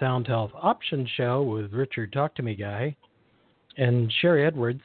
Sound 0.00 0.26
Health 0.26 0.50
Option 0.54 1.08
Show 1.16 1.42
with 1.42 1.72
Richard 1.72 2.12
Talk 2.12 2.34
to 2.36 2.42
Me 2.42 2.54
Guy. 2.54 2.96
And 3.76 4.12
Sharry 4.22 4.46
Edwards 4.46 4.82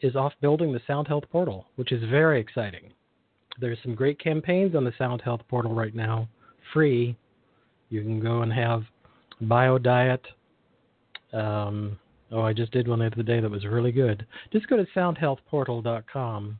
is 0.00 0.16
off 0.16 0.32
building 0.40 0.72
the 0.72 0.80
Sound 0.86 1.08
Health 1.08 1.24
Portal, 1.30 1.66
which 1.76 1.92
is 1.92 2.02
very 2.10 2.40
exciting. 2.40 2.92
There's 3.60 3.78
some 3.82 3.94
great 3.94 4.18
campaigns 4.18 4.74
on 4.74 4.84
the 4.84 4.92
Sound 4.96 5.20
Health 5.20 5.42
Portal 5.48 5.74
right 5.74 5.94
now, 5.94 6.28
free. 6.72 7.16
You 7.90 8.02
can 8.02 8.20
go 8.20 8.42
and 8.42 8.52
have 8.52 8.84
bio 9.42 9.78
diet. 9.78 10.24
Um, 11.32 11.98
oh, 12.32 12.42
I 12.42 12.52
just 12.52 12.72
did 12.72 12.88
one 12.88 13.00
the 13.00 13.06
other 13.06 13.22
day 13.22 13.40
that 13.40 13.50
was 13.50 13.64
really 13.66 13.92
good. 13.92 14.26
Just 14.52 14.68
go 14.68 14.76
to 14.76 14.86
soundhealthportal.com 14.96 16.58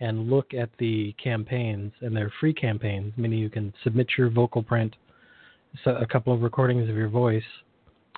and 0.00 0.30
look 0.30 0.54
at 0.54 0.70
the 0.78 1.14
campaigns, 1.22 1.92
and 2.00 2.16
they're 2.16 2.32
free 2.40 2.52
campaigns, 2.52 3.12
meaning 3.16 3.38
you 3.38 3.50
can 3.50 3.72
submit 3.84 4.08
your 4.18 4.28
vocal 4.28 4.62
print, 4.62 4.96
a 5.86 6.06
couple 6.06 6.32
of 6.32 6.42
recordings 6.42 6.88
of 6.88 6.96
your 6.96 7.08
voice, 7.08 7.42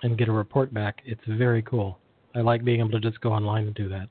and 0.02 0.18
get 0.18 0.28
a 0.28 0.32
report 0.32 0.72
back. 0.72 1.02
It's 1.04 1.20
very 1.26 1.62
cool. 1.62 1.98
I 2.34 2.40
like 2.40 2.64
being 2.64 2.80
able 2.80 2.90
to 2.90 3.00
just 3.00 3.20
go 3.20 3.32
online 3.32 3.66
and 3.66 3.74
do 3.74 3.88
that. 3.88 4.08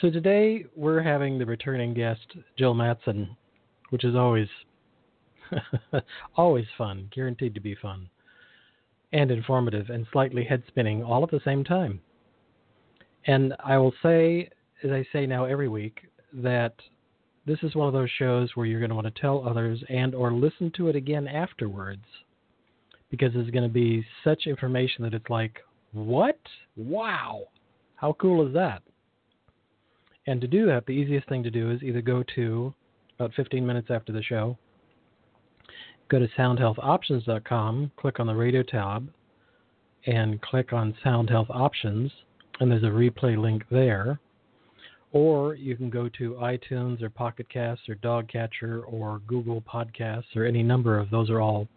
So 0.00 0.10
today 0.10 0.66
we're 0.74 1.02
having 1.02 1.38
the 1.38 1.46
returning 1.46 1.94
guest, 1.94 2.26
Jill 2.58 2.74
Mattson, 2.74 3.36
which 3.90 4.04
is 4.04 4.16
always 4.16 4.48
always 6.36 6.66
fun, 6.76 7.08
guaranteed 7.14 7.54
to 7.54 7.60
be 7.60 7.76
fun, 7.76 8.08
and 9.12 9.30
informative 9.30 9.90
and 9.90 10.06
slightly 10.12 10.44
head 10.44 10.64
spinning 10.66 11.02
all 11.02 11.22
at 11.22 11.30
the 11.30 11.40
same 11.44 11.62
time. 11.62 12.00
And 13.26 13.54
I 13.64 13.78
will 13.78 13.94
say 14.02 14.50
as 14.84 14.90
I 14.90 15.06
say 15.12 15.26
now 15.26 15.46
every 15.46 15.68
week, 15.68 16.00
that 16.34 16.74
this 17.46 17.58
is 17.62 17.74
one 17.74 17.86
of 17.86 17.92
those 17.92 18.10
shows 18.18 18.50
where 18.54 18.66
you're 18.66 18.80
going 18.80 18.90
to 18.90 18.94
want 18.94 19.12
to 19.12 19.20
tell 19.20 19.46
others 19.46 19.82
and 19.88 20.14
or 20.14 20.32
listen 20.32 20.72
to 20.76 20.88
it 20.88 20.96
again 20.96 21.28
afterwards 21.28 22.04
because 23.10 23.32
there's 23.34 23.50
going 23.50 23.68
to 23.68 23.72
be 23.72 24.04
such 24.24 24.46
information 24.46 25.04
that 25.04 25.14
it's 25.14 25.28
like, 25.28 25.58
what? 25.92 26.38
Wow. 26.76 27.44
How 27.96 28.14
cool 28.14 28.46
is 28.46 28.52
that? 28.54 28.82
And 30.26 30.40
to 30.40 30.46
do 30.46 30.66
that, 30.66 30.86
the 30.86 30.92
easiest 30.92 31.28
thing 31.28 31.42
to 31.42 31.50
do 31.50 31.70
is 31.70 31.82
either 31.82 32.00
go 32.00 32.24
to 32.34 32.74
about 33.18 33.32
15 33.34 33.64
minutes 33.64 33.88
after 33.90 34.12
the 34.12 34.22
show, 34.22 34.58
go 36.08 36.18
to 36.18 36.28
soundhealthoptions.com, 36.36 37.92
click 37.96 38.20
on 38.20 38.26
the 38.26 38.34
radio 38.34 38.62
tab, 38.62 39.08
and 40.06 40.40
click 40.42 40.72
on 40.72 40.96
Sound 41.02 41.30
Health 41.30 41.48
Options, 41.50 42.10
and 42.60 42.70
there's 42.70 42.82
a 42.82 42.86
replay 42.86 43.40
link 43.40 43.62
there. 43.70 44.18
Or 45.14 45.54
you 45.54 45.76
can 45.76 45.90
go 45.90 46.08
to 46.18 46.32
iTunes 46.34 47.00
or 47.00 47.08
Pocket 47.08 47.48
Casts 47.48 47.88
or 47.88 47.94
Dogcatcher 47.94 48.82
or 48.82 49.20
Google 49.28 49.62
Podcasts 49.62 50.34
or 50.34 50.44
any 50.44 50.60
number 50.60 50.98
of 50.98 51.08
those 51.08 51.30
are 51.30 51.40
all 51.40 51.68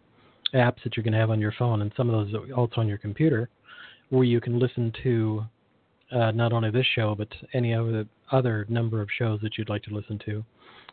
apps 0.54 0.82
that 0.82 0.96
you 0.96 1.04
can 1.04 1.12
have 1.12 1.30
on 1.30 1.38
your 1.38 1.54
phone, 1.56 1.82
and 1.82 1.92
some 1.96 2.10
of 2.10 2.28
those 2.28 2.42
also 2.56 2.80
on 2.80 2.88
your 2.88 2.98
computer, 2.98 3.48
where 4.08 4.24
you 4.24 4.40
can 4.40 4.58
listen 4.58 4.92
to 5.04 5.44
uh, 6.10 6.32
not 6.32 6.52
only 6.52 6.70
this 6.70 6.86
show 6.94 7.14
but 7.14 7.28
any 7.52 7.72
other 7.72 8.06
other 8.32 8.66
number 8.68 9.00
of 9.00 9.08
shows 9.16 9.40
that 9.40 9.56
you'd 9.56 9.68
like 9.68 9.84
to 9.84 9.94
listen 9.94 10.18
to. 10.26 10.44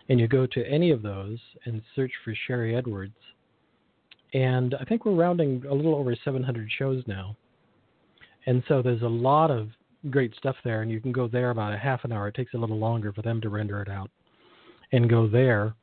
And 0.07 0.19
you 0.19 0.27
go 0.27 0.45
to 0.45 0.67
any 0.67 0.91
of 0.91 1.01
those 1.01 1.39
and 1.65 1.81
search 1.95 2.11
for 2.23 2.35
Sharry 2.47 2.77
Edwards. 2.77 3.17
And 4.35 4.75
I 4.79 4.83
think 4.83 5.03
we're 5.03 5.15
rounding 5.15 5.63
a 5.67 5.73
little 5.73 5.95
over 5.95 6.15
700 6.23 6.69
shows 6.77 7.03
now. 7.07 7.35
And 8.45 8.61
so 8.67 8.83
there's 8.83 9.01
a 9.01 9.07
lot 9.07 9.49
of 9.49 9.69
great 10.09 10.35
stuff 10.35 10.55
there, 10.63 10.81
and 10.81 10.91
you 10.91 10.99
can 10.99 11.11
go 11.11 11.27
there 11.27 11.49
about 11.49 11.73
a 11.73 11.77
half 11.77 12.03
an 12.03 12.11
hour. 12.11 12.27
It 12.27 12.35
takes 12.35 12.53
a 12.53 12.57
little 12.57 12.77
longer 12.77 13.11
for 13.13 13.21
them 13.21 13.41
to 13.41 13.49
render 13.49 13.81
it 13.81 13.89
out, 13.89 14.09
and 14.91 15.09
go 15.09 15.27
there 15.27 15.75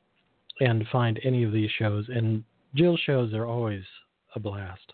and 0.61 0.87
find 0.91 1.21
any 1.25 1.45
of 1.45 1.53
these 1.53 1.71
shows. 1.79 2.07
And 2.09 2.45
Jill's 2.75 3.01
shows 3.01 3.35
are 3.35 3.47
always 3.47 3.83
a 4.35 4.41
blast 4.41 4.93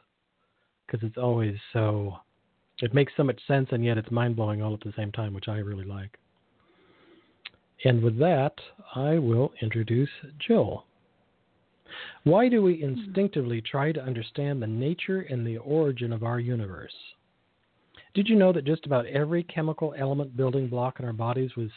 because 0.87 1.07
it's 1.07 1.19
always 1.19 1.57
so. 1.73 2.17
It 2.81 2.95
makes 2.95 3.13
so 3.17 3.25
much 3.25 3.41
sense, 3.47 3.69
and 3.73 3.85
yet 3.85 3.99
it's 3.99 4.11
mind 4.11 4.37
blowing 4.37 4.63
all 4.63 4.73
at 4.73 4.81
the 4.81 4.93
same 4.97 5.11
time, 5.11 5.35
which 5.35 5.49
I 5.49 5.59
really 5.59 5.85
like. 5.85 6.17
And 7.85 8.03
with 8.03 8.19
that, 8.19 8.55
I 8.95 9.19
will 9.19 9.53
introduce 9.61 10.11
Jill. 10.47 10.85
Why 12.25 12.49
do 12.49 12.63
we 12.63 12.83
instinctively 12.83 13.61
try 13.61 13.93
to 13.93 14.03
understand 14.03 14.61
the 14.61 14.67
nature 14.67 15.23
and 15.23 15.47
the 15.47 15.59
origin 15.59 16.13
of 16.13 16.23
our 16.23 16.39
universe? 16.39 16.95
Did 18.15 18.29
you 18.29 18.37
know 18.37 18.53
that 18.53 18.65
just 18.65 18.87
about 18.87 19.07
every 19.07 19.43
chemical 19.45 19.95
element 19.97 20.37
building 20.37 20.69
block 20.69 20.99
in 20.99 21.07
our 21.07 21.13
bodies 21.13 21.57
was 21.57 21.71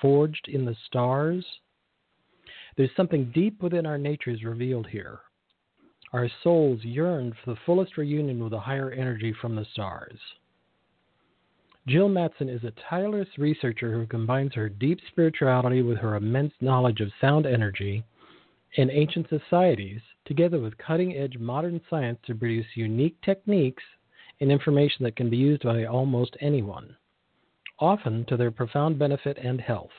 forged 0.00 0.48
in 0.48 0.64
the 0.64 0.76
stars? 0.86 1.44
There's 2.76 2.94
something 2.96 3.32
deep 3.34 3.62
within 3.62 3.86
our 3.86 3.98
natures 3.98 4.44
revealed 4.44 4.86
here. 4.86 5.20
Our 6.12 6.28
souls 6.42 6.84
yearn 6.84 7.32
for 7.32 7.52
the 7.52 7.60
fullest 7.66 7.96
reunion 7.96 8.42
with 8.42 8.52
a 8.52 8.60
higher 8.60 8.90
energy 8.90 9.32
from 9.40 9.56
the 9.56 9.66
stars. 9.72 10.18
Jill 11.86 12.08
Mattson 12.08 12.54
is 12.54 12.64
a 12.64 12.72
tireless 12.88 13.28
researcher 13.38 13.92
who 13.92 14.06
combines 14.06 14.54
her 14.54 14.68
deep 14.68 15.00
spirituality 15.08 15.80
with 15.80 15.98
her 15.98 16.16
immense 16.16 16.52
knowledge 16.60 17.00
of 17.00 17.10
sound 17.20 17.46
energy 17.46 18.04
and 18.76 18.90
ancient 18.90 19.26
societies, 19.28 20.00
together 20.26 20.60
with 20.60 20.76
cutting 20.76 21.16
edge 21.16 21.38
modern 21.38 21.80
science 21.88 22.18
to 22.26 22.34
produce 22.34 22.66
unique 22.74 23.18
techniques 23.22 23.82
and 24.40 24.52
information 24.52 25.04
that 25.04 25.16
can 25.16 25.30
be 25.30 25.36
used 25.36 25.62
by 25.62 25.84
almost 25.84 26.36
anyone, 26.40 26.96
often 27.78 28.24
to 28.26 28.36
their 28.36 28.50
profound 28.50 28.98
benefit 28.98 29.38
and 29.38 29.60
health. 29.60 29.90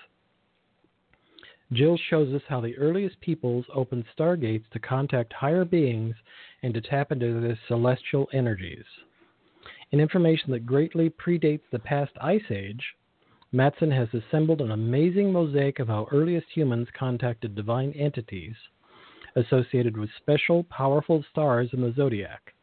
Jill 1.71 1.97
shows 2.09 2.33
us 2.33 2.41
how 2.47 2.61
the 2.61 2.75
earliest 2.77 3.19
peoples 3.21 3.65
opened 3.73 4.05
stargates 4.17 4.67
to 4.71 4.79
contact 4.79 5.33
higher 5.33 5.65
beings 5.65 6.15
and 6.63 6.73
to 6.73 6.81
tap 6.81 7.11
into 7.11 7.39
their 7.39 7.59
celestial 7.67 8.27
energies. 8.33 8.85
In 9.91 9.99
information 9.99 10.51
that 10.51 10.65
greatly 10.65 11.09
predates 11.09 11.61
the 11.71 11.79
past 11.79 12.11
ice 12.21 12.49
age, 12.49 12.95
Mattson 13.53 13.91
has 13.91 14.09
assembled 14.13 14.61
an 14.61 14.71
amazing 14.71 15.31
mosaic 15.31 15.79
of 15.79 15.87
how 15.87 16.07
earliest 16.11 16.47
humans 16.53 16.87
contacted 16.97 17.55
divine 17.55 17.91
entities 17.93 18.55
associated 19.35 19.97
with 19.97 20.09
special, 20.17 20.63
powerful 20.65 21.23
stars 21.31 21.69
in 21.73 21.81
the 21.81 21.93
zodiac. 21.93 22.53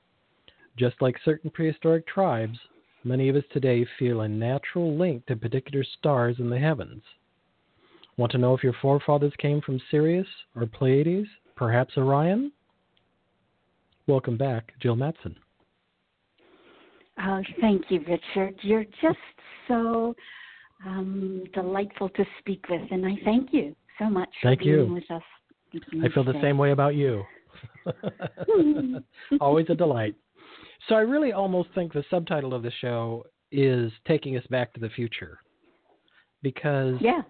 Just 0.76 1.00
like 1.00 1.16
certain 1.24 1.50
prehistoric 1.50 2.06
tribes, 2.06 2.58
many 3.02 3.28
of 3.30 3.36
us 3.36 3.44
today 3.50 3.86
feel 3.98 4.20
a 4.20 4.28
natural 4.28 4.96
link 4.96 5.24
to 5.26 5.36
particular 5.36 5.82
stars 5.98 6.36
in 6.38 6.50
the 6.50 6.58
heavens. 6.58 7.02
Want 8.18 8.32
to 8.32 8.38
know 8.38 8.54
if 8.54 8.62
your 8.62 8.74
forefathers 8.82 9.32
came 9.38 9.62
from 9.62 9.80
Sirius 9.90 10.26
or 10.54 10.66
Pleiades, 10.66 11.28
perhaps 11.54 11.96
Orion? 11.96 12.52
Welcome 14.06 14.36
back, 14.36 14.72
Jill 14.80 14.96
Mattson. 14.96 15.34
Oh, 17.22 17.40
thank 17.60 17.84
you, 17.88 18.00
Richard. 18.00 18.54
You're 18.62 18.84
just 18.84 19.18
so 19.68 20.14
um, 20.84 21.44
delightful 21.54 22.10
to 22.10 22.24
speak 22.38 22.68
with, 22.68 22.82
and 22.90 23.06
I 23.06 23.16
thank 23.24 23.48
you 23.52 23.74
so 23.98 24.10
much 24.10 24.28
thank 24.42 24.60
for 24.60 24.64
being 24.64 24.76
you. 24.76 24.94
with 24.94 25.10
us. 25.10 25.22
I 26.04 26.08
feel 26.10 26.24
the 26.24 26.40
same 26.42 26.58
way 26.58 26.72
about 26.72 26.94
you. 26.94 27.24
Always 29.40 29.66
a 29.70 29.74
delight. 29.74 30.14
So 30.88 30.94
I 30.94 31.00
really 31.00 31.32
almost 31.32 31.68
think 31.74 31.92
the 31.92 32.04
subtitle 32.10 32.54
of 32.54 32.62
the 32.62 32.72
show 32.80 33.26
is 33.50 33.92
taking 34.06 34.36
us 34.36 34.46
back 34.50 34.72
to 34.74 34.80
the 34.80 34.90
future. 34.90 35.38
Because 36.42 36.96
yeah. 37.00 37.22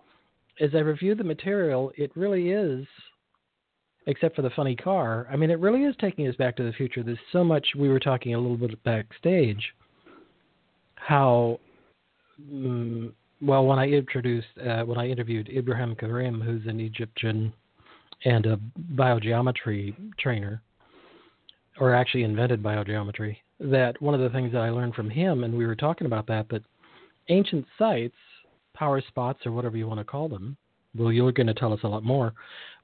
as 0.61 0.71
I 0.75 0.79
review 0.79 1.15
the 1.15 1.25
material, 1.25 1.93
it 1.97 2.11
really 2.17 2.51
is 2.51 2.87
except 4.07 4.37
for 4.37 4.43
the 4.43 4.51
funny 4.51 4.77
car. 4.77 5.27
I 5.31 5.37
mean, 5.37 5.51
it 5.51 5.59
really 5.59 5.85
is 5.85 5.95
taking 6.01 6.29
us 6.29 6.37
back 6.37 6.57
to 6.57 6.63
the 6.63 6.73
future. 6.73 7.03
There's 7.03 7.19
so 7.33 7.43
much 7.43 7.67
we 7.77 7.89
were 7.89 7.99
talking 7.99 8.35
a 8.35 8.39
little 8.39 8.57
bit 8.57 8.83
backstage 8.85 9.63
how 10.97 11.61
um, 12.51 13.13
well 13.41 13.65
when 13.65 13.79
I 13.79 13.87
introduced 13.89 14.47
uh, 14.67 14.83
when 14.83 14.99
I 14.99 15.09
interviewed 15.09 15.49
Ibrahim 15.49 15.95
Karim, 15.95 16.41
who's 16.41 16.67
an 16.67 16.81
Egyptian 16.81 17.53
and 18.25 18.47
a 18.47 18.59
biogeometry 18.95 19.95
trainer, 20.19 20.63
or 21.79 21.95
actually 21.95 22.25
invented 22.25 22.63
biogeometry, 22.63 23.37
that 23.61 24.01
one 24.03 24.15
of 24.15 24.21
the 24.21 24.31
things 24.31 24.53
that 24.53 24.61
I 24.61 24.71
learned 24.71 24.95
from 24.95 25.11
him, 25.11 25.45
and 25.45 25.57
we 25.57 25.67
were 25.67 25.77
talking 25.77 26.07
about 26.07 26.27
that, 26.27 26.49
that 26.51 26.63
ancient 27.29 27.67
sites, 27.79 28.15
power 28.75 29.03
spots, 29.09 29.41
or 29.47 29.53
whatever 29.53 29.77
you 29.77 29.87
want 29.87 30.01
to 30.01 30.05
call 30.05 30.29
them, 30.29 30.57
well, 30.95 31.13
you're 31.13 31.33
going 31.33 31.47
to 31.47 31.55
tell 31.55 31.73
us 31.73 31.81
a 31.83 31.89
lot 31.89 32.05
more, 32.05 32.33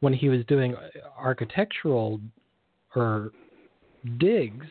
when 0.00 0.12
he 0.12 0.28
was 0.28 0.44
doing 0.46 0.74
architectural 1.18 2.20
or 2.94 3.32
digs, 4.18 4.66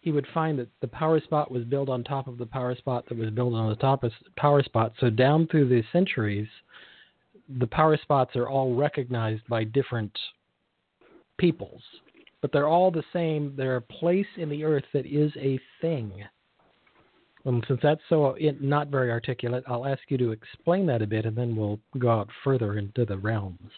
he 0.00 0.12
would 0.12 0.26
find 0.32 0.58
that 0.58 0.68
the 0.80 0.88
power 0.88 1.20
spot 1.20 1.50
was 1.50 1.64
built 1.64 1.88
on 1.88 2.04
top 2.04 2.28
of 2.28 2.38
the 2.38 2.46
power 2.46 2.74
spot 2.76 3.04
that 3.08 3.18
was 3.18 3.30
built 3.30 3.54
on 3.54 3.68
the 3.68 3.76
top 3.76 4.04
of 4.04 4.12
power 4.36 4.62
spot. 4.62 4.92
So 5.00 5.10
down 5.10 5.48
through 5.48 5.68
the 5.68 5.82
centuries, 5.92 6.48
the 7.58 7.66
power 7.66 7.96
spots 8.00 8.36
are 8.36 8.48
all 8.48 8.74
recognized 8.74 9.42
by 9.48 9.64
different 9.64 10.16
peoples 11.38 11.82
but 12.46 12.52
they're 12.52 12.68
all 12.68 12.92
the 12.92 13.02
same. 13.12 13.54
They're 13.56 13.74
a 13.74 13.82
place 13.82 14.26
in 14.36 14.48
the 14.48 14.62
earth 14.62 14.84
that 14.92 15.04
is 15.04 15.32
a 15.36 15.58
thing. 15.80 16.12
And 17.44 17.64
since 17.66 17.80
that's 17.82 18.00
so 18.08 18.36
not 18.60 18.86
very 18.86 19.10
articulate, 19.10 19.64
I'll 19.66 19.84
ask 19.84 20.02
you 20.10 20.16
to 20.18 20.30
explain 20.30 20.86
that 20.86 21.02
a 21.02 21.08
bit, 21.08 21.26
and 21.26 21.36
then 21.36 21.56
we'll 21.56 21.80
go 21.98 22.08
out 22.08 22.28
further 22.44 22.78
into 22.78 23.04
the 23.04 23.16
realms. 23.18 23.72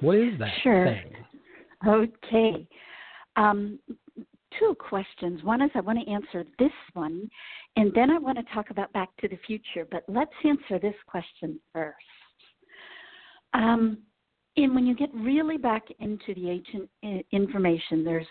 What 0.00 0.16
is 0.16 0.38
that 0.38 0.52
sure. 0.62 0.86
thing? 0.86 1.12
Okay. 1.86 2.66
Um, 3.36 3.78
two 4.58 4.74
questions. 4.78 5.42
One 5.44 5.60
is 5.60 5.70
I 5.74 5.80
want 5.80 5.98
to 6.02 6.10
answer 6.10 6.44
this 6.58 6.72
one, 6.94 7.28
and 7.76 7.92
then 7.94 8.10
I 8.10 8.16
want 8.16 8.38
to 8.38 8.54
talk 8.54 8.70
about 8.70 8.90
Back 8.94 9.10
to 9.20 9.28
the 9.28 9.38
Future. 9.46 9.86
But 9.90 10.04
let's 10.08 10.32
answer 10.46 10.78
this 10.78 10.96
question 11.06 11.60
first. 11.74 11.96
Um, 13.52 13.98
and 14.56 14.74
when 14.74 14.86
you 14.86 14.94
get 14.94 15.10
really 15.14 15.56
back 15.56 15.84
into 16.00 16.34
the 16.34 16.50
ancient 16.50 16.88
uh, 17.04 17.22
information, 17.32 18.04
there's 18.04 18.26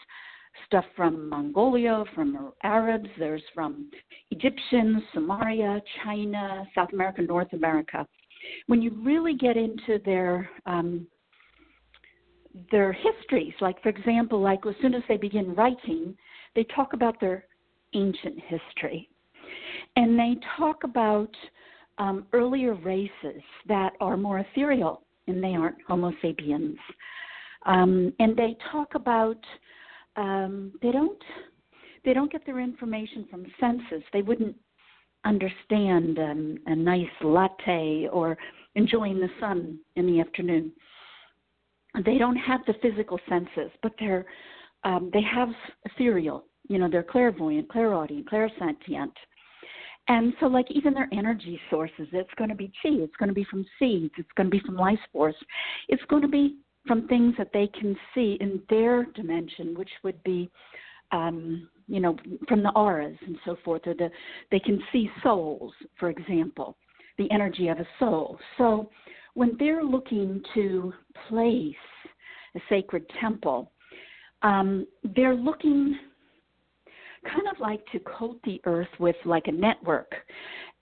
stuff 0.66 0.86
from 0.96 1.30
Mongolia, 1.30 2.04
from 2.14 2.52
Arabs, 2.64 3.10
there's 3.18 3.44
from 3.54 3.90
Egyptians, 4.32 5.02
Sumeria, 5.16 5.82
China, 6.04 6.66
South 6.76 6.90
America, 6.94 7.22
North 7.22 7.54
America. 7.54 8.06
When 8.68 8.82
you 8.82 8.92
really 9.04 9.36
get 9.36 9.58
into 9.58 10.00
their 10.06 10.50
um, 10.66 11.08
their 12.72 12.92
histories, 12.92 13.54
like 13.62 13.82
for 13.82 13.90
example, 13.90 14.42
like 14.42 14.66
as 14.66 14.76
soon 14.82 14.94
as 14.94 15.04
they 15.08 15.18
begin 15.18 15.54
writing, 15.56 16.16
they 16.56 16.66
talk 16.76 16.94
about 16.94 17.20
their 17.20 17.46
ancient 17.94 18.40
history, 18.48 19.10
and 19.96 20.18
they 20.18 20.36
talk 20.58 20.84
about 20.84 21.30
um, 21.98 22.26
earlier 22.34 22.74
races 22.74 23.42
that 23.68 23.94
are 24.02 24.18
more 24.18 24.40
ethereal 24.40 25.04
and 25.30 25.44
they 25.44 25.56
aren't 25.56 25.78
Homo 25.88 26.12
sapiens. 26.22 26.78
Um, 27.66 28.14
and 28.20 28.36
they 28.36 28.56
talk 28.72 28.96
about 28.96 29.40
um, 30.16 30.74
they 30.82 30.92
don't 30.92 31.22
they 32.06 32.14
don't 32.14 32.32
get 32.32 32.46
their 32.46 32.60
information 32.60 33.26
from 33.30 33.46
senses. 33.60 34.04
They 34.14 34.22
wouldn't 34.22 34.56
understand 35.26 36.18
um, 36.18 36.58
a 36.66 36.76
nice 36.76 37.06
latte 37.22 38.08
or 38.12 38.38
enjoying 38.76 39.20
the 39.20 39.30
sun 39.40 39.80
in 39.96 40.08
the 40.08 40.20
afternoon. 40.22 40.72
They 42.06 42.18
don't 42.18 42.38
have 42.38 42.62
the 42.68 42.76
physical 42.82 43.20
senses, 43.28 43.72
but 43.82 43.94
they're 44.00 44.26
um, 44.84 45.10
they 45.12 45.22
have 45.22 45.50
ethereal. 45.86 46.46
You 46.70 46.78
know, 46.78 46.90
they're 46.90 47.04
clairvoyant, 47.04 47.68
clairaudient, 47.70 48.30
clairsentient. 48.30 49.12
And 50.10 50.34
so, 50.40 50.48
like 50.48 50.66
even 50.72 50.96
their 50.96 51.08
energy 51.14 51.60
sources, 51.70 52.08
it's 52.12 52.34
going 52.36 52.50
to 52.50 52.56
be 52.56 52.68
chi. 52.82 52.90
It's 52.90 53.16
going 53.18 53.30
to 53.30 53.36
be 53.36 53.46
from 53.46 53.64
seeds. 53.78 54.12
It's 54.18 54.30
going 54.36 54.48
to 54.48 54.52
be 54.52 54.62
from 54.66 54.76
life 54.76 55.00
force. 55.14 55.36
It's 55.88 56.04
going 56.10 56.24
to 56.24 56.28
be 56.28 56.58
from 56.88 57.08
things 57.08 57.36
that 57.38 57.52
they 57.54 57.68
can 57.68 57.96
see 58.16 58.36
in 58.42 58.60
their 58.72 59.06
dimension, 59.14 59.78
which 59.78 59.92
would 60.04 60.22
be, 60.24 60.50
um, 61.12 61.70
you 61.88 62.00
know, 62.00 62.18
from 62.48 62.64
the 62.64 62.72
auras 62.72 63.18
and 63.26 63.38
so 63.46 63.56
forth, 63.64 63.84
or 63.86 63.94
the 63.94 64.10
they 64.50 64.60
can 64.60 64.82
see 64.92 65.12
souls, 65.22 65.74
for 66.00 66.10
example, 66.10 66.76
the 67.20 67.30
energy 67.30 67.68
of 67.68 67.78
a 67.78 67.88
soul. 68.00 68.40
So 68.58 68.90
when 69.36 69.56
they're 69.60 69.84
looking 69.84 70.42
to 70.56 70.92
place 71.28 71.76
a 72.56 72.60
sacred 72.68 73.06
temple, 73.22 73.72
um, 74.42 74.88
they're 75.16 75.36
looking 75.36 76.00
kind 77.26 77.48
of 77.52 77.60
like 77.60 77.86
to 77.92 78.00
coat 78.00 78.40
the 78.44 78.62
earth 78.66 78.88
with 79.00 79.16
like 79.26 79.48
a 79.48 79.52
network. 79.52 80.14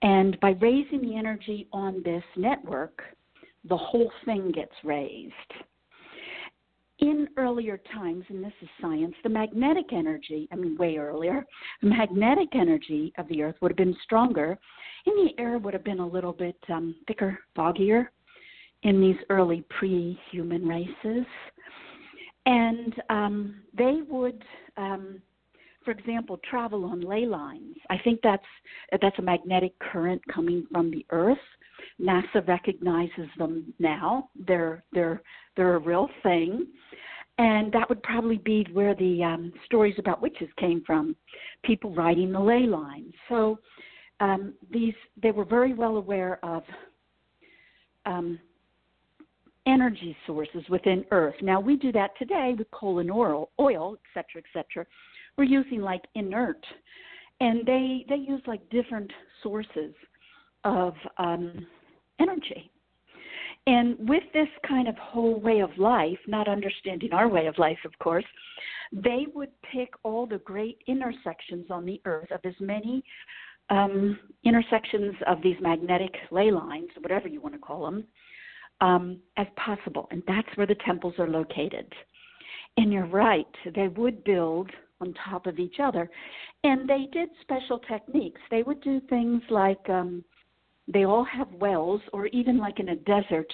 And 0.02 0.38
by 0.40 0.50
raising 0.60 1.02
the 1.02 1.16
energy 1.16 1.68
on 1.72 2.02
this 2.04 2.22
network, 2.36 3.02
the 3.68 3.76
whole 3.76 4.10
thing 4.24 4.52
gets 4.52 4.72
raised. 4.84 5.32
In 7.00 7.28
earlier 7.36 7.80
times, 7.94 8.24
and 8.28 8.42
this 8.42 8.52
is 8.60 8.68
science, 8.80 9.14
the 9.22 9.28
magnetic 9.28 9.92
energy, 9.92 10.48
I 10.50 10.56
mean, 10.56 10.76
way 10.76 10.96
earlier, 10.96 11.46
the 11.80 11.88
magnetic 11.88 12.48
energy 12.54 13.12
of 13.18 13.28
the 13.28 13.42
earth 13.42 13.54
would 13.60 13.70
have 13.70 13.76
been 13.76 13.96
stronger, 14.02 14.58
and 15.06 15.28
the 15.28 15.40
air 15.40 15.58
would 15.58 15.74
have 15.74 15.84
been 15.84 16.00
a 16.00 16.06
little 16.06 16.32
bit 16.32 16.56
um, 16.68 16.96
thicker, 17.06 17.38
foggier 17.56 18.08
in 18.82 19.00
these 19.00 19.16
early 19.30 19.64
pre 19.78 20.18
human 20.30 20.66
races. 20.66 21.26
And 22.46 22.94
um, 23.10 23.60
they 23.76 24.00
would 24.08 24.42
um, 24.76 25.20
for 25.88 25.92
example, 25.92 26.38
travel 26.50 26.84
on 26.84 27.00
ley 27.00 27.24
lines. 27.24 27.76
I 27.88 27.96
think 28.04 28.20
that's 28.22 28.44
that's 29.00 29.18
a 29.18 29.22
magnetic 29.22 29.72
current 29.78 30.20
coming 30.30 30.66
from 30.70 30.90
the 30.90 31.06
Earth. 31.08 31.38
NASA 31.98 32.46
recognizes 32.46 33.26
them 33.38 33.72
now. 33.78 34.28
They're 34.46 34.84
they're 34.92 35.22
they're 35.56 35.76
a 35.76 35.78
real 35.78 36.10
thing, 36.22 36.66
and 37.38 37.72
that 37.72 37.88
would 37.88 38.02
probably 38.02 38.36
be 38.36 38.66
where 38.74 38.94
the 38.96 39.24
um, 39.24 39.50
stories 39.64 39.94
about 39.98 40.20
witches 40.20 40.50
came 40.58 40.82
from. 40.86 41.16
People 41.64 41.94
riding 41.94 42.32
the 42.32 42.40
ley 42.40 42.66
lines. 42.66 43.14
So 43.30 43.58
um, 44.20 44.52
these 44.70 44.92
they 45.22 45.30
were 45.30 45.46
very 45.46 45.72
well 45.72 45.96
aware 45.96 46.38
of 46.44 46.64
um, 48.04 48.38
energy 49.64 50.14
sources 50.26 50.64
within 50.68 51.06
Earth. 51.12 51.36
Now 51.40 51.60
we 51.60 51.76
do 51.76 51.92
that 51.92 52.10
today 52.18 52.54
with 52.58 52.70
coal 52.72 52.98
and 52.98 53.10
oil, 53.10 53.48
oil, 53.58 53.96
et 53.96 54.08
cetera, 54.12 54.42
et 54.44 54.50
cetera 54.52 54.84
we're 55.38 55.44
using 55.44 55.80
like 55.80 56.02
inert, 56.16 56.62
and 57.40 57.64
they 57.64 58.04
they 58.08 58.16
use 58.16 58.42
like 58.46 58.68
different 58.68 59.10
sources 59.42 59.94
of 60.64 60.94
um, 61.16 61.66
energy. 62.20 62.70
And 63.66 63.96
with 64.08 64.22
this 64.32 64.48
kind 64.66 64.88
of 64.88 64.96
whole 64.96 65.38
way 65.40 65.60
of 65.60 65.70
life, 65.78 66.18
not 66.26 66.48
understanding 66.48 67.12
our 67.12 67.28
way 67.28 67.46
of 67.46 67.58
life, 67.58 67.78
of 67.84 67.92
course, 67.98 68.24
they 68.92 69.26
would 69.34 69.50
pick 69.72 69.90
all 70.02 70.26
the 70.26 70.38
great 70.38 70.78
intersections 70.86 71.66
on 71.70 71.84
the 71.84 72.00
earth 72.06 72.30
of 72.32 72.40
as 72.44 72.54
many 72.60 73.04
um, 73.68 74.18
intersections 74.44 75.14
of 75.26 75.42
these 75.42 75.56
magnetic 75.60 76.14
ley 76.30 76.50
lines, 76.50 76.88
whatever 77.00 77.28
you 77.28 77.40
want 77.42 77.54
to 77.54 77.60
call 77.60 77.84
them, 77.84 78.04
um, 78.80 79.18
as 79.36 79.46
possible. 79.56 80.08
And 80.10 80.22
that's 80.26 80.48
where 80.56 80.66
the 80.66 80.76
temples 80.86 81.14
are 81.18 81.28
located. 81.28 81.92
And 82.78 82.90
you're 82.92 83.06
right, 83.06 83.46
they 83.74 83.88
would 83.88 84.24
build 84.24 84.70
on 85.00 85.14
top 85.28 85.46
of 85.46 85.58
each 85.58 85.76
other. 85.82 86.10
And 86.64 86.88
they 86.88 87.06
did 87.12 87.28
special 87.42 87.78
techniques. 87.80 88.40
They 88.50 88.62
would 88.62 88.80
do 88.82 89.00
things 89.08 89.42
like 89.50 89.88
um, 89.88 90.24
they 90.92 91.04
all 91.04 91.24
have 91.24 91.52
wells, 91.54 92.00
or 92.12 92.26
even 92.28 92.58
like 92.58 92.80
in 92.80 92.90
a 92.90 92.96
desert, 92.96 93.52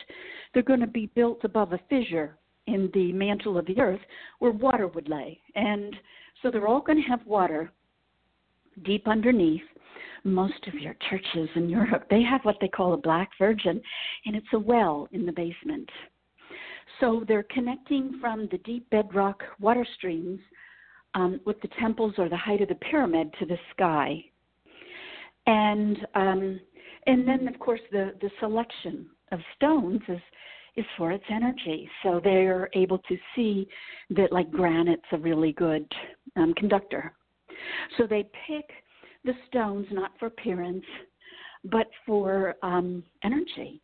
they're 0.52 0.62
going 0.62 0.80
to 0.80 0.86
be 0.86 1.06
built 1.14 1.40
above 1.44 1.72
a 1.72 1.80
fissure 1.90 2.38
in 2.66 2.90
the 2.94 3.12
mantle 3.12 3.58
of 3.58 3.66
the 3.66 3.78
earth 3.78 4.00
where 4.38 4.52
water 4.52 4.86
would 4.88 5.08
lay. 5.08 5.40
And 5.54 5.94
so 6.40 6.50
they're 6.50 6.68
all 6.68 6.80
going 6.80 7.02
to 7.02 7.08
have 7.08 7.26
water 7.26 7.72
deep 8.84 9.06
underneath. 9.08 9.62
Most 10.26 10.66
of 10.68 10.74
your 10.74 10.96
churches 11.10 11.50
in 11.54 11.68
Europe, 11.68 12.06
they 12.08 12.22
have 12.22 12.40
what 12.44 12.56
they 12.60 12.68
call 12.68 12.94
a 12.94 12.98
black 12.98 13.30
virgin, 13.38 13.80
and 14.24 14.34
it's 14.34 14.46
a 14.54 14.58
well 14.58 15.06
in 15.12 15.26
the 15.26 15.32
basement. 15.32 15.88
So 17.00 17.24
they're 17.28 17.46
connecting 17.50 18.18
from 18.20 18.48
the 18.50 18.58
deep 18.58 18.88
bedrock 18.88 19.42
water 19.60 19.86
streams 19.96 20.40
um, 21.14 21.40
with 21.44 21.60
the 21.60 21.68
temples 21.80 22.14
or 22.18 22.28
the 22.28 22.36
height 22.36 22.60
of 22.60 22.68
the 22.68 22.74
pyramid 22.76 23.32
to 23.38 23.46
the 23.46 23.58
sky. 23.72 24.24
And 25.46 25.98
um, 26.14 26.60
and 27.06 27.28
then 27.28 27.48
of 27.48 27.58
course 27.58 27.80
the, 27.92 28.14
the 28.20 28.30
selection 28.40 29.06
of 29.32 29.40
stones 29.56 30.00
is 30.08 30.20
is 30.76 30.84
for 30.96 31.12
its 31.12 31.24
energy. 31.30 31.88
So 32.02 32.20
they're 32.22 32.68
able 32.74 32.98
to 32.98 33.16
see 33.36 33.68
that 34.10 34.32
like 34.32 34.50
granite's 34.50 35.02
a 35.12 35.18
really 35.18 35.52
good 35.52 35.86
um, 36.36 36.52
conductor. 36.54 37.12
So 37.96 38.06
they 38.06 38.28
pick 38.46 38.68
the 39.24 39.34
stones 39.48 39.86
not 39.90 40.10
for 40.18 40.26
appearance, 40.26 40.84
but 41.64 41.86
for 42.04 42.56
um, 42.62 43.04
energy. 43.22 43.80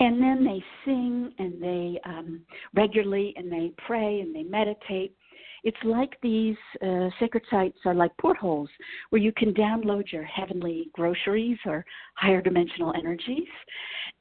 And 0.00 0.22
then 0.22 0.44
they 0.44 0.62
sing 0.84 1.32
and 1.38 1.60
they 1.60 2.00
um, 2.04 2.42
regularly 2.74 3.34
and 3.36 3.50
they 3.50 3.72
pray 3.84 4.20
and 4.20 4.34
they 4.34 4.44
meditate 4.44 5.16
it's 5.64 5.76
like 5.84 6.16
these 6.22 6.56
uh, 6.82 7.08
sacred 7.18 7.42
sites 7.50 7.78
are 7.84 7.94
like 7.94 8.16
portholes 8.18 8.68
where 9.10 9.20
you 9.22 9.32
can 9.32 9.52
download 9.54 10.12
your 10.12 10.24
heavenly 10.24 10.88
groceries 10.92 11.58
or 11.66 11.84
higher 12.14 12.40
dimensional 12.40 12.92
energies, 12.96 13.48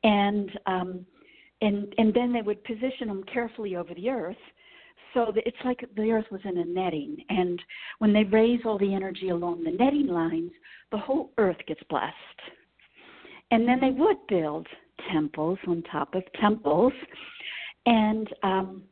and 0.03 0.51
um, 0.65 1.05
and 1.61 1.93
and 1.97 2.13
then 2.13 2.33
they 2.33 2.41
would 2.41 2.63
position 2.63 3.07
them 3.07 3.23
carefully 3.31 3.75
over 3.75 3.93
the 3.93 4.09
earth 4.09 4.35
so 5.13 5.31
that 5.33 5.47
it's 5.47 5.57
like 5.63 5.83
the 5.95 6.11
earth 6.11 6.25
was 6.31 6.41
in 6.43 6.57
a 6.57 6.65
netting. 6.65 7.17
And 7.29 7.61
when 7.99 8.13
they 8.13 8.23
raise 8.23 8.59
all 8.65 8.77
the 8.77 8.93
energy 8.93 9.29
along 9.29 9.63
the 9.63 9.71
netting 9.71 10.07
lines 10.07 10.51
the 10.91 10.97
whole 10.97 11.31
earth 11.37 11.57
gets 11.67 11.81
blessed. 11.89 12.13
And 13.51 13.67
then 13.67 13.79
they 13.79 13.91
would 13.91 14.17
build 14.27 14.67
temples 15.11 15.59
on 15.67 15.83
top 15.83 16.15
of 16.15 16.23
temples. 16.39 16.93
And 17.85 18.27
um 18.43 18.83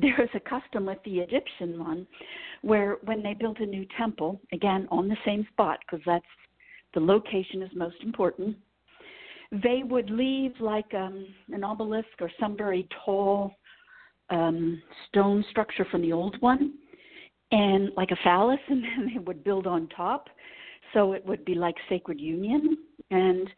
there 0.00 0.22
is 0.22 0.30
a 0.34 0.40
custom 0.40 0.86
with 0.86 0.98
the 1.04 1.18
Egyptian 1.18 1.78
one 1.78 2.06
where 2.62 2.98
when 3.04 3.22
they 3.22 3.34
built 3.34 3.58
a 3.60 3.66
new 3.66 3.86
temple, 3.98 4.40
again 4.52 4.88
on 4.90 5.08
the 5.08 5.16
same 5.24 5.46
spot 5.52 5.78
because 5.86 6.04
that's 6.06 6.24
the 6.94 7.00
location 7.00 7.62
is 7.62 7.70
most 7.74 7.96
important, 8.02 8.56
they 9.52 9.82
would 9.84 10.10
leave 10.10 10.52
like 10.60 10.92
um, 10.94 11.26
an 11.52 11.62
obelisk 11.62 12.08
or 12.20 12.30
some 12.40 12.56
very 12.56 12.88
tall 13.04 13.54
um, 14.30 14.82
stone 15.08 15.44
structure 15.50 15.86
from 15.90 16.02
the 16.02 16.12
old 16.12 16.40
one, 16.40 16.74
and 17.52 17.90
like 17.96 18.10
a 18.10 18.16
phallus, 18.24 18.58
and 18.68 18.82
then 18.82 19.10
they 19.12 19.20
would 19.20 19.44
build 19.44 19.66
on 19.66 19.88
top. 19.88 20.28
So 20.94 21.12
it 21.12 21.24
would 21.26 21.44
be 21.44 21.54
like 21.54 21.74
sacred 21.88 22.20
union, 22.20 22.78
and 23.10 23.48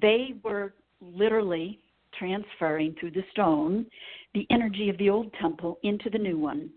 they 0.00 0.34
were 0.42 0.74
literally 1.00 1.80
transferring 2.18 2.94
through 2.98 3.12
the 3.12 3.24
stone 3.32 3.86
the 4.34 4.46
energy 4.50 4.88
of 4.88 4.98
the 4.98 5.10
old 5.10 5.32
temple 5.40 5.78
into 5.82 6.10
the 6.10 6.18
new 6.18 6.38
one. 6.38 6.70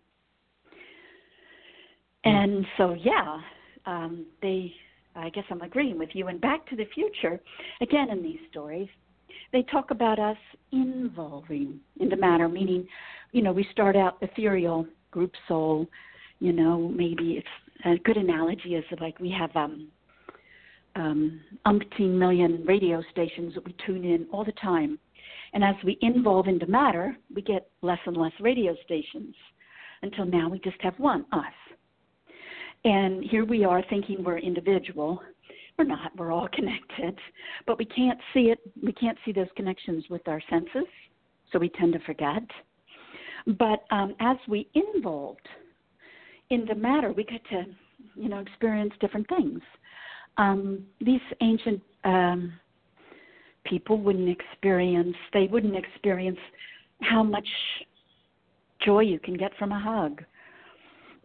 And 2.23 2.65
so, 2.77 2.93
yeah, 2.93 3.37
um, 3.85 4.25
they, 4.41 4.73
I 5.15 5.29
guess 5.29 5.43
I'm 5.49 5.61
agreeing 5.61 5.99
with 5.99 6.09
you. 6.13 6.27
And 6.27 6.39
Back 6.39 6.65
to 6.69 6.75
the 6.75 6.85
Future, 6.93 7.39
again, 7.81 8.09
in 8.09 8.23
these 8.23 8.39
stories, 8.49 8.87
they 9.51 9.63
talk 9.63 9.91
about 9.91 10.19
us 10.19 10.37
involving 10.71 11.79
into 11.99 12.15
matter, 12.15 12.47
meaning, 12.47 12.87
you 13.31 13.41
know, 13.41 13.51
we 13.51 13.67
start 13.71 13.95
out 13.95 14.17
ethereal, 14.21 14.87
group 15.11 15.33
soul, 15.47 15.87
you 16.39 16.53
know, 16.53 16.89
maybe 16.89 17.33
it's 17.33 17.47
a 17.85 17.97
good 18.03 18.17
analogy 18.17 18.75
is 18.75 18.83
like 18.99 19.19
we 19.19 19.29
have 19.31 19.55
um, 19.55 19.87
um, 20.95 21.41
umpteen 21.65 22.11
million 22.11 22.63
radio 22.65 23.01
stations 23.11 23.53
that 23.53 23.65
we 23.65 23.75
tune 23.85 24.03
in 24.03 24.27
all 24.31 24.43
the 24.43 24.53
time. 24.53 24.97
And 25.53 25.63
as 25.63 25.75
we 25.83 25.97
involve 26.01 26.47
into 26.47 26.65
matter, 26.65 27.15
we 27.33 27.41
get 27.41 27.69
less 27.81 27.99
and 28.05 28.17
less 28.17 28.33
radio 28.39 28.75
stations 28.83 29.35
until 30.01 30.25
now 30.25 30.49
we 30.49 30.59
just 30.59 30.81
have 30.81 30.97
one, 30.99 31.25
us. 31.31 31.53
And 32.85 33.23
here 33.23 33.45
we 33.45 33.63
are 33.63 33.83
thinking 33.89 34.23
we're 34.23 34.39
individual. 34.39 35.21
We're 35.77 35.85
not, 35.85 36.11
we're 36.17 36.31
all 36.31 36.49
connected, 36.53 37.17
but 37.65 37.77
we 37.77 37.85
can't 37.85 38.19
see 38.33 38.51
it. 38.51 38.59
We 38.81 38.91
can't 38.93 39.17
see 39.25 39.31
those 39.31 39.47
connections 39.55 40.05
with 40.09 40.27
our 40.27 40.41
senses, 40.49 40.87
so 41.51 41.59
we 41.59 41.69
tend 41.69 41.93
to 41.93 41.99
forget. 41.99 42.43
But 43.45 43.83
um, 43.91 44.15
as 44.19 44.37
we 44.47 44.69
involved 44.73 45.47
into 46.49 46.75
matter, 46.75 47.11
we 47.11 47.23
get 47.23 47.41
to, 47.49 47.63
you 48.15 48.29
know, 48.29 48.39
experience 48.39 48.93
different 48.99 49.27
things. 49.29 49.59
Um, 50.37 50.83
these 50.99 51.21
ancient 51.41 51.81
um, 52.03 52.53
people 53.65 53.99
wouldn't 53.99 54.29
experience, 54.29 55.15
they 55.33 55.47
wouldn't 55.47 55.75
experience 55.75 56.39
how 57.01 57.23
much 57.23 57.47
joy 58.85 59.01
you 59.01 59.19
can 59.19 59.35
get 59.35 59.51
from 59.57 59.71
a 59.71 59.79
hug 59.79 60.23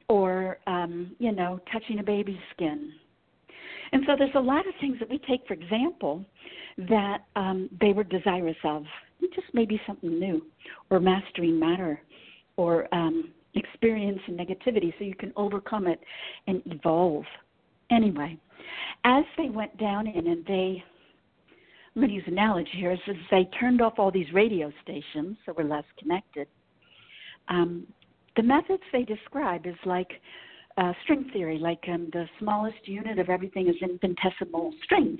or 0.09 0.59
um, 0.66 1.14
you 1.18 1.33
know 1.33 1.61
touching 1.73 1.99
a 1.99 2.02
baby's 2.02 2.37
skin. 2.54 2.92
And 3.92 4.02
so 4.07 4.14
there's 4.18 4.35
a 4.35 4.40
lot 4.40 4.66
of 4.66 4.75
things 4.80 4.99
that 5.00 5.09
we 5.09 5.18
take 5.18 5.47
for 5.47 5.54
example 5.54 6.25
that 6.88 7.25
um, 7.37 7.68
they 7.80 7.92
were 7.92 8.04
desirous 8.04 8.57
of, 8.64 8.85
just 9.35 9.49
maybe 9.52 9.80
something 9.87 10.18
new, 10.18 10.42
or 10.90 11.00
mastering 11.00 11.59
matter, 11.59 12.00
or 12.57 12.92
um, 12.95 13.33
experiencing 13.54 14.37
negativity 14.37 14.92
so 14.99 15.04
you 15.04 15.14
can 15.14 15.33
overcome 15.37 15.87
it 15.88 16.00
and 16.47 16.62
evolve. 16.66 17.25
Anyway, 17.90 18.38
as 19.04 19.25
they 19.37 19.49
went 19.49 19.76
down 19.78 20.07
in 20.07 20.26
and 20.28 20.45
they 20.47 20.83
I'm 21.98 22.02
going 22.02 22.10
to 22.10 22.14
use 22.14 22.24
an 22.28 22.34
analogy 22.34 22.70
here, 22.74 22.92
is 22.92 23.00
they 23.28 23.50
turned 23.58 23.82
off 23.82 23.94
all 23.98 24.12
these 24.12 24.32
radio 24.32 24.70
stations, 24.84 25.36
so 25.44 25.52
we're 25.58 25.64
less 25.64 25.82
connected. 25.98 26.46
Um, 27.48 27.88
the 28.36 28.42
methods 28.44 28.84
they 28.92 29.02
describe 29.02 29.66
is 29.66 29.74
like 29.84 30.08
uh, 30.76 30.92
string 31.02 31.28
theory, 31.32 31.58
like 31.58 31.82
um, 31.88 32.08
the 32.12 32.26
smallest 32.38 32.76
unit 32.84 33.18
of 33.18 33.28
everything 33.28 33.66
is 33.66 33.74
infinitesimal 33.82 34.74
strings. 34.84 35.18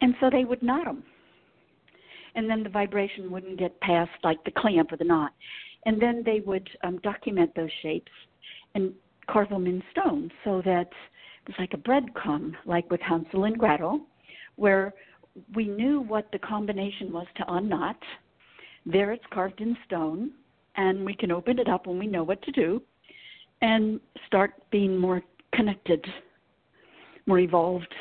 And 0.00 0.14
so 0.20 0.30
they 0.32 0.46
would 0.46 0.62
knot 0.62 0.86
them. 0.86 1.02
And 2.34 2.48
then 2.48 2.62
the 2.62 2.70
vibration 2.70 3.30
wouldn't 3.30 3.58
get 3.58 3.78
past 3.82 4.12
like 4.24 4.42
the 4.44 4.52
clamp 4.52 4.90
or 4.90 4.96
the 4.96 5.04
knot. 5.04 5.32
And 5.84 6.00
then 6.00 6.22
they 6.24 6.40
would 6.46 6.66
um, 6.82 6.96
document 7.02 7.50
those 7.54 7.68
shapes 7.82 8.12
and 8.74 8.90
carve 9.30 9.50
them 9.50 9.66
in 9.66 9.82
stone 9.90 10.30
so 10.44 10.62
that 10.64 10.88
it 11.46 11.48
was 11.48 11.56
like 11.58 11.74
a 11.74 11.76
breadcrumb, 11.76 12.54
like 12.64 12.90
with 12.90 13.02
Hansel 13.02 13.44
and 13.44 13.58
Gretel, 13.58 14.00
where 14.54 14.94
we 15.54 15.66
knew 15.66 16.00
what 16.00 16.30
the 16.32 16.38
combination 16.38 17.12
was 17.12 17.26
to 17.36 17.52
unknot. 17.52 17.96
There 18.84 19.12
it's 19.12 19.24
carved 19.32 19.60
in 19.60 19.76
stone 19.86 20.32
and 20.76 21.04
we 21.04 21.14
can 21.14 21.30
open 21.30 21.58
it 21.58 21.68
up 21.68 21.86
when 21.86 21.98
we 21.98 22.06
know 22.06 22.22
what 22.22 22.42
to 22.42 22.52
do 22.52 22.82
and 23.62 24.00
start 24.26 24.52
being 24.70 24.96
more 24.96 25.22
connected, 25.54 26.04
more 27.26 27.38
evolved, 27.38 27.92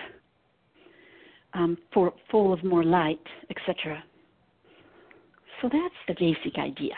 um, 1.53 1.77
for, 1.93 2.13
full 2.29 2.51
of 2.51 2.63
more 2.63 2.83
light, 2.83 3.21
etc. 3.49 4.03
So 5.61 5.69
that's 5.71 5.95
the 6.07 6.15
basic 6.19 6.59
idea. 6.59 6.93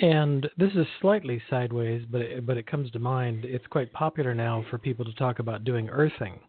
And 0.00 0.48
this 0.56 0.72
is 0.72 0.86
slightly 1.00 1.42
sideways, 1.50 2.04
but 2.10 2.20
it, 2.20 2.46
but 2.46 2.56
it 2.56 2.66
comes 2.66 2.90
to 2.92 2.98
mind. 2.98 3.44
It's 3.44 3.66
quite 3.66 3.92
popular 3.92 4.34
now 4.34 4.64
for 4.70 4.78
people 4.78 5.04
to 5.04 5.12
talk 5.14 5.38
about 5.38 5.64
doing 5.64 5.88
earthing, 5.90 6.40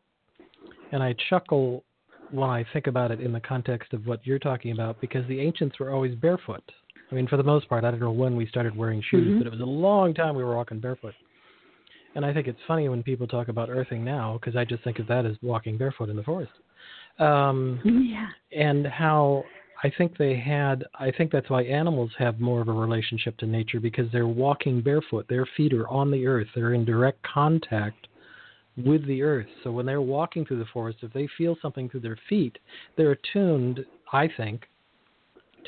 and 0.91 1.03
I 1.03 1.13
chuckle 1.29 1.83
when 2.33 2.49
I 2.49 2.65
think 2.73 2.87
about 2.87 3.11
it 3.11 3.21
in 3.21 3.31
the 3.31 3.39
context 3.39 3.93
of 3.93 4.05
what 4.07 4.25
you're 4.25 4.39
talking 4.39 4.71
about 4.71 4.99
because 4.99 5.27
the 5.27 5.39
ancients 5.39 5.79
were 5.79 5.91
always 5.91 6.15
barefoot. 6.15 6.63
I 7.11 7.15
mean, 7.15 7.27
for 7.27 7.37
the 7.37 7.43
most 7.43 7.69
part, 7.69 7.83
I 7.83 7.91
don't 7.91 7.99
know 7.99 8.11
when 8.11 8.35
we 8.35 8.47
started 8.47 8.75
wearing 8.75 9.03
shoes, 9.09 9.27
mm-hmm. 9.27 9.37
but 9.37 9.47
it 9.47 9.51
was 9.51 9.61
a 9.61 9.65
long 9.65 10.13
time 10.13 10.35
we 10.35 10.43
were 10.43 10.55
walking 10.55 10.79
barefoot. 10.79 11.13
And 12.15 12.25
I 12.25 12.33
think 12.33 12.47
it's 12.47 12.59
funny 12.67 12.89
when 12.89 13.03
people 13.03 13.27
talk 13.27 13.47
about 13.47 13.69
earthing 13.69 14.03
now 14.03 14.39
because 14.39 14.55
I 14.55 14.65
just 14.65 14.83
think 14.83 14.99
of 14.99 15.07
that 15.07 15.25
as 15.25 15.35
walking 15.41 15.77
barefoot 15.77 16.09
in 16.09 16.15
the 16.15 16.23
forest. 16.23 16.51
Um, 17.19 17.79
yeah. 17.85 18.29
And 18.57 18.87
how 18.87 19.43
I 19.83 19.91
think 19.97 20.17
they 20.17 20.37
had, 20.37 20.85
I 20.99 21.11
think 21.11 21.31
that's 21.31 21.49
why 21.49 21.63
animals 21.63 22.11
have 22.17 22.39
more 22.39 22.61
of 22.61 22.67
a 22.67 22.73
relationship 22.73 23.37
to 23.37 23.45
nature 23.45 23.79
because 23.79 24.11
they're 24.11 24.27
walking 24.27 24.81
barefoot. 24.81 25.27
Their 25.27 25.47
feet 25.57 25.73
are 25.73 25.87
on 25.89 26.09
the 26.09 26.25
earth, 26.25 26.47
they're 26.55 26.73
in 26.73 26.85
direct 26.85 27.21
contact 27.23 28.07
with 28.77 29.05
the 29.07 29.21
earth. 29.21 29.47
So 29.63 29.71
when 29.71 29.85
they're 29.85 30.01
walking 30.01 30.45
through 30.45 30.59
the 30.59 30.65
forest, 30.73 30.99
if 31.01 31.13
they 31.13 31.27
feel 31.37 31.55
something 31.61 31.89
through 31.89 32.01
their 32.01 32.19
feet, 32.29 32.57
they're 32.97 33.11
attuned, 33.11 33.85
I 34.11 34.29
think, 34.35 34.63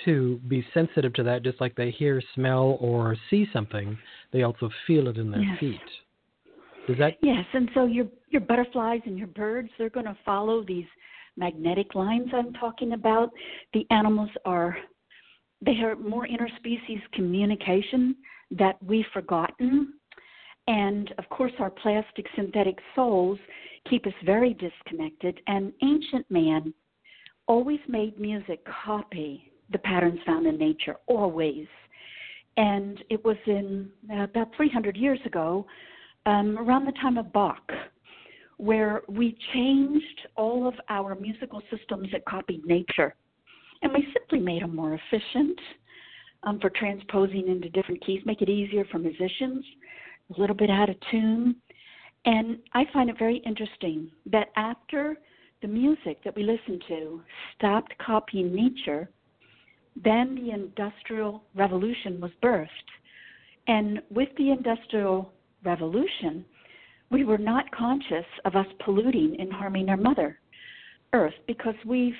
to 0.03 0.39
be 0.47 0.65
sensitive 0.73 1.13
to 1.13 1.23
that, 1.23 1.43
just 1.43 1.61
like 1.61 1.75
they 1.75 1.91
hear, 1.91 2.21
smell, 2.33 2.77
or 2.81 3.15
see 3.29 3.47
something, 3.53 3.97
they 4.33 4.43
also 4.43 4.69
feel 4.87 5.07
it 5.07 5.17
in 5.17 5.31
their 5.31 5.41
yes. 5.41 5.59
feet. 5.59 5.79
Does 6.87 6.97
that? 6.97 7.17
Yes, 7.21 7.45
and 7.53 7.69
so 7.73 7.85
your 7.85 8.07
your 8.29 8.41
butterflies 8.41 9.01
and 9.05 9.17
your 9.17 9.27
birds, 9.27 9.69
they're 9.77 9.89
going 9.89 10.05
to 10.05 10.17
follow 10.25 10.63
these 10.63 10.85
magnetic 11.37 11.95
lines 11.95 12.29
I'm 12.33 12.53
talking 12.53 12.93
about. 12.93 13.31
The 13.73 13.87
animals 13.89 14.29
are 14.45 14.77
they 15.65 15.73
have 15.75 15.99
more 15.99 16.27
interspecies 16.27 17.01
communication 17.13 18.15
that 18.51 18.81
we've 18.83 19.05
forgotten. 19.13 19.93
And 20.67 21.13
of 21.17 21.29
course, 21.29 21.51
our 21.59 21.69
plastic 21.69 22.25
synthetic 22.35 22.77
souls 22.95 23.37
keep 23.89 24.07
us 24.07 24.13
very 24.25 24.55
disconnected. 24.55 25.39
And 25.47 25.71
ancient 25.83 26.29
man 26.29 26.73
always 27.47 27.79
made 27.87 28.19
music 28.19 28.65
copy 28.65 29.51
the 29.71 29.79
patterns 29.79 30.19
found 30.25 30.45
in 30.45 30.57
nature, 30.57 30.97
always. 31.07 31.67
And 32.57 33.03
it 33.09 33.23
was 33.25 33.37
in 33.47 33.89
uh, 34.11 34.23
about 34.23 34.49
300 34.55 34.95
years 34.95 35.19
ago, 35.25 35.65
um, 36.25 36.57
around 36.57 36.85
the 36.85 36.93
time 36.93 37.17
of 37.17 37.31
Bach, 37.33 37.71
where 38.57 39.01
we 39.07 39.37
changed 39.53 40.27
all 40.35 40.67
of 40.67 40.75
our 40.89 41.15
musical 41.15 41.61
systems 41.75 42.09
that 42.11 42.25
copied 42.25 42.65
nature. 42.65 43.15
And 43.81 43.93
we 43.93 44.07
simply 44.13 44.39
made 44.39 44.61
them 44.61 44.75
more 44.75 44.93
efficient 44.93 45.59
um, 46.43 46.59
for 46.59 46.69
transposing 46.69 47.47
into 47.47 47.69
different 47.69 48.03
keys, 48.05 48.21
make 48.25 48.41
it 48.41 48.49
easier 48.49 48.85
for 48.85 48.99
musicians, 48.99 49.65
a 50.29 50.39
little 50.39 50.55
bit 50.55 50.69
out 50.69 50.89
of 50.89 50.95
tune. 51.11 51.55
And 52.25 52.57
I 52.73 52.83
find 52.91 53.09
it 53.09 53.17
very 53.19 53.37
interesting 53.45 54.09
that 54.31 54.47
after 54.55 55.17
the 55.61 55.67
music 55.67 56.23
that 56.23 56.35
we 56.35 56.43
listened 56.43 56.83
to 56.87 57.21
stopped 57.57 57.93
copying 58.05 58.53
nature, 58.53 59.09
then 60.03 60.35
the 60.35 60.51
Industrial 60.51 61.43
Revolution 61.55 62.19
was 62.19 62.31
birthed. 62.43 62.67
And 63.67 64.01
with 64.09 64.29
the 64.37 64.51
Industrial 64.51 65.31
Revolution, 65.63 66.45
we 67.11 67.23
were 67.23 67.37
not 67.37 67.69
conscious 67.71 68.25
of 68.45 68.55
us 68.55 68.67
polluting 68.83 69.37
and 69.39 69.51
harming 69.51 69.89
our 69.89 69.97
mother 69.97 70.39
earth 71.13 71.33
because 71.47 71.75
we've 71.85 72.13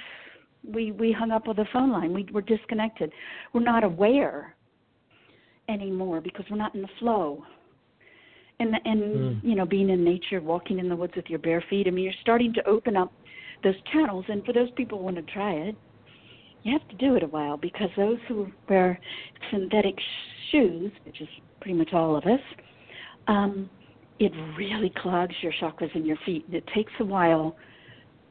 we 0.63 0.91
we 0.91 1.11
hung 1.11 1.31
up 1.31 1.47
with 1.47 1.57
the 1.57 1.65
phone 1.73 1.91
line 1.91 2.13
we 2.13 2.25
were 2.31 2.41
disconnected 2.41 3.11
we're 3.53 3.61
not 3.61 3.83
aware 3.83 4.55
anymore 5.69 6.21
because 6.21 6.45
we're 6.49 6.57
not 6.57 6.73
in 6.75 6.81
the 6.81 6.87
flow 6.99 7.43
and 8.59 8.75
and 8.85 9.01
mm. 9.01 9.43
you 9.43 9.55
know 9.55 9.65
being 9.65 9.89
in 9.89 10.03
nature 10.03 10.41
walking 10.41 10.79
in 10.79 10.89
the 10.89 10.95
woods 10.95 11.13
with 11.15 11.25
your 11.27 11.39
bare 11.39 11.63
feet 11.69 11.87
i 11.87 11.89
mean 11.89 12.03
you're 12.03 12.13
starting 12.21 12.53
to 12.53 12.65
open 12.67 12.95
up 12.95 13.11
those 13.63 13.75
channels 13.91 14.25
and 14.29 14.45
for 14.45 14.53
those 14.53 14.69
people 14.75 14.97
who 14.97 15.03
want 15.03 15.15
to 15.15 15.33
try 15.33 15.51
it 15.51 15.75
you 16.65 16.73
have 16.73 16.87
to 16.89 16.95
do 16.95 17.15
it 17.15 17.21
a 17.21 17.27
while 17.27 17.57
because 17.57 17.89
those 17.95 18.17
who 18.27 18.47
wear 18.67 18.99
synthetic 19.51 19.95
shoes, 20.51 20.91
which 21.05 21.21
is 21.21 21.27
pretty 21.61 21.77
much 21.77 21.93
all 21.93 22.15
of 22.15 22.23
us, 22.25 22.39
um, 23.27 23.69
it 24.19 24.31
really 24.57 24.91
clogs 24.97 25.35
your 25.41 25.53
chakras 25.61 25.95
in 25.95 26.05
your 26.05 26.17
feet. 26.25 26.43
It 26.51 26.63
takes 26.73 26.91
a 26.99 27.05
while 27.05 27.55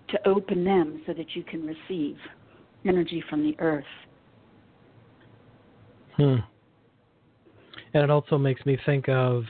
to 0.09 0.29
open 0.29 0.65
them 0.65 1.01
so 1.07 1.15
that 1.15 1.37
you 1.37 1.45
can 1.45 1.65
receive 1.65 2.17
energy 2.85 3.23
from 3.31 3.45
the 3.45 3.55
earth. 3.61 3.85
Hmm. 6.17 6.37
And 7.95 8.03
it 8.03 8.11
also 8.11 8.37
makes 8.37 8.67
me 8.67 8.77
think 8.85 9.09
of 9.09 9.45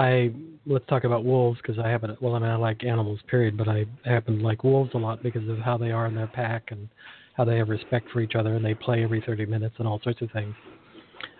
I 0.00 0.30
let's 0.66 0.86
talk 0.86 1.04
about 1.04 1.24
wolves 1.24 1.58
because 1.62 1.78
I 1.78 1.88
happen 1.88 2.16
well 2.20 2.34
I 2.34 2.38
mean 2.38 2.50
I 2.50 2.56
like 2.56 2.84
animals 2.84 3.20
period 3.28 3.56
but 3.56 3.68
I 3.68 3.84
happen 4.04 4.38
to 4.38 4.44
like 4.44 4.64
wolves 4.64 4.92
a 4.94 4.98
lot 4.98 5.22
because 5.22 5.46
of 5.48 5.58
how 5.58 5.76
they 5.76 5.90
are 5.90 6.06
in 6.06 6.14
their 6.14 6.26
pack 6.26 6.68
and 6.70 6.88
how 7.34 7.44
they 7.44 7.58
have 7.58 7.68
respect 7.68 8.10
for 8.10 8.20
each 8.20 8.34
other 8.34 8.54
and 8.54 8.64
they 8.64 8.74
play 8.74 9.04
every 9.04 9.22
30 9.24 9.46
minutes 9.46 9.74
and 9.78 9.86
all 9.86 10.00
sorts 10.02 10.22
of 10.22 10.30
things. 10.32 10.54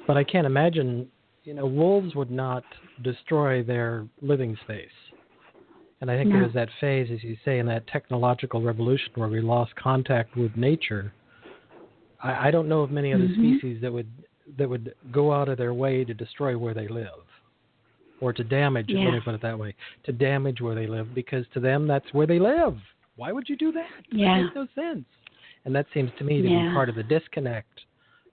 But 0.07 0.17
I 0.17 0.25
can't 0.25 0.47
imagine, 0.47 1.09
you 1.45 1.55
know, 1.55 1.67
wolves 1.67 2.15
would 2.15 2.31
not 2.31 2.65
destroy 3.03 3.63
their 3.63 4.07
living 4.21 4.57
space. 4.65 4.89
And 6.01 6.11
I 6.11 6.17
think 6.17 6.31
no. 6.31 6.37
there 6.37 6.45
was 6.45 6.55
that 6.55 6.69
phase, 6.81 7.11
as 7.13 7.23
you 7.23 7.37
say, 7.45 7.59
in 7.59 7.67
that 7.67 7.87
technological 7.87 8.63
revolution 8.63 9.13
where 9.15 9.29
we 9.29 9.41
lost 9.41 9.75
contact 9.77 10.37
with 10.37 10.57
nature. 10.57 11.13
I, 12.23 12.49
I 12.49 12.51
don't 12.51 12.69
know 12.69 12.81
of 12.81 12.91
many 12.91 13.13
other 13.13 13.25
mm-hmm. 13.25 13.59
species 13.59 13.83
that 13.83 13.93
would 13.93 14.11
that 14.59 14.69
would 14.69 14.95
go 15.13 15.33
out 15.33 15.49
of 15.49 15.59
their 15.59 15.75
way 15.75 16.05
to 16.05 16.13
destroy 16.13 16.59
where 16.59 16.75
they 16.75 16.89
live 16.89 17.25
or 18.21 18.33
to 18.33 18.45
damage 18.45 18.87
yeah. 18.89 19.05
let 19.05 19.13
me 19.13 19.21
put 19.25 19.35
it 19.35 19.43
that 19.43 19.59
way 19.59 19.75
to 20.05 20.13
damage 20.13 20.61
where 20.61 20.75
they 20.75 20.87
live 20.87 21.15
because 21.15 21.45
to 21.53 21.61
them 21.61 21.87
that's 21.87 22.07
where 22.13 22.27
they 22.27 22.39
live 22.39 22.77
why 23.17 23.33
would 23.33 23.49
you 23.49 23.57
do 23.57 23.73
that 23.73 23.87
yeah. 24.13 24.37
that 24.37 24.43
makes 24.43 24.55
no 24.55 24.67
sense 24.83 25.05
and 25.65 25.75
that 25.75 25.87
seems 25.93 26.11
to 26.19 26.25
me 26.25 26.43
to 26.43 26.49
yeah. 26.49 26.69
be 26.69 26.75
part 26.75 26.89
of 26.89 26.95
the 26.95 27.03
disconnect 27.03 27.81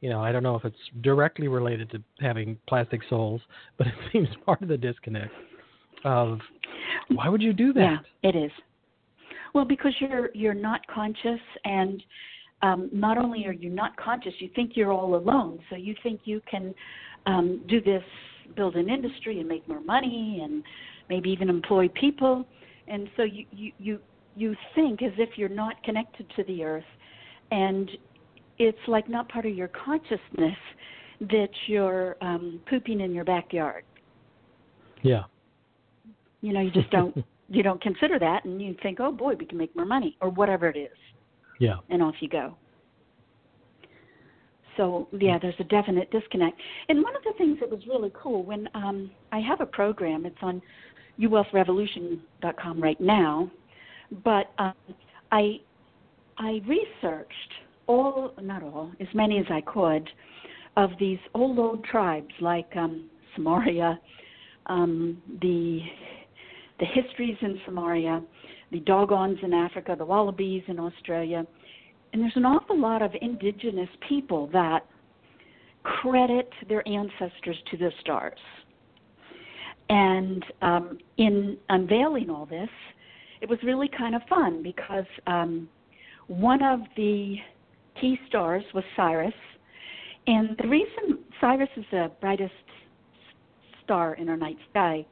you 0.01 0.09
know 0.09 0.23
i 0.23 0.31
don't 0.31 0.43
know 0.43 0.55
if 0.55 0.65
it's 0.65 0.75
directly 1.01 1.47
related 1.47 1.89
to 1.89 2.01
having 2.19 2.57
plastic 2.67 3.01
souls 3.09 3.41
but 3.77 3.87
it 3.87 3.93
seems 4.11 4.27
part 4.45 4.61
of 4.61 4.67
the 4.67 4.77
disconnect 4.77 5.33
of 6.05 6.39
why 7.09 7.27
would 7.27 7.41
you 7.41 7.53
do 7.53 7.73
that 7.73 7.99
yeah 8.23 8.29
it 8.29 8.35
is 8.35 8.51
well 9.53 9.65
because 9.65 9.93
you're 9.99 10.29
you're 10.33 10.53
not 10.53 10.81
conscious 10.87 11.39
and 11.65 12.03
um, 12.61 12.89
not 12.91 13.17
only 13.17 13.45
are 13.45 13.53
you 13.53 13.69
not 13.69 13.95
conscious, 13.97 14.33
you 14.39 14.49
think 14.55 14.71
you're 14.75 14.91
all 14.91 15.15
alone. 15.15 15.59
So 15.69 15.75
you 15.75 15.95
think 16.01 16.21
you 16.25 16.41
can 16.49 16.73
um, 17.25 17.63
do 17.67 17.81
this, 17.81 18.03
build 18.55 18.75
an 18.75 18.89
industry 18.89 19.39
and 19.39 19.47
make 19.47 19.67
more 19.67 19.81
money, 19.81 20.41
and 20.43 20.63
maybe 21.09 21.29
even 21.29 21.49
employ 21.49 21.87
people. 21.89 22.45
And 22.87 23.09
so 23.17 23.23
you 23.23 23.45
you 23.51 23.71
you, 23.79 23.99
you 24.35 24.55
think 24.75 25.01
as 25.01 25.13
if 25.17 25.37
you're 25.37 25.49
not 25.49 25.81
connected 25.83 26.25
to 26.35 26.43
the 26.43 26.63
earth, 26.63 26.83
and 27.51 27.89
it's 28.57 28.77
like 28.87 29.09
not 29.09 29.29
part 29.29 29.45
of 29.45 29.53
your 29.53 29.69
consciousness 29.69 30.57
that 31.21 31.49
you're 31.67 32.15
um, 32.21 32.59
pooping 32.69 33.01
in 33.01 33.13
your 33.13 33.25
backyard. 33.25 33.83
Yeah. 35.01 35.23
You 36.41 36.53
know, 36.53 36.61
you 36.61 36.71
just 36.71 36.89
don't 36.91 37.15
you 37.49 37.63
don't 37.63 37.81
consider 37.81 38.19
that, 38.19 38.45
and 38.45 38.61
you 38.61 38.75
think, 38.83 38.99
oh 38.99 39.11
boy, 39.11 39.33
we 39.35 39.45
can 39.45 39.57
make 39.57 39.75
more 39.75 39.85
money, 39.85 40.17
or 40.21 40.29
whatever 40.29 40.67
it 40.67 40.77
is. 40.77 40.97
Yeah. 41.59 41.77
And 41.89 42.03
off 42.03 42.15
you 42.19 42.29
go. 42.29 42.55
So 44.77 45.07
yeah, 45.19 45.37
there's 45.41 45.55
a 45.59 45.63
definite 45.65 46.09
disconnect. 46.11 46.59
And 46.89 47.03
one 47.03 47.15
of 47.15 47.23
the 47.23 47.33
things 47.37 47.57
that 47.59 47.69
was 47.69 47.81
really 47.87 48.11
cool 48.13 48.43
when 48.43 48.69
um, 48.73 49.11
I 49.31 49.39
have 49.39 49.59
a 49.59 49.65
program, 49.65 50.25
it's 50.25 50.37
on 50.41 50.61
uwealthrevolution.com 51.19 52.81
right 52.81 53.01
now, 53.01 53.51
but 54.23 54.51
um, 54.59 54.73
I 55.31 55.59
I 56.37 56.61
researched 56.67 57.53
all, 57.87 58.33
not 58.41 58.61
all, 58.61 58.91
as 58.99 59.07
many 59.13 59.39
as 59.39 59.45
I 59.49 59.61
could, 59.61 60.07
of 60.75 60.91
these 60.99 61.17
old 61.33 61.57
old 61.57 61.83
tribes 61.83 62.33
like 62.39 62.69
um, 62.75 63.09
Sumeria, 63.35 63.97
um, 64.67 65.21
the 65.41 65.79
the 66.79 66.85
histories 66.85 67.37
in 67.41 67.59
Sumeria, 67.67 68.23
the 68.71 68.79
Dogons 68.81 69.39
in 69.41 69.53
Africa, 69.53 69.95
the 69.97 70.05
Wallabies 70.05 70.63
in 70.67 70.79
Australia. 70.79 71.45
And 72.13 72.21
there's 72.21 72.35
an 72.35 72.45
awful 72.45 72.79
lot 72.79 73.01
of 73.01 73.11
indigenous 73.21 73.89
people 74.07 74.47
that 74.53 74.85
credit 75.83 76.49
their 76.67 76.87
ancestors 76.87 77.57
to 77.71 77.77
the 77.77 77.91
stars. 78.01 78.39
And 79.89 80.43
um, 80.61 80.97
in 81.17 81.57
unveiling 81.69 82.29
all 82.29 82.45
this, 82.45 82.69
it 83.41 83.49
was 83.49 83.59
really 83.63 83.89
kind 83.97 84.15
of 84.15 84.21
fun 84.29 84.63
because 84.63 85.05
um, 85.27 85.69
one 86.27 86.63
of 86.63 86.81
the 86.95 87.35
key 87.99 88.19
stars 88.27 88.63
was 88.73 88.83
Sirius. 88.95 89.33
And 90.25 90.57
the 90.61 90.67
reason 90.67 91.19
Sirius 91.39 91.69
is 91.77 91.85
the 91.91 92.11
brightest 92.19 92.53
star 93.83 94.15
in 94.15 94.27
our 94.27 94.35
night 94.35 94.57
sky 94.69 95.05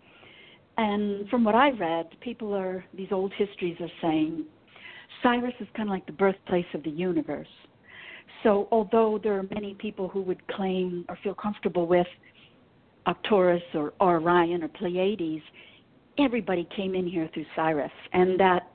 and 0.77 1.29
from 1.29 1.43
what 1.43 1.55
I 1.55 1.71
read, 1.71 2.07
people 2.21 2.53
are, 2.53 2.83
these 2.93 3.07
old 3.11 3.33
histories 3.37 3.77
are 3.79 3.91
saying 4.01 4.45
Sirius 5.21 5.55
is 5.59 5.67
kind 5.75 5.89
of 5.89 5.93
like 5.93 6.05
the 6.05 6.11
birthplace 6.11 6.65
of 6.73 6.83
the 6.83 6.89
universe. 6.89 7.47
So, 8.43 8.67
although 8.71 9.19
there 9.21 9.33
are 9.37 9.45
many 9.53 9.73
people 9.75 10.07
who 10.07 10.21
would 10.21 10.45
claim 10.47 11.05
or 11.09 11.17
feel 11.23 11.33
comfortable 11.33 11.87
with 11.87 12.07
Arcturus 13.05 13.63
or 13.73 13.93
Orion 14.01 14.63
or 14.63 14.67
Pleiades, 14.67 15.43
everybody 16.19 16.67
came 16.75 16.95
in 16.95 17.07
here 17.07 17.29
through 17.33 17.45
Sirius, 17.55 17.91
And 18.13 18.39
that 18.39 18.71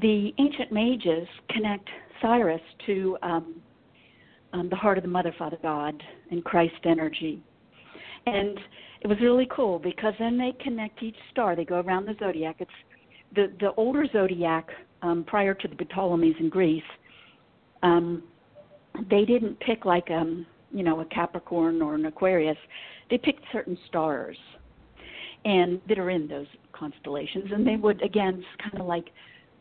the 0.00 0.32
ancient 0.38 0.72
mages 0.72 1.26
connect 1.50 1.88
Sirius 2.20 2.60
to 2.86 3.16
um, 3.22 3.54
um, 4.52 4.68
the 4.68 4.76
heart 4.76 4.98
of 4.98 5.02
the 5.02 5.10
Mother, 5.10 5.34
Father, 5.38 5.58
God, 5.62 6.00
and 6.30 6.44
Christ 6.44 6.74
energy. 6.84 7.42
And 8.26 8.58
it 9.00 9.06
was 9.06 9.18
really 9.20 9.46
cool 9.54 9.78
because 9.78 10.14
then 10.18 10.38
they 10.38 10.52
connect 10.62 11.02
each 11.02 11.16
star. 11.30 11.54
They 11.54 11.64
go 11.64 11.80
around 11.80 12.06
the 12.06 12.14
zodiac. 12.18 12.56
It's 12.60 12.70
the 13.34 13.52
the 13.60 13.72
older 13.76 14.06
zodiac 14.12 14.68
um, 15.04 15.22
prior 15.24 15.54
to 15.54 15.68
the 15.68 15.76
Ptolemies 15.76 16.34
in 16.40 16.48
Greece. 16.48 16.82
Um, 17.82 18.22
they 19.10 19.24
didn't 19.24 19.58
pick 19.60 19.84
like 19.84 20.10
um 20.10 20.46
you 20.72 20.82
know 20.82 21.00
a 21.00 21.04
Capricorn 21.06 21.82
or 21.82 21.94
an 21.94 22.06
Aquarius. 22.06 22.56
They 23.10 23.18
picked 23.18 23.44
certain 23.52 23.76
stars, 23.88 24.36
and 25.44 25.80
that 25.88 25.98
are 25.98 26.10
in 26.10 26.26
those 26.26 26.46
constellations, 26.72 27.52
and 27.52 27.66
they 27.66 27.76
would 27.76 28.02
again 28.02 28.42
kind 28.62 28.80
of 28.80 28.86
like 28.86 29.10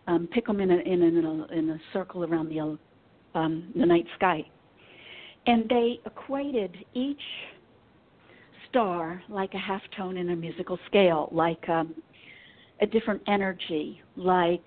um, 0.08 0.28
pick 0.32 0.48
them 0.48 0.60
in 0.62 0.72
a 0.72 0.78
in 0.78 1.02
a, 1.04 1.54
in 1.54 1.70
a 1.70 1.80
circle 1.92 2.24
around 2.24 2.50
the 2.50 2.78
um, 3.38 3.72
the 3.76 3.86
night 3.86 4.06
sky, 4.16 4.46
and 5.46 5.68
they 5.70 6.00
equated 6.06 6.78
each 6.94 7.22
star 8.70 9.22
like 9.30 9.54
a 9.54 9.60
half 9.60 9.82
tone 9.98 10.16
in 10.18 10.30
a 10.30 10.36
musical 10.36 10.80
scale, 10.88 11.28
like 11.32 11.68
um, 11.68 11.94
a 12.82 12.86
different 12.86 13.22
energy, 13.28 14.02
like 14.16 14.66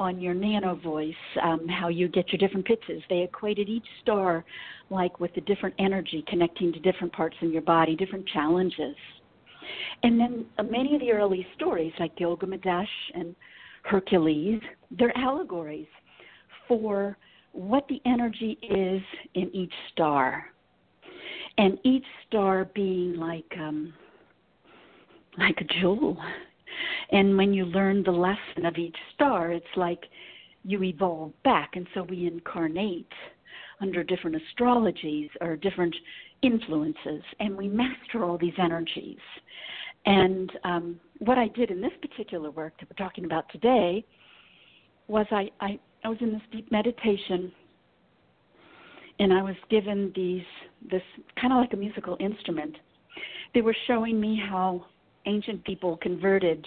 on 0.00 0.20
your 0.20 0.34
nano 0.34 0.76
voice, 0.76 1.14
um, 1.42 1.66
how 1.68 1.88
you 1.88 2.08
get 2.08 2.32
your 2.32 2.38
different 2.38 2.66
pitches. 2.66 3.02
They 3.08 3.20
equated 3.20 3.68
each 3.68 3.86
star 4.02 4.44
like 4.90 5.20
with 5.20 5.36
a 5.36 5.40
different 5.42 5.74
energy 5.78 6.24
connecting 6.28 6.72
to 6.72 6.78
different 6.80 7.12
parts 7.12 7.36
in 7.40 7.52
your 7.52 7.62
body, 7.62 7.96
different 7.96 8.26
challenges. 8.28 8.96
And 10.02 10.18
then 10.18 10.46
uh, 10.58 10.62
many 10.62 10.94
of 10.94 11.00
the 11.00 11.12
early 11.12 11.46
stories, 11.56 11.92
like 11.98 12.16
Gilgamesh 12.16 12.88
and 13.14 13.34
Hercules, 13.82 14.60
they're 14.90 15.16
allegories 15.16 15.88
for 16.66 17.16
what 17.52 17.86
the 17.88 18.00
energy 18.06 18.58
is 18.62 19.02
in 19.34 19.54
each 19.54 19.72
star 19.92 20.46
and 21.56 21.78
each 21.82 22.04
star 22.26 22.66
being 22.74 23.16
like 23.16 23.52
um 23.58 23.92
like 25.38 25.60
a 25.60 25.80
jewel 25.80 26.16
and 27.10 27.36
when 27.36 27.52
you 27.52 27.64
learn 27.66 28.02
the 28.02 28.10
lesson 28.10 28.66
of 28.66 28.76
each 28.76 28.96
star 29.14 29.52
it's 29.52 29.66
like 29.76 30.04
you 30.64 30.82
evolve 30.82 31.32
back 31.44 31.70
and 31.74 31.86
so 31.94 32.02
we 32.04 32.26
incarnate 32.26 33.10
under 33.80 34.02
different 34.02 34.36
astrologies 34.36 35.30
or 35.40 35.56
different 35.56 35.94
influences 36.42 37.22
and 37.40 37.56
we 37.56 37.68
master 37.68 38.24
all 38.24 38.38
these 38.38 38.54
energies 38.58 39.18
and 40.06 40.52
um, 40.64 41.00
what 41.18 41.38
i 41.38 41.48
did 41.48 41.70
in 41.70 41.80
this 41.80 41.92
particular 42.00 42.50
work 42.50 42.72
that 42.78 42.88
we're 42.88 43.04
talking 43.04 43.24
about 43.24 43.44
today 43.50 44.04
was 45.06 45.26
i 45.30 45.48
i, 45.60 45.78
I 46.04 46.08
was 46.08 46.18
in 46.20 46.32
this 46.32 46.42
deep 46.52 46.70
meditation 46.70 47.52
and 49.18 49.32
I 49.32 49.42
was 49.42 49.56
given 49.70 50.12
these 50.14 50.44
this 50.90 51.02
kind 51.40 51.52
of 51.52 51.58
like 51.58 51.72
a 51.72 51.76
musical 51.76 52.16
instrument. 52.20 52.76
They 53.54 53.62
were 53.62 53.76
showing 53.86 54.20
me 54.20 54.40
how 54.48 54.86
ancient 55.26 55.64
people 55.64 55.96
converted 55.98 56.66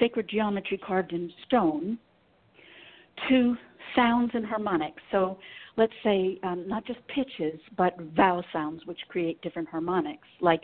sacred 0.00 0.28
geometry 0.28 0.78
carved 0.78 1.12
in 1.12 1.30
stone 1.46 1.98
to 3.28 3.56
sounds 3.94 4.30
and 4.34 4.44
harmonics. 4.44 5.02
So 5.10 5.38
let's 5.76 5.92
say 6.02 6.38
um, 6.42 6.66
not 6.66 6.84
just 6.86 7.00
pitches, 7.08 7.60
but 7.76 7.94
vowel 8.16 8.44
sounds, 8.52 8.82
which 8.86 8.98
create 9.08 9.40
different 9.42 9.68
harmonics, 9.68 10.26
like 10.40 10.62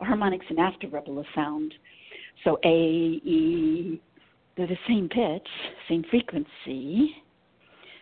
a 0.00 0.04
harmonics 0.04 0.46
and 0.48 0.58
after 0.58 0.88
ripple 0.88 1.24
sound. 1.34 1.74
So 2.44 2.58
A, 2.64 2.68
E, 2.68 4.00
they're 4.56 4.66
the 4.66 4.76
same 4.88 5.08
pitch, 5.08 5.48
same 5.88 6.04
frequency, 6.10 7.14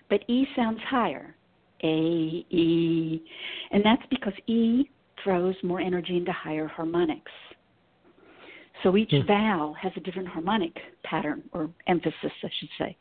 but 0.09 0.21
E 0.29 0.47
sounds 0.57 0.81
higher. 0.89 1.35
A, 1.83 2.45
E, 2.51 3.23
and 3.71 3.85
that's 3.85 4.03
because 4.11 4.33
E 4.47 4.89
throws 5.23 5.55
more 5.63 5.81
energy 5.81 6.17
into 6.17 6.33
higher 6.33 6.67
harmonics. 6.67 7.31
So 8.83 8.97
each 8.97 9.11
mm. 9.11 9.27
vowel 9.27 9.75
has 9.75 9.93
a 9.97 10.01
different 10.01 10.29
harmonic 10.29 10.77
pattern 11.05 11.43
or 11.53 11.71
emphasis, 11.87 12.33
I 12.43 12.49
should 12.59 12.69
say. 12.79 12.97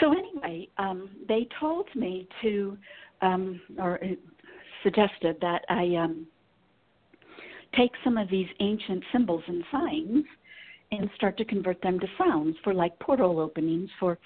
So 0.00 0.12
anyway, 0.12 0.68
um, 0.78 1.10
they 1.28 1.48
told 1.58 1.88
me 1.94 2.28
to, 2.42 2.76
um, 3.22 3.60
or 3.78 3.98
suggested 4.82 5.36
that 5.40 5.62
I 5.68 5.96
um, 5.96 6.26
take 7.76 7.90
some 8.04 8.16
of 8.16 8.30
these 8.30 8.46
ancient 8.60 9.02
symbols 9.12 9.42
and 9.46 9.64
signs 9.72 10.24
and 10.92 11.10
start 11.16 11.36
to 11.38 11.44
convert 11.44 11.80
them 11.82 11.98
to 11.98 12.06
sounds 12.18 12.56
for 12.62 12.72
like 12.72 12.96
portal 13.00 13.40
openings 13.40 13.90
for 13.98 14.18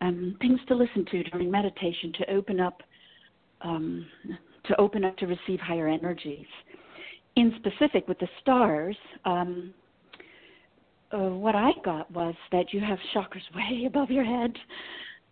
um, 0.00 0.36
things 0.40 0.60
to 0.68 0.74
listen 0.74 1.04
to 1.10 1.22
during 1.24 1.50
meditation 1.50 2.12
to 2.18 2.30
open 2.30 2.60
up 2.60 2.82
um, 3.62 4.04
to 4.66 4.78
open 4.80 5.04
up 5.04 5.16
to 5.18 5.26
receive 5.26 5.60
higher 5.60 5.88
energies. 5.88 6.46
In 7.36 7.52
specific, 7.56 8.06
with 8.06 8.18
the 8.18 8.28
stars, 8.40 8.96
um, 9.24 9.74
uh, 11.12 11.30
what 11.30 11.54
I 11.54 11.70
got 11.84 12.10
was 12.10 12.34
that 12.52 12.72
you 12.72 12.80
have 12.80 12.98
chakras 13.14 13.42
way 13.54 13.84
above 13.86 14.10
your 14.10 14.24
head, 14.24 14.52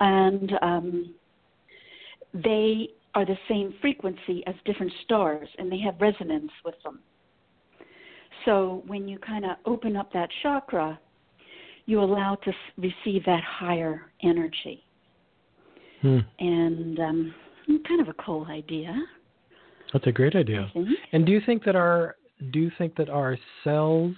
and 0.00 0.52
um, 0.62 1.14
they 2.34 2.88
are 3.14 3.24
the 3.24 3.36
same 3.48 3.74
frequency 3.80 4.42
as 4.46 4.54
different 4.64 4.92
stars, 5.04 5.48
and 5.58 5.70
they 5.70 5.78
have 5.80 6.00
resonance 6.00 6.50
with 6.64 6.74
them. 6.82 7.00
So 8.44 8.82
when 8.86 9.06
you 9.06 9.18
kind 9.18 9.44
of 9.44 9.56
open 9.66 9.96
up 9.96 10.12
that 10.12 10.28
chakra, 10.42 10.98
you 11.86 12.00
allow 12.00 12.36
to 12.36 12.52
receive 12.78 13.24
that 13.26 13.42
higher 13.42 14.10
energy. 14.22 14.82
Hmm. 16.00 16.18
And 16.38 16.98
um, 16.98 17.34
kind 17.86 18.00
of 18.00 18.08
a 18.08 18.14
cool 18.14 18.46
idea. 18.46 18.94
That's 19.92 20.06
a 20.06 20.12
great 20.12 20.34
idea. 20.34 20.70
And 21.12 21.26
do 21.26 21.32
you 21.32 21.40
think 21.44 21.64
that 21.64 21.76
our 21.76 22.16
do 22.50 22.58
you 22.58 22.72
think 22.76 22.96
that 22.96 23.08
our 23.08 23.38
cells 23.62 24.14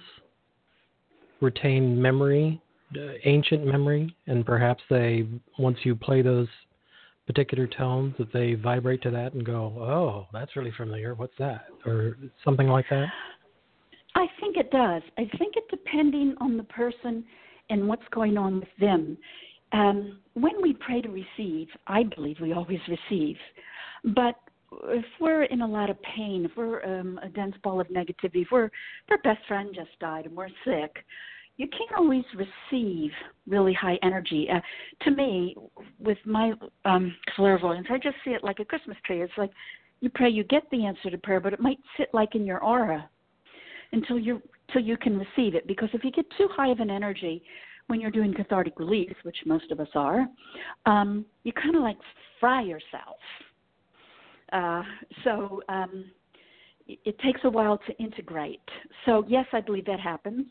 retain 1.41 2.01
memory, 2.01 2.61
uh, 2.97 3.13
ancient 3.23 3.65
memory, 3.65 4.15
and 4.27 4.45
perhaps 4.45 4.81
they 4.89 5.27
once 5.59 5.77
you 5.83 5.95
play 5.95 6.21
those 6.21 6.47
particular 7.27 7.67
tones 7.67 8.15
that 8.17 8.31
they 8.31 8.53
vibrate 8.53 9.01
to 9.03 9.11
that 9.11 9.33
and 9.33 9.45
go, 9.45 9.73
"Oh, 9.77 10.27
that's 10.31 10.55
really 10.55 10.71
familiar. 10.71 11.13
What's 11.13 11.35
that?" 11.37 11.67
or 11.85 12.17
something 12.43 12.67
like 12.67 12.85
that? 12.89 13.07
I 14.15 14.27
think 14.39 14.55
it 14.55 14.71
does. 14.71 15.01
I 15.17 15.29
think 15.37 15.55
it 15.57 15.65
depending 15.69 16.35
on 16.39 16.55
the 16.55 16.63
person 16.63 17.25
and 17.69 17.87
what's 17.87 18.07
going 18.11 18.37
on 18.37 18.59
with 18.59 18.69
them. 18.79 19.17
Um, 19.71 20.19
when 20.35 20.61
we 20.61 20.73
pray 20.73 21.01
to 21.01 21.09
receive, 21.09 21.67
I 21.87 22.03
believe 22.03 22.39
we 22.39 22.53
always 22.53 22.79
receive. 22.87 23.37
But 24.03 24.35
if 24.85 25.05
we're 25.19 25.43
in 25.43 25.61
a 25.61 25.67
lot 25.67 25.89
of 25.89 25.97
pain, 26.01 26.45
if 26.45 26.51
we're 26.55 26.83
um, 26.83 27.19
a 27.23 27.29
dense 27.29 27.55
ball 27.63 27.79
of 27.79 27.87
negativity, 27.87 28.43
if, 28.43 28.47
we're, 28.51 28.69
our 29.09 29.17
best 29.23 29.45
friend 29.47 29.69
just 29.73 29.97
died 29.99 30.25
and 30.25 30.35
we're 30.35 30.49
sick, 30.63 30.97
you 31.57 31.67
can't 31.67 31.97
always 31.97 32.23
receive 32.35 33.11
really 33.47 33.73
high 33.73 33.97
energy. 34.03 34.47
Uh, 34.53 34.59
to 35.05 35.11
me, 35.11 35.55
with 35.99 36.17
my 36.25 36.53
um, 36.83 37.15
clairvoyance, 37.35 37.87
I 37.89 37.97
just 37.97 38.17
see 38.25 38.31
it 38.31 38.43
like 38.43 38.59
a 38.59 38.65
Christmas 38.65 38.97
tree. 39.05 39.21
It's 39.21 39.31
like 39.37 39.51
you 40.01 40.09
pray, 40.13 40.29
you 40.29 40.43
get 40.43 40.63
the 40.71 40.85
answer 40.85 41.09
to 41.09 41.17
prayer, 41.17 41.39
but 41.39 41.53
it 41.53 41.61
might 41.61 41.79
sit 41.97 42.09
like 42.13 42.35
in 42.35 42.45
your 42.45 42.63
aura 42.63 43.09
until 43.91 44.19
you 44.19 44.41
till 44.73 44.81
you 44.81 44.97
can 44.97 45.17
receive 45.17 45.55
it. 45.55 45.67
Because 45.67 45.89
if 45.93 46.03
you 46.03 46.11
get 46.11 46.25
too 46.37 46.49
high 46.51 46.69
of 46.69 46.79
an 46.79 46.89
energy 46.89 47.41
when 47.87 48.01
you're 48.01 48.11
doing 48.11 48.33
cathartic 48.33 48.79
release, 48.79 49.13
which 49.23 49.37
most 49.45 49.71
of 49.71 49.79
us 49.79 49.87
are, 49.95 50.27
um, 50.85 51.25
you 51.43 51.53
kind 51.53 51.75
of 51.75 51.83
like 51.83 51.97
fry 52.39 52.61
yourself. 52.63 53.17
Uh, 54.51 54.83
so 55.23 55.61
um, 55.69 56.05
it, 56.87 56.99
it 57.05 57.19
takes 57.19 57.41
a 57.43 57.49
while 57.49 57.79
to 57.87 57.97
integrate. 57.97 58.61
So 59.05 59.23
yes, 59.27 59.45
I 59.53 59.61
believe 59.61 59.85
that 59.85 59.99
happens, 59.99 60.45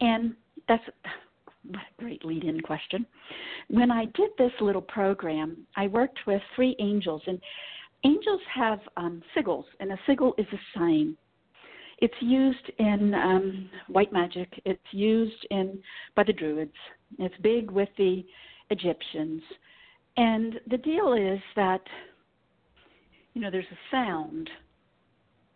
and 0.00 0.34
that's 0.68 0.84
a 1.74 2.02
great 2.02 2.24
lead 2.24 2.44
in 2.44 2.60
question. 2.60 3.06
When 3.68 3.90
I 3.90 4.06
did 4.06 4.30
this 4.38 4.52
little 4.60 4.82
program, 4.82 5.66
I 5.76 5.86
worked 5.86 6.18
with 6.26 6.42
three 6.54 6.76
angels, 6.78 7.22
and 7.26 7.40
angels 8.04 8.40
have 8.54 8.80
um, 8.96 9.22
sigils, 9.36 9.64
and 9.80 9.92
a 9.92 9.98
sigil 10.06 10.34
is 10.38 10.46
a 10.52 10.78
sign. 10.78 11.16
It's 11.98 12.14
used 12.20 12.70
in 12.78 13.14
um, 13.14 13.70
white 13.86 14.12
magic. 14.12 14.48
It's 14.64 14.80
used 14.90 15.46
in 15.50 15.78
by 16.16 16.24
the 16.24 16.32
Druids. 16.32 16.72
It's 17.20 17.34
big 17.42 17.70
with 17.70 17.90
the 17.96 18.24
Egyptians, 18.70 19.42
and 20.16 20.60
the 20.68 20.78
deal 20.78 21.12
is 21.12 21.40
that 21.56 21.82
you 23.34 23.40
know 23.40 23.50
there's 23.50 23.64
a 23.70 23.78
sound 23.90 24.48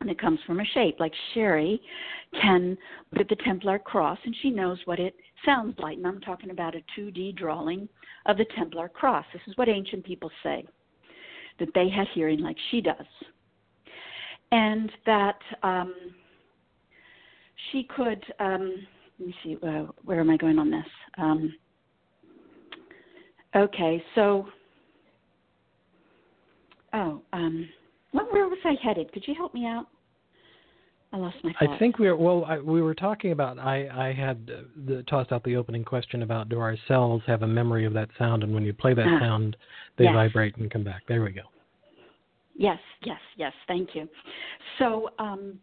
and 0.00 0.10
it 0.10 0.20
comes 0.20 0.38
from 0.46 0.60
a 0.60 0.64
shape. 0.66 1.00
Like 1.00 1.12
Sharry 1.34 1.80
can 2.40 2.76
look 3.12 3.22
at 3.22 3.28
the 3.28 3.42
Templar 3.44 3.78
cross 3.78 4.18
and 4.24 4.34
she 4.42 4.50
knows 4.50 4.78
what 4.84 4.98
it 4.98 5.14
sounds 5.44 5.74
like. 5.78 5.96
And 5.96 6.06
I'm 6.06 6.20
talking 6.20 6.50
about 6.50 6.74
a 6.74 6.82
2D 6.98 7.36
drawing 7.36 7.88
of 8.26 8.36
the 8.36 8.46
Templar 8.56 8.88
cross. 8.88 9.24
This 9.32 9.42
is 9.46 9.56
what 9.56 9.68
ancient 9.68 10.04
people 10.04 10.30
say 10.42 10.64
that 11.58 11.68
they 11.74 11.88
had 11.88 12.06
hearing 12.14 12.40
like 12.40 12.56
she 12.70 12.80
does. 12.80 13.06
And 14.52 14.92
that 15.06 15.38
um, 15.62 15.94
she 17.72 17.84
could, 17.84 18.22
um, 18.38 18.74
let 19.18 19.26
me 19.28 19.34
see, 19.42 19.56
uh, 19.66 19.86
where 20.04 20.20
am 20.20 20.30
I 20.30 20.36
going 20.36 20.58
on 20.58 20.70
this? 20.70 20.86
Um, 21.18 21.54
okay, 23.56 24.02
so, 24.14 24.46
oh, 26.96 27.22
um, 27.32 27.68
where 28.12 28.48
was 28.48 28.59
I 28.64 28.74
headed? 28.82 29.12
Could 29.12 29.24
you 29.26 29.35
help 29.35 29.54
me 29.54 29.66
out? 29.66 29.87
I 31.12 31.18
lost 31.18 31.37
my 31.44 31.52
thoughts. 31.52 31.72
I 31.74 31.78
think 31.78 31.98
we 31.98 32.09
were 32.09 32.16
well. 32.16 32.44
I, 32.44 32.59
we 32.59 32.82
were 32.82 32.94
talking 32.94 33.32
about. 33.32 33.59
I 33.59 34.09
I 34.09 34.12
had 34.12 34.50
uh, 34.52 34.62
the, 34.87 35.02
tossed 35.04 35.30
out 35.32 35.44
the 35.44 35.56
opening 35.56 35.85
question 35.85 36.22
about 36.22 36.48
do 36.48 36.59
our 36.59 36.76
cells 36.88 37.22
have 37.26 37.42
a 37.42 37.46
memory 37.46 37.85
of 37.85 37.92
that 37.92 38.09
sound, 38.18 38.42
and 38.42 38.52
when 38.52 38.64
you 38.64 38.72
play 38.72 38.92
that 38.94 39.06
Ah, 39.06 39.20
sound, 39.20 39.56
they 39.96 40.04
yes. 40.04 40.14
vibrate 40.14 40.56
and 40.56 40.70
come 40.70 40.82
back. 40.82 41.02
There 41.06 41.22
we 41.22 41.30
go. 41.30 41.42
Yes, 42.56 42.78
yes, 43.04 43.20
yes. 43.37 43.52
Thank 43.68 43.94
you. 43.94 44.09
So, 44.78 45.11
um, 45.18 45.61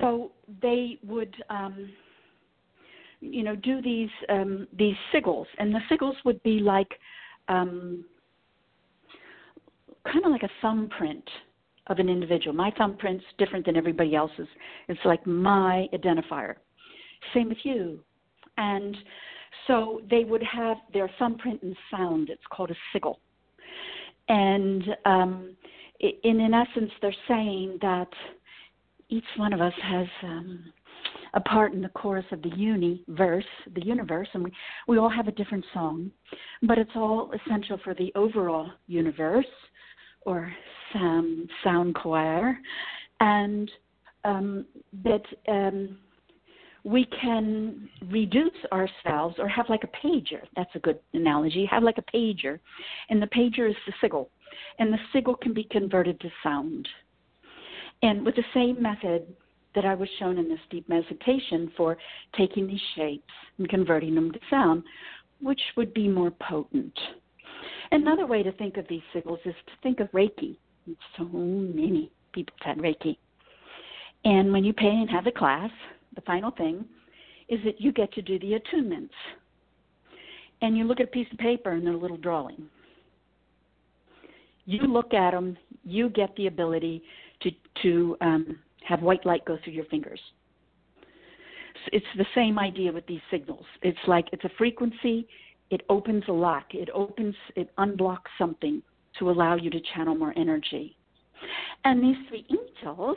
so 0.00 0.32
they 0.60 0.98
would, 1.06 1.34
um, 1.48 1.90
you 3.20 3.42
know, 3.42 3.54
do 3.54 3.80
these 3.80 4.10
um, 4.28 4.66
these 4.76 4.96
sigils, 5.14 5.46
and 5.58 5.72
the 5.74 5.80
sigils 5.90 6.16
would 6.24 6.42
be 6.42 6.58
like, 6.58 6.90
um, 7.48 8.04
kind 10.04 10.24
of 10.24 10.30
like 10.30 10.42
a 10.42 10.50
thumbprint 10.62 11.24
of 11.88 11.98
an 11.98 12.08
individual. 12.08 12.54
My 12.54 12.70
thumbprint's 12.78 13.24
different 13.38 13.66
than 13.66 13.76
everybody 13.76 14.14
else's. 14.14 14.48
It's 14.88 15.00
like 15.04 15.26
my 15.26 15.88
identifier. 15.92 16.54
Same 17.34 17.48
with 17.48 17.58
you. 17.64 18.00
And 18.56 18.96
so 19.66 20.00
they 20.10 20.24
would 20.24 20.42
have 20.42 20.76
their 20.92 21.10
thumbprint 21.18 21.62
and 21.62 21.76
sound. 21.90 22.30
It's 22.30 22.42
called 22.50 22.70
a 22.70 22.76
sigil. 22.92 23.20
And 24.28 24.84
um, 25.04 25.56
in, 26.00 26.40
in 26.40 26.54
essence, 26.54 26.90
they're 27.02 27.14
saying 27.28 27.78
that 27.82 28.08
each 29.08 29.24
one 29.36 29.52
of 29.52 29.60
us 29.60 29.72
has 29.82 30.06
um, 30.22 30.72
a 31.34 31.40
part 31.40 31.72
in 31.72 31.82
the 31.82 31.88
chorus 31.90 32.24
of 32.30 32.42
the 32.42 32.50
universe, 32.56 33.44
the 33.74 33.84
universe, 33.84 34.28
and 34.34 34.44
we, 34.44 34.52
we 34.88 34.98
all 34.98 35.08
have 35.08 35.28
a 35.28 35.32
different 35.32 35.64
song, 35.74 36.10
but 36.62 36.78
it's 36.78 36.90
all 36.94 37.32
essential 37.32 37.78
for 37.82 37.94
the 37.94 38.12
overall 38.14 38.70
universe 38.86 39.46
or 40.26 40.52
sound, 40.92 41.50
sound 41.64 41.94
choir, 41.94 42.58
and 43.20 43.70
um, 44.24 44.66
that 45.04 45.22
um, 45.48 45.98
we 46.84 47.06
can 47.20 47.88
reduce 48.08 48.50
ourselves 48.72 49.36
or 49.38 49.48
have 49.48 49.68
like 49.68 49.84
a 49.84 50.06
pager. 50.06 50.42
That's 50.56 50.74
a 50.74 50.78
good 50.78 50.98
analogy. 51.14 51.66
Have 51.70 51.82
like 51.82 51.98
a 51.98 52.16
pager, 52.16 52.58
and 53.08 53.22
the 53.22 53.26
pager 53.28 53.68
is 53.68 53.76
the 53.86 53.92
sigil, 54.00 54.30
and 54.78 54.92
the 54.92 54.98
sigil 55.12 55.34
can 55.34 55.52
be 55.52 55.64
converted 55.64 56.20
to 56.20 56.30
sound. 56.42 56.88
And 58.02 58.24
with 58.24 58.34
the 58.34 58.44
same 58.54 58.80
method 58.80 59.26
that 59.74 59.84
I 59.84 59.94
was 59.94 60.08
shown 60.18 60.38
in 60.38 60.48
this 60.48 60.58
deep 60.70 60.88
meditation 60.88 61.70
for 61.76 61.96
taking 62.36 62.66
these 62.66 62.80
shapes 62.96 63.32
and 63.58 63.68
converting 63.68 64.14
them 64.14 64.32
to 64.32 64.38
sound, 64.48 64.82
which 65.40 65.60
would 65.76 65.94
be 65.94 66.08
more 66.08 66.30
potent. 66.30 66.98
Another 67.92 68.26
way 68.26 68.42
to 68.42 68.52
think 68.52 68.76
of 68.76 68.86
these 68.88 69.02
sigils 69.14 69.38
is 69.44 69.54
to 69.66 69.72
think 69.82 70.00
of 70.00 70.10
Reiki. 70.12 70.56
So 71.16 71.24
many 71.24 72.10
people 72.32 72.54
have 72.62 72.76
had 72.76 72.84
Reiki. 72.84 73.16
And 74.24 74.52
when 74.52 74.64
you 74.64 74.72
pay 74.72 74.88
and 74.88 75.10
have 75.10 75.24
the 75.24 75.32
class, 75.32 75.70
the 76.14 76.20
final 76.22 76.50
thing 76.50 76.84
is 77.48 77.58
that 77.64 77.80
you 77.80 77.92
get 77.92 78.12
to 78.12 78.22
do 78.22 78.38
the 78.38 78.58
attunements. 78.58 79.10
And 80.62 80.76
you 80.76 80.84
look 80.84 81.00
at 81.00 81.04
a 81.08 81.10
piece 81.10 81.26
of 81.32 81.38
paper 81.38 81.72
and 81.72 81.86
they're 81.86 81.94
a 81.94 81.98
little 81.98 82.16
drawing. 82.16 82.68
You 84.66 84.82
look 84.82 85.14
at 85.14 85.32
them, 85.32 85.56
you 85.84 86.10
get 86.10 86.34
the 86.36 86.46
ability 86.46 87.02
to, 87.42 87.50
to 87.82 88.16
um, 88.20 88.58
have 88.86 89.02
white 89.02 89.24
light 89.26 89.44
go 89.46 89.58
through 89.64 89.72
your 89.72 89.86
fingers. 89.86 90.20
It's 91.92 92.06
the 92.18 92.26
same 92.34 92.58
idea 92.58 92.92
with 92.92 93.06
these 93.06 93.22
signals. 93.30 93.64
It's 93.82 93.98
like 94.06 94.26
it's 94.32 94.44
a 94.44 94.50
frequency, 94.58 95.26
it 95.70 95.82
opens 95.88 96.24
a 96.28 96.32
lock, 96.32 96.74
it 96.74 96.88
opens, 96.92 97.34
it 97.56 97.70
unblocks 97.76 98.30
something 98.38 98.82
to 99.18 99.30
allow 99.30 99.54
you 99.56 99.70
to 99.70 99.80
channel 99.94 100.14
more 100.14 100.34
energy. 100.36 100.96
And 101.84 102.02
these 102.02 102.16
three 102.28 102.44
angels 102.50 103.16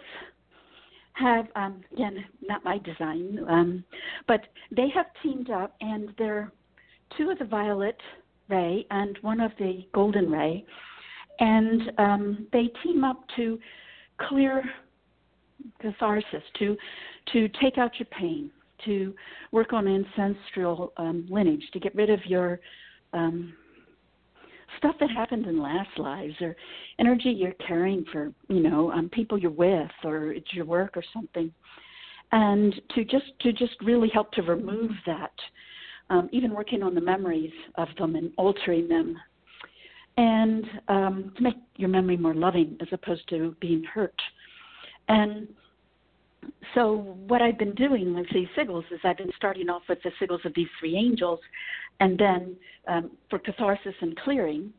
have, 1.13 1.47
um, 1.55 1.81
again, 1.91 2.23
not 2.41 2.63
my 2.63 2.77
design, 2.79 3.39
um, 3.49 3.83
but 4.27 4.41
they 4.71 4.89
have 4.89 5.07
teamed 5.21 5.49
up 5.49 5.75
and 5.81 6.09
they're 6.17 6.51
two 7.17 7.29
of 7.29 7.39
the 7.39 7.45
violet 7.45 7.99
ray 8.49 8.85
and 8.91 9.17
one 9.21 9.39
of 9.39 9.51
the 9.59 9.85
golden 9.93 10.29
ray. 10.29 10.65
And 11.39 11.91
um, 11.97 12.47
they 12.53 12.69
team 12.83 13.03
up 13.03 13.23
to 13.35 13.59
clear 14.27 14.63
catharsis, 15.81 16.43
to, 16.59 16.77
to 17.33 17.47
take 17.61 17.77
out 17.77 17.91
your 17.99 18.07
pain, 18.07 18.51
to 18.85 19.13
work 19.51 19.73
on 19.73 19.87
ancestral 19.87 20.93
um, 20.97 21.25
lineage, 21.29 21.63
to 21.73 21.79
get 21.79 21.93
rid 21.95 22.09
of 22.09 22.19
your 22.25 22.59
um, 23.13 23.53
stuff 24.77 24.95
that 24.99 25.09
happened 25.09 25.45
in 25.45 25.61
last 25.61 25.97
lives 25.97 26.33
or 26.41 26.55
energy 26.99 27.29
you're 27.29 27.53
carrying 27.67 28.03
for 28.11 28.31
you 28.47 28.59
know 28.59 28.91
um, 28.91 29.09
people 29.09 29.37
you're 29.37 29.51
with 29.51 29.91
or 30.03 30.31
it's 30.33 30.53
your 30.53 30.65
work 30.65 30.97
or 30.97 31.03
something. 31.13 31.51
And 32.31 32.73
to 32.95 33.05
just 33.05 33.25
to 33.41 33.53
just 33.53 33.75
really 33.83 34.09
help 34.09 34.31
to 34.33 34.41
remove 34.41 34.91
that 35.05 35.31
um, 36.09 36.29
even 36.31 36.51
working 36.53 36.83
on 36.83 36.95
the 36.95 37.01
memories 37.01 37.53
of 37.75 37.87
them 37.97 38.15
and 38.15 38.31
altering 38.37 38.87
them. 38.87 39.17
And 40.17 40.65
um, 40.89 41.33
to 41.37 41.43
make 41.43 41.55
your 41.75 41.89
memory 41.89 42.17
more 42.17 42.35
loving 42.35 42.77
as 42.81 42.87
opposed 42.91 43.27
to 43.29 43.55
being 43.59 43.83
hurt. 43.83 44.19
And 45.07 45.47
so 46.73 47.17
what 47.27 47.41
I've 47.41 47.57
been 47.57 47.75
doing 47.75 48.15
with 48.15 48.27
these 48.33 48.47
sigils 48.57 48.83
is 48.91 48.99
I've 49.03 49.17
been 49.17 49.31
starting 49.35 49.69
off 49.69 49.83
with 49.87 49.99
the 50.03 50.11
sigils 50.21 50.43
of 50.45 50.53
these 50.55 50.67
three 50.79 50.95
angels, 50.95 51.39
and 51.99 52.17
then 52.17 52.55
um, 52.87 53.11
for 53.29 53.39
catharsis 53.39 53.93
and 54.01 54.17
clearing, 54.19 54.73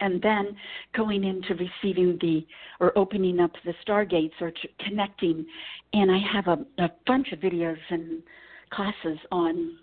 and 0.00 0.20
then 0.20 0.56
going 0.94 1.24
into 1.24 1.54
receiving 1.54 2.18
the 2.20 2.46
or 2.80 2.96
opening 2.98 3.40
up 3.40 3.52
the 3.64 3.74
stargates 3.86 4.32
or 4.40 4.52
connecting. 4.84 5.46
And 5.92 6.10
I 6.10 6.18
have 6.32 6.46
a, 6.48 6.82
a 6.82 6.90
bunch 7.06 7.32
of 7.32 7.38
videos 7.38 7.78
and 7.90 8.22
classes 8.70 9.18
on 9.32 9.78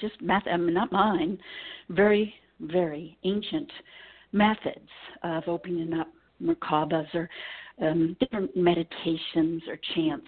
just 0.00 0.20
math, 0.20 0.44
I 0.50 0.56
mean, 0.56 0.74
not 0.74 0.92
mine, 0.92 1.38
very, 1.88 2.34
very 2.60 3.16
ancient 3.24 3.70
methods 4.32 4.88
of 5.22 5.44
opening 5.46 5.94
up 5.94 6.08
Merkabas 6.42 7.06
or 7.14 7.28
um, 7.82 8.16
different 8.20 8.56
meditations 8.56 9.62
or 9.68 9.78
chants 9.94 10.26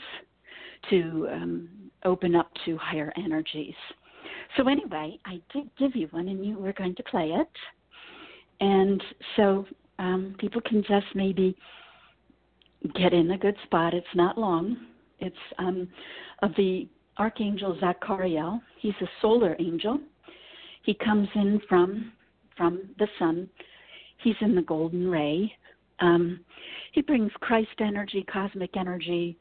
to 0.90 1.28
um, 1.32 1.68
open 2.04 2.34
up 2.34 2.50
to 2.64 2.76
higher 2.78 3.12
energies. 3.16 3.74
So, 4.56 4.68
anyway, 4.68 5.18
I 5.24 5.40
did 5.52 5.68
give 5.78 5.94
you 5.94 6.08
one, 6.10 6.28
and 6.28 6.44
you 6.44 6.58
were 6.58 6.72
going 6.72 6.94
to 6.94 7.02
play 7.04 7.30
it. 7.30 7.48
And 8.60 9.02
so 9.36 9.66
um, 9.98 10.34
people 10.38 10.60
can 10.62 10.82
just 10.82 11.06
maybe 11.14 11.56
get 12.94 13.12
in 13.12 13.30
a 13.32 13.38
good 13.38 13.56
spot. 13.64 13.94
It's 13.94 14.06
not 14.14 14.38
long. 14.38 14.76
It's 15.18 15.36
um, 15.58 15.88
of 16.42 16.52
the 16.56 16.88
Archangel 17.18 17.76
Zachariel. 17.80 18.60
He's 18.80 18.94
a 19.00 19.06
solar 19.20 19.56
angel. 19.58 19.98
He 20.82 20.94
comes 20.94 21.28
in 21.34 21.60
from 21.68 22.12
from 22.56 22.88
the 22.98 23.08
sun. 23.18 23.48
He's 24.22 24.36
in 24.40 24.54
the 24.54 24.62
golden 24.62 25.08
ray. 25.08 25.52
Um, 26.00 26.40
he 26.92 27.02
brings 27.02 27.30
Christ 27.40 27.68
energy, 27.80 28.24
cosmic 28.30 28.76
energy, 28.76 29.38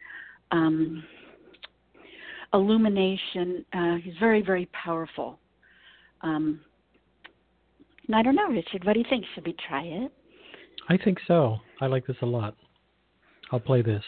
um, 0.52 1.04
illumination. 2.54 3.66
Uh, 3.74 3.96
he's 3.96 4.14
very, 4.20 4.42
very 4.42 4.68
powerful. 4.68 5.40
Um, 6.22 6.62
I 8.14 8.22
don't 8.22 8.36
know, 8.36 8.48
Richard. 8.50 8.86
What 8.86 8.94
do 8.94 9.00
you 9.00 9.06
think? 9.10 9.26
Should 9.34 9.46
we 9.46 9.56
try 9.68 9.84
it? 9.84 10.12
I 10.90 10.98
think 10.98 11.18
so. 11.28 11.58
I 11.82 11.88
like 11.88 12.06
this 12.06 12.18
a 12.22 12.26
lot. 12.26 12.56
I'll 13.52 13.60
play 13.60 13.82
this. 13.82 14.04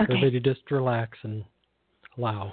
Okay. 0.00 0.12
Everybody 0.12 0.40
just 0.40 0.70
relax 0.70 1.18
and 1.22 1.44
allow. 2.18 2.52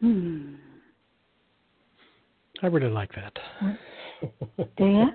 Hmm. 0.00 0.54
I 2.62 2.66
really 2.66 2.90
like 2.90 3.10
that. 3.14 3.32
Do 4.76 4.84
you? 4.84 5.06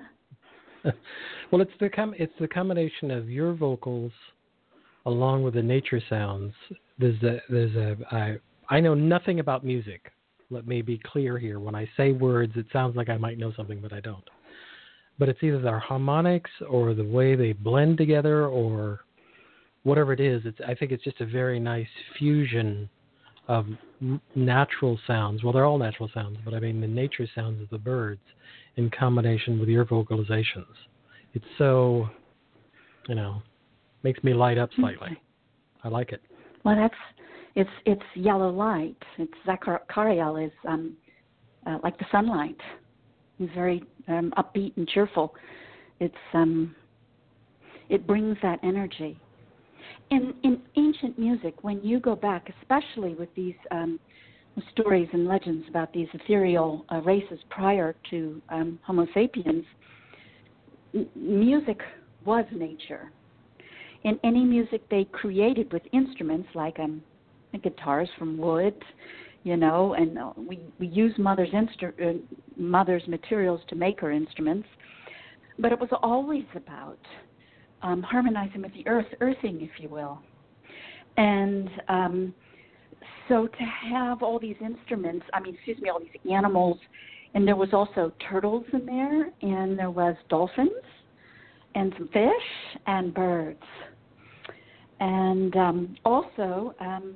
well, 1.50 1.60
it's 1.60 1.72
the 1.80 1.88
com- 1.88 2.14
it's 2.18 2.32
the 2.40 2.48
combination 2.48 3.10
of 3.10 3.28
your 3.28 3.54
vocals 3.54 4.12
along 5.06 5.42
with 5.42 5.54
the 5.54 5.62
nature 5.62 6.00
sounds. 6.08 6.52
There's 6.98 7.22
a 7.22 7.40
there's 7.48 7.74
a 7.76 7.96
I 8.10 8.36
I 8.68 8.80
know 8.80 8.94
nothing 8.94 9.40
about 9.40 9.64
music. 9.64 10.12
Let 10.50 10.66
me 10.66 10.82
be 10.82 11.00
clear 11.04 11.38
here. 11.38 11.58
When 11.58 11.74
I 11.74 11.88
say 11.96 12.12
words, 12.12 12.52
it 12.56 12.66
sounds 12.72 12.96
like 12.96 13.08
I 13.08 13.16
might 13.16 13.38
know 13.38 13.52
something, 13.56 13.80
but 13.80 13.92
I 13.92 14.00
don't. 14.00 14.24
But 15.18 15.28
it's 15.28 15.42
either 15.42 15.60
their 15.60 15.78
harmonics 15.78 16.50
or 16.68 16.94
the 16.94 17.04
way 17.04 17.34
they 17.34 17.52
blend 17.52 17.98
together 17.98 18.46
or 18.46 19.00
whatever 19.82 20.12
it 20.12 20.20
is. 20.20 20.42
It's 20.44 20.58
I 20.66 20.74
think 20.74 20.92
it's 20.92 21.04
just 21.04 21.20
a 21.20 21.26
very 21.26 21.58
nice 21.58 21.88
fusion 22.18 22.88
of 23.48 23.66
natural 24.34 24.98
sounds. 25.06 25.42
Well, 25.42 25.52
they're 25.52 25.64
all 25.64 25.78
natural 25.78 26.10
sounds, 26.12 26.38
but 26.44 26.54
I 26.54 26.60
mean 26.60 26.80
the 26.80 26.86
nature 26.86 27.26
sounds 27.34 27.62
of 27.62 27.70
the 27.70 27.78
birds 27.78 28.20
in 28.76 28.90
combination 28.90 29.58
with 29.58 29.68
your 29.68 29.84
vocalizations. 29.84 30.74
It's 31.34 31.44
so, 31.58 32.08
you 33.08 33.14
know, 33.14 33.42
makes 34.02 34.22
me 34.24 34.34
light 34.34 34.58
up 34.58 34.70
slightly. 34.76 35.20
I 35.84 35.88
like 35.88 36.12
it. 36.12 36.22
Well, 36.64 36.76
that's 36.76 36.94
it's 37.54 37.70
it's 37.84 38.02
yellow 38.14 38.50
light. 38.50 38.96
It's 39.18 39.32
Zachariel 39.44 40.36
is 40.36 40.52
um, 40.68 40.96
uh, 41.66 41.78
like 41.82 41.98
the 41.98 42.06
sunlight. 42.10 42.60
He's 43.38 43.48
very 43.54 43.82
um, 44.08 44.32
upbeat 44.36 44.76
and 44.76 44.88
cheerful. 44.88 45.34
It's 46.00 46.14
um, 46.34 46.74
it 47.88 48.06
brings 48.06 48.36
that 48.42 48.58
energy. 48.62 49.18
In 50.10 50.34
in 50.42 50.62
ancient 50.76 51.18
music, 51.18 51.54
when 51.62 51.82
you 51.82 52.00
go 52.00 52.14
back, 52.14 52.48
especially 52.60 53.14
with 53.14 53.32
these 53.34 53.56
um, 53.70 53.98
stories 54.72 55.08
and 55.12 55.26
legends 55.26 55.66
about 55.68 55.92
these 55.92 56.08
ethereal 56.14 56.84
uh, 56.92 57.00
races 57.02 57.38
prior 57.50 57.94
to 58.10 58.40
um, 58.48 58.78
Homo 58.82 59.06
sapiens, 59.14 59.64
m- 60.94 61.08
music 61.14 61.80
was 62.24 62.44
nature. 62.52 63.10
In 64.04 64.18
any 64.24 64.44
music 64.44 64.88
they 64.88 65.04
created 65.04 65.72
with 65.72 65.82
instruments 65.92 66.48
like 66.54 66.78
um, 66.78 67.02
guitars 67.62 68.08
from 68.18 68.38
wood, 68.38 68.74
you 69.42 69.56
know, 69.56 69.94
and 69.94 70.18
uh, 70.18 70.32
we 70.36 70.60
we 70.78 70.86
use 70.88 71.12
mother's 71.18 71.50
instru- 71.50 72.16
uh, 72.16 72.18
mother's 72.56 73.06
materials 73.06 73.60
to 73.68 73.74
make 73.74 74.00
her 74.00 74.10
instruments, 74.12 74.68
but 75.58 75.72
it 75.72 75.78
was 75.78 75.90
always 76.02 76.44
about 76.54 76.98
um, 77.86 78.02
harmonizing 78.02 78.62
with 78.62 78.72
the 78.74 78.86
earth, 78.88 79.06
earthing, 79.20 79.60
if 79.62 79.80
you 79.80 79.88
will, 79.88 80.18
and 81.16 81.70
um, 81.88 82.34
so 83.28 83.46
to 83.46 83.62
have 83.92 84.22
all 84.22 84.38
these 84.38 84.56
instruments, 84.60 85.24
I 85.32 85.40
mean, 85.40 85.54
excuse 85.54 85.80
me, 85.80 85.88
all 85.88 86.00
these 86.00 86.32
animals, 86.32 86.78
and 87.34 87.46
there 87.46 87.56
was 87.56 87.68
also 87.72 88.12
turtles 88.28 88.64
in 88.72 88.86
there, 88.86 89.30
and 89.42 89.78
there 89.78 89.90
was 89.90 90.16
dolphins, 90.28 90.70
and 91.74 91.92
some 91.96 92.08
fish, 92.08 92.80
and 92.86 93.14
birds, 93.14 93.62
and 95.00 95.56
um, 95.56 95.96
also 96.04 96.74
um, 96.80 97.14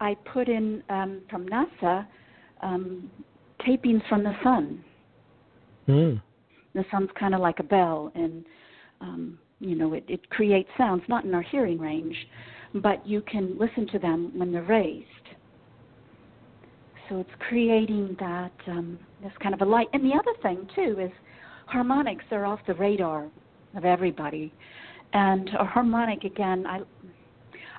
I 0.00 0.14
put 0.32 0.48
in 0.48 0.82
um, 0.88 1.22
from 1.30 1.48
NASA 1.48 2.06
um, 2.62 3.10
tapings 3.66 4.06
from 4.08 4.22
the 4.22 4.34
sun. 4.44 4.84
Mm. 5.88 6.22
The 6.74 6.84
sun's 6.90 7.10
kind 7.18 7.34
of 7.34 7.40
like 7.40 7.58
a 7.58 7.64
bell, 7.64 8.12
and 8.14 8.44
um, 9.00 9.38
you 9.60 9.74
know 9.74 9.92
it, 9.94 10.04
it 10.08 10.28
creates 10.30 10.68
sounds 10.78 11.02
not 11.08 11.24
in 11.24 11.34
our 11.34 11.42
hearing 11.42 11.78
range, 11.78 12.16
but 12.74 13.06
you 13.06 13.22
can 13.22 13.56
listen 13.58 13.86
to 13.88 13.98
them 13.98 14.32
when 14.38 14.52
they're 14.52 14.62
raised. 14.62 15.06
So 17.08 17.20
it's 17.20 17.30
creating 17.48 18.16
that 18.20 18.52
um, 18.66 18.98
this 19.22 19.32
kind 19.42 19.54
of 19.54 19.62
a 19.62 19.64
light. 19.64 19.88
And 19.92 20.04
the 20.04 20.14
other 20.14 20.38
thing 20.42 20.68
too 20.74 21.00
is 21.00 21.10
harmonics 21.66 22.24
are 22.30 22.44
off 22.44 22.60
the 22.66 22.74
radar 22.74 23.28
of 23.76 23.84
everybody, 23.84 24.52
and 25.12 25.48
a 25.58 25.64
harmonic 25.64 26.24
again. 26.24 26.66
I 26.66 26.80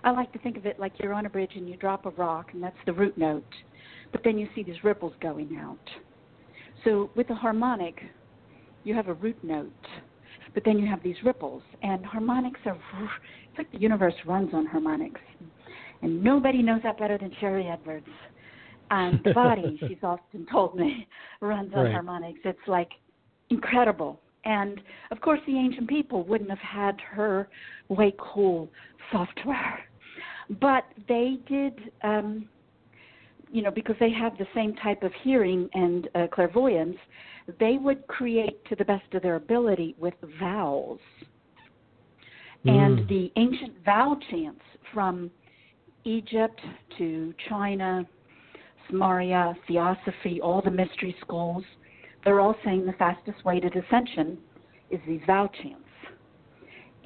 I 0.03 0.11
like 0.11 0.31
to 0.33 0.39
think 0.39 0.57
of 0.57 0.65
it 0.65 0.79
like 0.79 0.93
you're 0.99 1.13
on 1.13 1.25
a 1.25 1.29
bridge 1.29 1.51
and 1.55 1.67
you 1.67 1.75
drop 1.75 2.05
a 2.05 2.11
rock, 2.11 2.51
and 2.53 2.63
that's 2.63 2.77
the 2.85 2.93
root 2.93 3.17
note, 3.17 3.43
but 4.11 4.21
then 4.23 4.37
you 4.37 4.47
see 4.55 4.63
these 4.63 4.83
ripples 4.83 5.13
going 5.21 5.57
out. 5.57 5.77
So 6.85 7.09
with 7.15 7.29
a 7.29 7.35
harmonic, 7.35 8.01
you 8.83 8.95
have 8.95 9.09
a 9.09 9.13
root 9.13 9.37
note, 9.43 9.71
but 10.53 10.63
then 10.65 10.79
you 10.79 10.87
have 10.87 11.01
these 11.03 11.15
ripples, 11.23 11.61
and 11.81 12.05
harmonics 12.05 12.59
are 12.65 12.77
it's 13.01 13.57
like 13.57 13.71
the 13.71 13.79
universe 13.79 14.13
runs 14.25 14.53
on 14.53 14.65
harmonics, 14.65 15.21
and 16.01 16.23
nobody 16.23 16.61
knows 16.61 16.81
that 16.83 16.97
better 16.97 17.17
than 17.17 17.31
Sharry 17.41 17.71
Edwards. 17.71 18.07
And 18.91 19.19
the 19.23 19.33
body, 19.33 19.79
she's 19.87 19.97
often 20.01 20.47
told 20.51 20.75
me, 20.75 21.07
runs 21.41 21.71
on 21.75 21.85
right. 21.85 21.91
harmonics. 21.91 22.39
It's 22.43 22.57
like 22.67 22.89
incredible. 23.49 24.19
And 24.45 24.81
of 25.11 25.21
course, 25.21 25.39
the 25.45 25.55
ancient 25.57 25.87
people 25.87 26.23
wouldn't 26.23 26.49
have 26.49 26.59
had 26.59 26.99
her 27.11 27.49
way 27.89 28.13
cool 28.17 28.69
software, 29.11 29.79
but 30.59 30.85
they 31.07 31.37
did. 31.47 31.91
Um, 32.03 32.47
you 33.51 33.63
know, 33.63 33.71
because 33.71 33.95
they 33.99 34.11
have 34.11 34.37
the 34.37 34.45
same 34.53 34.75
type 34.75 35.01
of 35.01 35.11
hearing 35.23 35.67
and 35.73 36.07
uh, 36.13 36.27
clairvoyance, 36.31 36.97
they 37.59 37.77
would 37.77 38.05
create 38.07 38.63
to 38.65 38.75
the 38.75 38.85
best 38.85 39.13
of 39.13 39.21
their 39.21 39.35
ability 39.35 39.95
with 39.97 40.13
vowels. 40.39 40.99
Mm. 42.65 42.71
And 42.71 43.09
the 43.09 43.31
ancient 43.35 43.73
vowel 43.85 44.17
chants 44.29 44.61
from 44.93 45.31
Egypt 46.03 46.59
to 46.97 47.33
China, 47.47 48.05
Sumeria, 48.89 49.55
Theosophy, 49.67 50.41
all 50.41 50.61
the 50.61 50.71
mystery 50.71 51.15
schools, 51.21 51.63
they're 52.25 52.39
all 52.39 52.55
saying 52.65 52.85
the 52.85 52.93
fastest 52.93 53.43
way 53.45 53.59
to 53.59 53.69
dissension 53.69 54.37
is 54.89 54.99
these 55.07 55.21
vowel 55.25 55.49
chants. 55.61 55.85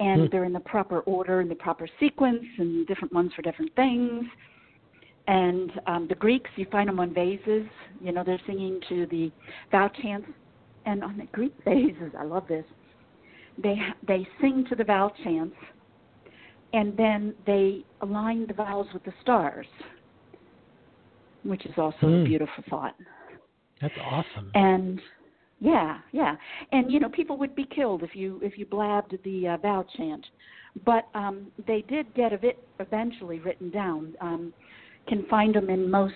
And 0.00 0.22
Hmm. 0.22 0.26
they're 0.30 0.44
in 0.44 0.52
the 0.52 0.60
proper 0.60 1.00
order, 1.00 1.40
and 1.40 1.50
the 1.50 1.54
proper 1.54 1.86
sequence, 2.00 2.44
and 2.58 2.86
different 2.86 3.12
ones 3.14 3.32
for 3.34 3.42
different 3.42 3.72
things. 3.76 4.26
And 5.26 5.72
um, 5.86 6.06
the 6.08 6.14
Greeks, 6.16 6.50
you 6.56 6.66
find 6.70 6.88
them 6.88 7.00
on 7.00 7.14
vases. 7.14 7.66
You 8.00 8.12
know, 8.12 8.22
they're 8.24 8.40
singing 8.46 8.80
to 8.88 9.06
the 9.06 9.32
vow 9.70 9.90
chants. 10.02 10.28
And 10.86 11.02
on 11.02 11.16
the 11.16 11.26
Greek 11.32 11.54
vases, 11.64 12.12
I 12.18 12.24
love 12.24 12.46
this. 12.48 12.64
They 13.56 13.76
they 14.06 14.26
sing 14.40 14.66
to 14.68 14.74
the 14.74 14.84
vow 14.84 15.12
chants, 15.22 15.56
and 16.72 16.96
then 16.96 17.34
they 17.46 17.84
align 18.00 18.46
the 18.48 18.54
vowels 18.54 18.88
with 18.92 19.04
the 19.04 19.12
stars, 19.22 19.66
which 21.44 21.64
is 21.64 21.72
also 21.78 22.06
a 22.06 22.18
Hmm. 22.18 22.24
beautiful 22.24 22.64
thought. 22.68 22.96
That's 23.80 23.94
awesome. 23.98 24.50
And 24.54 25.00
yeah, 25.60 26.00
yeah, 26.12 26.36
and 26.72 26.90
you 26.90 26.98
know 26.98 27.08
people 27.08 27.36
would 27.38 27.54
be 27.54 27.64
killed 27.64 28.02
if 28.02 28.16
you 28.16 28.40
if 28.42 28.58
you 28.58 28.66
blabbed 28.66 29.16
the 29.24 29.48
uh, 29.48 29.56
vow 29.58 29.84
chant, 29.96 30.26
but 30.84 31.08
um, 31.14 31.46
they 31.66 31.82
did 31.82 32.12
get 32.14 32.32
a 32.32 32.38
bit 32.38 32.58
eventually 32.80 33.38
written 33.38 33.70
down. 33.70 34.14
Um, 34.20 34.52
can 35.06 35.24
find 35.26 35.54
them 35.54 35.70
in 35.70 35.90
most 35.90 36.14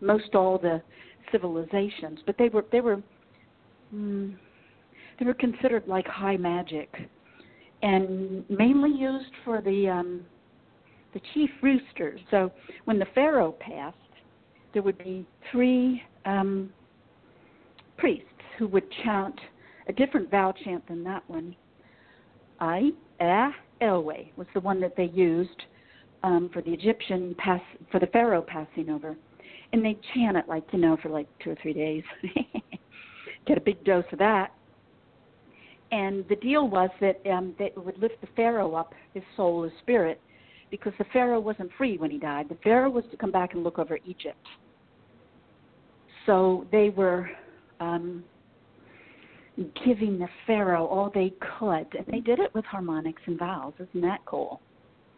most 0.00 0.34
all 0.34 0.58
the 0.58 0.82
civilizations, 1.32 2.20
but 2.26 2.36
they 2.38 2.48
were 2.48 2.64
they 2.70 2.80
were 2.80 3.02
mm, 3.94 4.34
they 5.18 5.24
were 5.24 5.34
considered 5.34 5.86
like 5.86 6.06
high 6.06 6.36
magic, 6.36 6.94
and 7.82 8.44
mainly 8.50 8.90
used 8.90 9.32
for 9.44 9.60
the 9.60 9.88
um, 9.88 10.24
the 11.14 11.20
chief 11.34 11.50
roosters. 11.62 12.20
So 12.30 12.52
when 12.84 12.98
the 12.98 13.06
pharaoh 13.14 13.52
passed, 13.52 13.96
there 14.72 14.82
would 14.82 14.98
be 14.98 15.26
three 15.50 16.02
um, 16.26 16.70
priests 17.96 18.26
who 18.58 18.66
would 18.68 18.84
chant 19.02 19.38
a 19.88 19.92
different 19.92 20.30
vow 20.30 20.52
chant 20.64 20.86
than 20.88 21.04
that 21.04 21.22
one. 21.28 21.54
I, 22.60 22.90
eh, 23.20 23.50
Elway 23.80 24.30
was 24.36 24.46
the 24.54 24.60
one 24.60 24.80
that 24.80 24.96
they 24.96 25.06
used 25.06 25.62
um, 26.22 26.50
for 26.52 26.62
the 26.62 26.72
Egyptian 26.72 27.34
pass 27.38 27.60
for 27.90 28.00
the 28.00 28.06
Pharaoh 28.08 28.42
passing 28.42 28.90
over, 28.90 29.16
and 29.72 29.84
they 29.84 29.98
chant 30.14 30.36
it 30.36 30.48
like 30.48 30.64
you 30.72 30.78
know 30.78 30.96
for 31.02 31.08
like 31.08 31.26
two 31.42 31.50
or 31.50 31.56
three 31.62 31.72
days. 31.72 32.02
Get 33.46 33.58
a 33.58 33.60
big 33.60 33.82
dose 33.84 34.04
of 34.12 34.18
that. 34.18 34.52
And 35.92 36.24
the 36.28 36.36
deal 36.36 36.68
was 36.68 36.90
that 37.00 37.20
um, 37.30 37.54
that 37.58 37.66
it 37.66 37.84
would 37.84 37.98
lift 37.98 38.20
the 38.20 38.26
Pharaoh 38.34 38.74
up, 38.74 38.92
his 39.14 39.22
soul, 39.36 39.62
his 39.62 39.72
spirit, 39.80 40.20
because 40.70 40.92
the 40.98 41.04
Pharaoh 41.12 41.40
wasn't 41.40 41.70
free 41.78 41.96
when 41.96 42.10
he 42.10 42.18
died. 42.18 42.48
The 42.48 42.58
Pharaoh 42.62 42.90
was 42.90 43.04
to 43.10 43.16
come 43.16 43.30
back 43.30 43.54
and 43.54 43.62
look 43.62 43.78
over 43.78 43.98
Egypt. 44.04 44.44
So 46.26 46.66
they 46.72 46.90
were 46.90 47.30
um, 47.78 48.24
giving 49.84 50.18
the 50.18 50.28
Pharaoh 50.46 50.86
all 50.86 51.10
they 51.14 51.32
could, 51.58 51.86
and 51.94 52.06
they 52.08 52.20
did 52.20 52.40
it 52.40 52.52
with 52.54 52.64
harmonics 52.64 53.22
and 53.26 53.38
vowels. 53.38 53.74
Isn't 53.78 54.02
that 54.02 54.20
cool? 54.26 54.60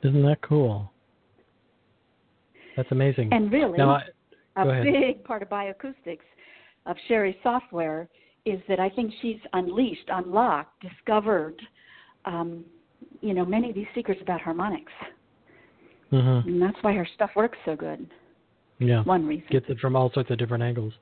Isn't 0.03 0.22
that 0.22 0.40
cool? 0.42 0.90
That's 2.76 2.90
amazing. 2.92 3.32
And 3.32 3.51
really, 3.53 3.76
now, 3.76 4.01
I, 4.57 4.62
a 4.62 4.82
big 4.82 5.24
part 5.24 5.42
of 5.42 5.49
bioacoustics 5.49 6.18
of 6.86 6.96
Sharry's 7.09 7.36
software 7.42 8.09
is 8.46 8.61
that 8.68 8.78
I 8.78 8.88
think 8.88 9.12
she's 9.20 9.38
unleashed, 9.53 10.09
unlocked, 10.09 10.80
discovered, 10.80 11.61
um, 12.24 12.64
you 13.20 13.34
know, 13.34 13.44
many 13.44 13.68
of 13.68 13.74
these 13.74 13.86
secrets 13.94 14.20
about 14.22 14.40
harmonics, 14.40 14.92
Mm-hmm. 16.12 16.49
and 16.49 16.62
that's 16.62 16.76
why 16.80 16.92
her 16.94 17.07
stuff 17.14 17.30
works 17.36 17.59
so 17.64 17.76
good. 17.76 18.09
Yeah. 18.78 19.03
One 19.03 19.26
reason. 19.26 19.46
Gets 19.51 19.66
it 19.68 19.78
from 19.78 19.94
all 19.96 20.11
sorts 20.12 20.30
of 20.30 20.38
different 20.38 20.62
angles. 20.62 20.92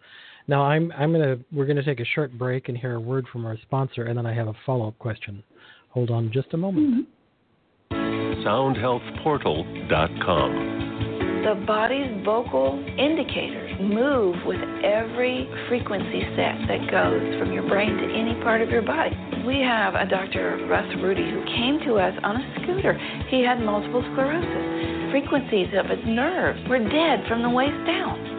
Now 0.48 0.62
I'm 0.62 0.92
I'm 0.92 1.12
gonna 1.12 1.36
we're 1.52 1.66
gonna 1.66 1.84
take 1.84 2.00
a 2.00 2.04
short 2.04 2.36
break 2.36 2.68
and 2.68 2.76
hear 2.76 2.94
a 2.94 3.00
word 3.00 3.26
from 3.32 3.46
our 3.46 3.56
sponsor, 3.62 4.04
and 4.04 4.18
then 4.18 4.26
I 4.26 4.34
have 4.34 4.48
a 4.48 4.54
follow 4.64 4.88
up 4.88 4.98
question. 4.98 5.42
Hold 5.90 6.10
on 6.10 6.32
just 6.32 6.48
a 6.54 6.56
moment. 6.56 6.88
Mm-hmm. 6.88 7.00
SoundHealthPortal.com. 8.46 11.42
The 11.42 11.58
body's 11.66 12.24
vocal 12.24 12.78
indicators 12.96 13.74
move 13.80 14.36
with 14.46 14.60
every 14.84 15.50
frequency 15.68 16.22
set 16.36 16.68
that 16.70 16.88
goes 16.88 17.40
from 17.40 17.52
your 17.52 17.68
brain 17.68 17.96
to 17.96 18.04
any 18.14 18.40
part 18.44 18.62
of 18.62 18.70
your 18.70 18.82
body. 18.82 19.16
We 19.44 19.58
have 19.62 19.96
a 19.96 20.06
Dr. 20.06 20.64
Russ 20.70 20.86
Rudy 21.02 21.28
who 21.28 21.44
came 21.46 21.80
to 21.86 21.98
us 21.98 22.16
on 22.22 22.36
a 22.36 22.54
scooter. 22.62 22.96
He 23.30 23.42
had 23.42 23.60
multiple 23.60 24.04
sclerosis. 24.12 25.10
Frequencies 25.10 25.74
of 25.74 25.86
his 25.86 26.04
nerves 26.06 26.60
were 26.68 26.78
dead 26.78 27.26
from 27.26 27.42
the 27.42 27.50
waist 27.50 27.84
down. 27.84 28.35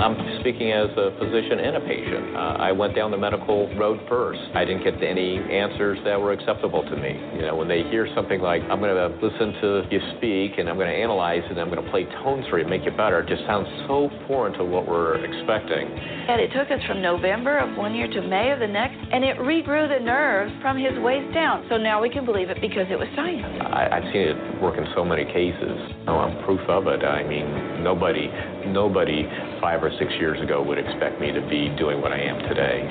I'm 0.00 0.40
speaking 0.40 0.72
as 0.72 0.90
a 0.98 1.14
physician 1.18 1.60
and 1.60 1.76
a 1.76 1.80
patient. 1.80 2.34
Uh, 2.34 2.58
I 2.58 2.72
went 2.72 2.96
down 2.96 3.10
the 3.10 3.16
medical 3.16 3.70
road 3.76 4.00
first. 4.08 4.40
I 4.54 4.64
didn't 4.64 4.82
get 4.82 5.00
any 5.02 5.38
answers 5.38 5.98
that 6.04 6.20
were 6.20 6.32
acceptable 6.32 6.82
to 6.82 6.96
me. 6.96 7.14
You 7.36 7.42
know, 7.46 7.54
when 7.56 7.68
they 7.68 7.84
hear 7.84 8.08
something 8.14 8.40
like, 8.40 8.62
I'm 8.66 8.80
going 8.80 8.90
to 8.90 9.14
listen 9.24 9.54
to 9.62 9.86
you 9.90 10.00
speak 10.18 10.58
and 10.58 10.68
I'm 10.68 10.76
going 10.76 10.90
to 10.90 10.98
analyze 10.98 11.42
it 11.46 11.52
and 11.52 11.60
I'm 11.60 11.70
going 11.70 11.82
to 11.82 11.90
play 11.90 12.04
tones 12.24 12.44
for 12.50 12.58
you, 12.58 12.66
and 12.66 12.70
make 12.70 12.84
you 12.84 12.90
better, 12.90 13.20
it 13.20 13.28
just 13.28 13.46
sounds 13.46 13.68
so 13.86 14.10
foreign 14.26 14.52
to 14.58 14.64
what 14.64 14.88
we're 14.88 15.22
expecting. 15.22 15.86
And 15.86 16.40
it 16.40 16.50
took 16.50 16.70
us 16.70 16.82
from 16.86 17.00
November 17.00 17.58
of 17.58 17.76
one 17.78 17.94
year 17.94 18.08
to 18.08 18.20
May 18.26 18.50
of 18.50 18.58
the 18.58 18.66
next, 18.66 18.98
and 19.12 19.22
it 19.22 19.36
regrew 19.38 19.86
the 19.86 20.02
nerves 20.02 20.52
from 20.60 20.76
his 20.76 20.98
waist 20.98 21.32
down. 21.32 21.66
So 21.70 21.76
now 21.76 22.02
we 22.02 22.10
can 22.10 22.24
believe 22.24 22.50
it 22.50 22.60
because 22.60 22.86
it 22.90 22.98
was 22.98 23.08
science. 23.14 23.46
I, 23.62 23.88
I've 23.94 24.08
seen 24.10 24.34
it 24.34 24.62
work 24.62 24.76
in 24.76 24.86
so 24.96 25.04
many 25.04 25.24
cases. 25.24 25.78
Oh, 26.08 26.18
I'm 26.18 26.42
proof 26.44 26.60
of 26.68 26.86
it. 26.88 27.04
I 27.04 27.22
mean, 27.28 27.84
nobody, 27.84 28.26
nobody 28.66 29.28
five 29.60 29.83
or 29.84 29.90
six 29.98 30.10
years 30.18 30.40
ago 30.40 30.62
would 30.62 30.78
expect 30.78 31.20
me 31.20 31.30
to 31.30 31.46
be 31.48 31.68
doing 31.76 32.00
what 32.00 32.12
I 32.12 32.18
am 32.18 32.38
today. 32.48 32.88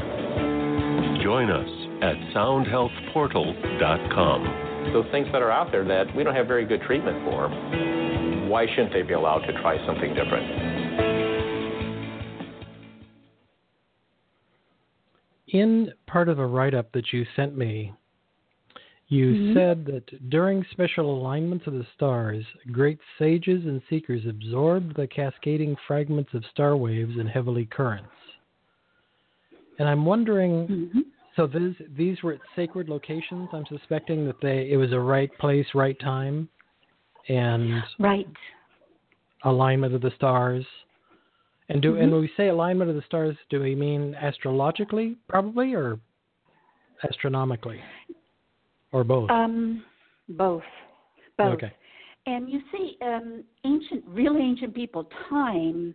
Join 1.23 1.49
us 1.49 1.67
at 2.01 2.15
SoundHealthPortal.com. 2.35 4.91
Those 4.93 5.07
things 5.11 5.27
that 5.31 5.41
are 5.41 5.49
out 5.49 5.71
there 5.71 5.83
that 5.85 6.15
we 6.15 6.23
don't 6.23 6.35
have 6.35 6.45
very 6.47 6.65
good 6.65 6.81
treatment 6.81 7.25
for, 7.25 7.49
why 8.47 8.67
shouldn't 8.67 8.93
they 8.93 9.01
be 9.01 9.13
allowed 9.13 9.39
to 9.39 9.53
try 9.61 9.83
something 9.87 10.13
different? 10.13 11.01
In 15.47 15.91
part 16.07 16.29
of 16.29 16.39
a 16.39 16.45
write 16.45 16.73
up 16.73 16.91
that 16.93 17.11
you 17.13 17.25
sent 17.35 17.57
me, 17.57 17.93
you 19.13 19.35
Mhm. 19.35 19.53
said 19.53 19.85
that 19.85 20.29
during 20.29 20.65
special 20.71 21.15
alignments 21.15 21.67
of 21.67 21.73
the 21.73 21.85
stars, 21.95 22.43
great 22.71 22.99
sages 23.19 23.65
and 23.65 23.81
seekers 23.87 24.25
absorbed 24.25 24.95
the 24.95 25.07
cascading 25.07 25.75
fragments 25.87 26.33
of 26.33 26.43
star 26.47 26.75
waves 26.75 27.17
in 27.17 27.27
heavenly 27.27 27.67
currents. 27.67 28.09
And 29.77 29.87
I'm 29.87 30.05
wondering 30.05 30.67
hmm 30.67 31.01
so 31.35 31.47
these 31.47 31.75
these 31.95 32.21
were 32.21 32.33
at 32.33 32.41
sacred 32.55 32.89
locations. 32.89 33.49
I'm 33.53 33.65
suspecting 33.65 34.25
that 34.25 34.39
they 34.39 34.71
it 34.71 34.77
was 34.77 34.91
a 34.91 34.99
right 34.99 35.35
place, 35.39 35.65
right 35.73 35.99
time, 35.99 36.47
and 37.27 37.83
Right. 37.99 38.27
alignment 39.43 39.95
of 39.95 40.01
the 40.01 40.11
stars. 40.11 40.65
And 41.69 41.81
do 41.81 41.95
and 41.97 42.09
Mhm. 42.09 42.11
when 42.13 42.21
we 42.21 42.27
say 42.37 42.49
alignment 42.49 42.89
of 42.89 42.95
the 42.95 43.01
stars, 43.03 43.35
do 43.49 43.61
we 43.61 43.73
mean 43.73 44.15
astrologically, 44.15 45.17
probably, 45.27 45.73
or 45.73 45.99
astronomically, 47.03 47.81
or 48.93 49.03
both? 49.03 49.29
Um, 49.29 49.83
both. 50.29 50.63
Both. 51.37 51.55
Okay. 51.55 51.73
And 52.25 52.49
you 52.49 52.61
see, 52.71 52.97
um, 53.01 53.43
ancient, 53.65 54.05
really 54.07 54.41
ancient 54.41 54.73
people, 54.73 55.09
time 55.29 55.93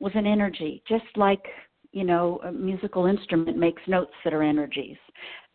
was 0.00 0.12
an 0.16 0.26
energy, 0.26 0.82
just 0.88 1.04
like 1.16 1.44
you 1.92 2.04
know 2.04 2.40
a 2.44 2.50
musical 2.50 3.06
instrument 3.06 3.56
makes 3.56 3.82
notes 3.86 4.12
that 4.24 4.34
are 4.34 4.42
energies. 4.42 4.96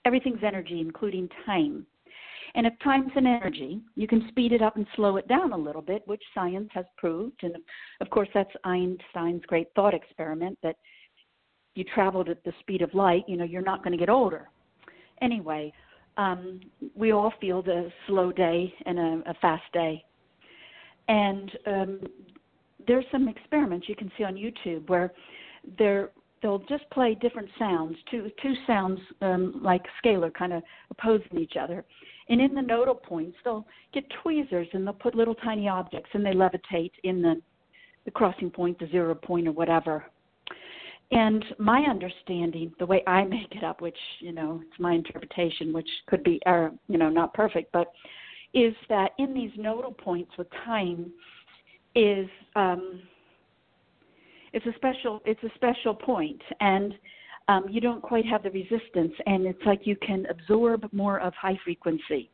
Everything's 0.06 0.44
energy, 0.46 0.80
including 0.80 1.28
time. 1.46 1.86
And 2.56 2.68
if 2.68 2.74
time's 2.84 3.12
an 3.16 3.26
energy, 3.26 3.82
you 3.96 4.08
can 4.08 4.28
speed 4.30 4.52
it 4.52 4.62
up 4.62 4.76
and 4.76 4.86
slow 4.96 5.18
it 5.18 5.28
down 5.28 5.54
a 5.54 5.58
little 5.58 5.82
bit, 5.82 6.04
which 6.06 6.22
science 6.36 6.70
has 6.74 6.86
proved. 6.98 7.42
And 7.42 7.56
of 8.00 8.10
course, 8.12 8.30
that's 8.34 8.52
Einstein's 8.64 9.44
great 9.48 9.70
thought 9.76 9.96
experiment 9.96 10.60
that 10.62 10.76
you 11.76 11.84
traveled 11.84 12.30
at 12.30 12.44
the 12.44 12.54
speed 12.60 12.84
of 12.84 12.94
light, 12.94 13.24
you 13.28 13.36
know, 13.38 13.44
you're 13.44 13.64
not 13.64 13.84
going 13.84 13.92
to 13.92 13.98
get 13.98 14.10
older. 14.10 14.50
Anyway, 15.22 15.74
um, 16.18 16.60
we 16.96 17.12
all 17.12 17.34
feel 17.42 17.62
the 17.62 17.92
slow 18.08 18.32
day 18.32 18.74
and 18.86 19.00
a, 19.00 19.24
a 19.28 19.34
fast 19.42 19.64
day. 19.74 20.04
And 21.08 21.52
um, 21.66 22.00
there's 22.88 23.06
some 23.12 23.28
experiments 23.28 23.88
you 23.90 23.96
can 23.96 24.12
see 24.18 24.24
on 24.24 24.36
YouTube 24.36 24.90
where 24.90 25.12
they're 25.78 26.12
they'll 26.42 26.60
just 26.60 26.84
play 26.92 27.16
different 27.16 27.50
sounds, 27.58 27.96
two 28.12 28.30
two 28.42 28.54
sounds 28.68 29.00
um, 29.22 29.60
like 29.64 29.82
scalar, 30.04 30.34
kind 30.34 30.54
of 30.54 30.62
opposing 30.92 31.40
each 31.40 31.54
other. 31.60 31.84
And 32.30 32.40
in 32.42 32.54
the 32.54 32.62
nodal 32.62 32.96
points, 32.96 33.38
they'll 33.44 33.66
get 33.94 34.04
tweezers 34.22 34.68
and 34.74 34.86
they'll 34.86 34.94
put 34.94 35.16
little 35.16 35.36
tiny 35.36 35.68
objects 35.68 36.10
and 36.14 36.26
they 36.26 36.32
levitate 36.34 36.92
in 37.04 37.22
the 37.22 37.42
the 38.06 38.12
crossing 38.12 38.52
point, 38.52 38.78
the 38.80 38.88
zero 38.88 39.16
point, 39.16 39.48
or 39.48 39.54
whatever. 39.54 40.06
And 41.14 41.46
my 41.60 41.82
understanding, 41.82 42.74
the 42.80 42.86
way 42.86 43.04
I 43.06 43.24
make 43.24 43.52
it 43.52 43.64
up, 43.64 43.82
which 43.82 43.98
you 44.20 44.32
know 44.32 44.62
it's 44.66 44.80
my 44.80 44.94
interpretation, 44.94 45.72
which 45.72 45.90
could 46.08 46.24
be 46.24 46.42
error, 46.46 46.72
you 46.88 46.98
know, 46.98 47.10
not 47.10 47.34
perfect, 47.34 47.72
but 47.72 47.92
is 48.54 48.74
that 48.90 49.12
in 49.20 49.34
these 49.34 49.52
nodal 49.58 49.92
points 49.92 50.32
with 50.38 50.48
time 50.66 51.12
is 51.96 52.28
um, 52.56 53.02
it's 54.54 54.66
a 54.66 54.74
special 54.76 55.22
it's 55.26 55.44
a 55.44 55.50
special 55.56 55.94
point, 55.94 56.42
and 56.60 56.94
um, 57.48 57.66
you 57.70 57.80
don't 57.82 58.02
quite 58.02 58.26
have 58.26 58.42
the 58.42 58.52
resistance, 58.52 59.14
and 59.26 59.46
it's 59.46 59.64
like 59.66 59.86
you 59.86 59.96
can 59.98 60.26
absorb 60.30 60.88
more 60.92 61.20
of 61.20 61.34
high 61.36 61.60
frequency. 61.64 62.32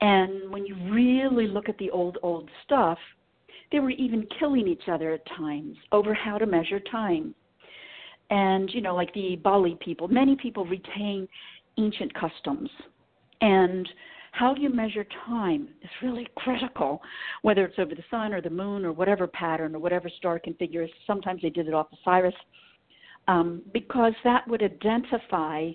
And 0.00 0.50
when 0.50 0.64
you 0.64 0.76
really 0.90 1.46
look 1.46 1.68
at 1.68 1.78
the 1.78 1.90
old 1.90 2.18
old 2.22 2.48
stuff, 2.64 2.98
they 3.72 3.80
were 3.80 3.90
even 3.90 4.26
killing 4.38 4.68
each 4.68 4.88
other 4.88 5.12
at 5.12 5.26
times 5.36 5.76
over 5.92 6.14
how 6.14 6.38
to 6.38 6.46
measure 6.46 6.80
time. 6.80 7.34
And 8.30 8.70
you 8.72 8.80
know, 8.80 8.94
like 8.94 9.12
the 9.14 9.36
Bali 9.36 9.76
people, 9.80 10.08
many 10.08 10.36
people 10.36 10.64
retain 10.64 11.28
ancient 11.78 12.12
customs, 12.14 12.70
and 13.40 13.88
how 14.32 14.54
do 14.54 14.60
you 14.60 14.72
measure 14.72 15.04
time 15.26 15.68
is 15.82 15.90
really 16.02 16.26
critical, 16.36 17.02
whether 17.42 17.64
it's 17.64 17.78
over 17.78 17.94
the 17.94 18.04
sun 18.10 18.32
or 18.32 18.40
the 18.40 18.50
moon 18.50 18.84
or 18.84 18.92
whatever 18.92 19.26
pattern 19.26 19.74
or 19.74 19.78
whatever 19.78 20.08
star 20.08 20.38
configuration. 20.38 20.94
Sometimes 21.06 21.42
they 21.42 21.50
did 21.50 21.66
it 21.66 21.74
off 21.74 21.88
Osiris, 21.92 22.34
um, 23.28 23.62
because 23.72 24.12
that 24.24 24.46
would 24.48 24.62
identify 24.62 25.70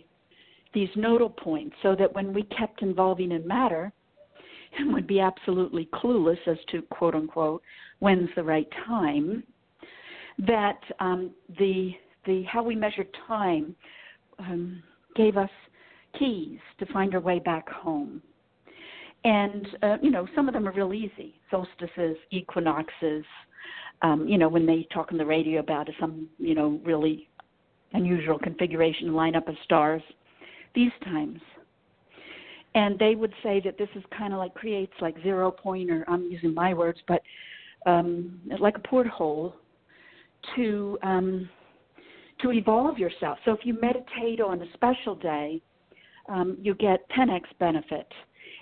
these 0.74 0.90
nodal 0.96 1.30
points 1.30 1.76
so 1.82 1.96
that 1.96 2.14
when 2.14 2.34
we 2.34 2.44
kept 2.44 2.82
involving 2.82 3.32
in 3.32 3.48
matter 3.48 3.92
and 4.80 4.94
would 4.94 5.08
be 5.08 5.20
absolutely 5.20 5.88
clueless 5.94 6.40
as 6.48 6.58
to 6.70 6.82
quote 6.84 7.16
unquote 7.16 7.62
when's 8.00 8.30
the 8.36 8.44
right 8.44 8.68
time, 8.86 9.44
that 10.40 10.80
um, 11.00 11.32
the 11.60 11.92
the 12.26 12.44
how 12.44 12.64
we 12.64 12.76
measured 12.76 13.08
time 13.28 13.76
um, 14.40 14.82
gave 15.16 15.38
us 15.38 15.50
keys 16.18 16.60
to 16.80 16.86
find 16.88 17.14
our 17.14 17.22
way 17.22 17.40
back 17.40 17.70
home. 17.70 18.22
And 19.24 19.68
uh, 19.82 19.98
you 20.02 20.12
know, 20.12 20.28
some 20.36 20.48
of 20.48 20.54
them 20.54 20.68
are 20.68 20.72
real 20.72 20.94
easy: 20.94 21.36
solstices, 21.50 22.18
equinoxes. 22.32 23.26
Um, 24.02 24.28
you 24.28 24.38
know, 24.38 24.50
when 24.50 24.66
they 24.66 24.88
talk 24.94 25.12
on 25.12 25.18
the 25.18 25.26
radio 25.26 25.60
about 25.60 25.90
some 26.00 26.28
you 26.38 26.54
know 26.54 26.80
really 26.84 27.28
unusual 27.94 28.38
configuration 28.38 29.10
lineup 29.10 29.48
of 29.48 29.56
stars, 29.64 30.02
these 30.74 30.92
times. 31.04 31.40
And 32.76 33.00
they 33.00 33.16
would 33.16 33.34
say 33.42 33.62
that 33.64 33.78
this 33.78 33.88
is 33.96 34.04
kind 34.16 34.34
of 34.34 34.40
like 34.40 34.54
creates 34.54 34.92
like 35.00 35.16
zero 35.24 35.50
point, 35.50 35.90
or 35.90 36.04
I'm 36.10 36.30
using 36.30 36.54
my 36.54 36.74
words, 36.74 37.00
but 37.08 37.22
um, 37.86 38.40
like 38.60 38.76
a 38.76 38.88
porthole 38.88 39.56
to 40.56 40.98
um, 41.02 41.50
to 42.46 42.52
evolve 42.52 42.98
yourself. 43.00 43.38
So 43.44 43.52
if 43.52 43.60
you 43.64 43.78
meditate 43.82 44.40
on 44.40 44.62
a 44.62 44.66
special 44.74 45.16
day, 45.16 45.62
um, 46.30 46.58
you 46.62 46.76
get 46.76 47.08
10x 47.18 47.42
benefit. 47.60 48.08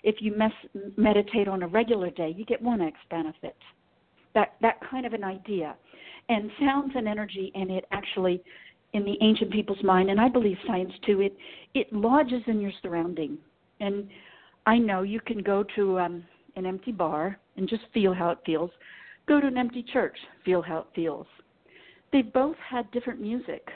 If 0.04 0.16
you 0.20 0.36
mes- 0.36 0.94
meditate 0.98 1.48
on 1.48 1.64
a 1.64 1.68
regular 1.68 2.10
day, 2.10 2.34
you 2.36 2.46
get 2.46 2.64
1x 2.64 2.94
benefit. 3.10 3.56
That 4.34 4.56
that 4.62 4.80
kind 4.90 5.06
of 5.06 5.14
an 5.14 5.24
idea, 5.24 5.76
and 6.28 6.50
sounds 6.60 6.94
and 6.96 7.08
energy, 7.08 7.52
and 7.54 7.70
it 7.70 7.86
actually, 7.92 8.42
in 8.94 9.06
the 9.06 9.16
ancient 9.22 9.52
people's 9.52 9.84
mind, 9.84 10.10
and 10.10 10.20
I 10.20 10.28
believe 10.28 10.58
science 10.66 10.92
too, 11.06 11.22
it 11.22 11.38
it 11.76 11.94
lodges 11.94 12.42
in 12.48 12.60
your 12.60 12.72
surrounding. 12.82 13.38
And 13.80 14.08
I 14.66 14.80
know 14.80 15.04
you 15.04 15.20
can 15.20 15.44
go 15.44 15.64
to 15.76 16.00
um, 16.00 16.24
an 16.56 16.66
empty 16.66 16.92
bar 16.92 17.38
and 17.58 17.70
just 17.70 17.84
feel 17.94 18.14
how 18.14 18.32
it 18.32 18.40
feels. 18.44 18.72
Go 19.28 19.40
to 19.40 19.48
an 19.48 19.58
empty 19.58 19.84
church, 19.94 20.18
feel 20.44 20.62
how 20.64 20.80
it 20.80 20.88
feels. 20.96 21.28
They 22.14 22.22
both 22.22 22.55
had 22.70 22.89
different 22.91 23.20
music, 23.20 23.68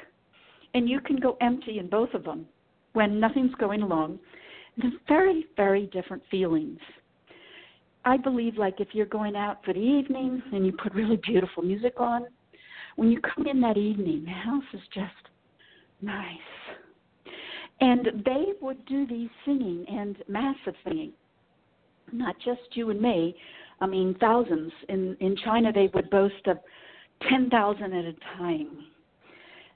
and 0.75 0.87
you 0.87 1.01
can 1.01 1.17
go 1.17 1.37
empty 1.41 1.79
in 1.79 1.89
both 1.89 2.13
of 2.13 2.23
them 2.23 2.45
when 2.93 3.19
nothing's 3.19 3.55
going 3.55 3.81
along. 3.81 4.19
They're 4.77 4.91
very, 5.07 5.47
very 5.57 5.87
different 5.87 6.21
feelings. 6.29 6.79
I 8.05 8.15
believe, 8.15 8.57
like 8.57 8.79
if 8.79 8.89
you're 8.93 9.07
going 9.07 9.35
out 9.35 9.65
for 9.65 9.73
the 9.73 9.79
evening 9.79 10.41
and 10.53 10.65
you 10.65 10.71
put 10.71 10.93
really 10.93 11.17
beautiful 11.17 11.63
music 11.63 11.95
on, 11.97 12.27
when 12.95 13.11
you 13.11 13.19
come 13.21 13.47
in 13.47 13.59
that 13.61 13.75
evening, 13.75 14.23
the 14.23 14.31
house 14.31 14.63
is 14.71 14.81
just 14.93 15.11
nice. 16.01 16.37
And 17.81 18.23
they 18.23 18.53
would 18.61 18.85
do 18.85 19.07
these 19.07 19.29
singing 19.45 19.83
and 19.89 20.15
massive 20.27 20.75
singing, 20.83 21.11
not 22.11 22.35
just 22.45 22.61
you 22.73 22.91
and 22.91 23.01
me. 23.01 23.35
I 23.81 23.87
mean, 23.87 24.15
thousands. 24.19 24.71
In 24.89 25.17
in 25.19 25.35
China, 25.43 25.71
they 25.73 25.89
would 25.93 26.09
boast 26.11 26.45
of 26.45 26.59
ten 27.29 27.49
thousand 27.49 27.93
at 27.93 28.05
a 28.05 28.13
time. 28.37 28.85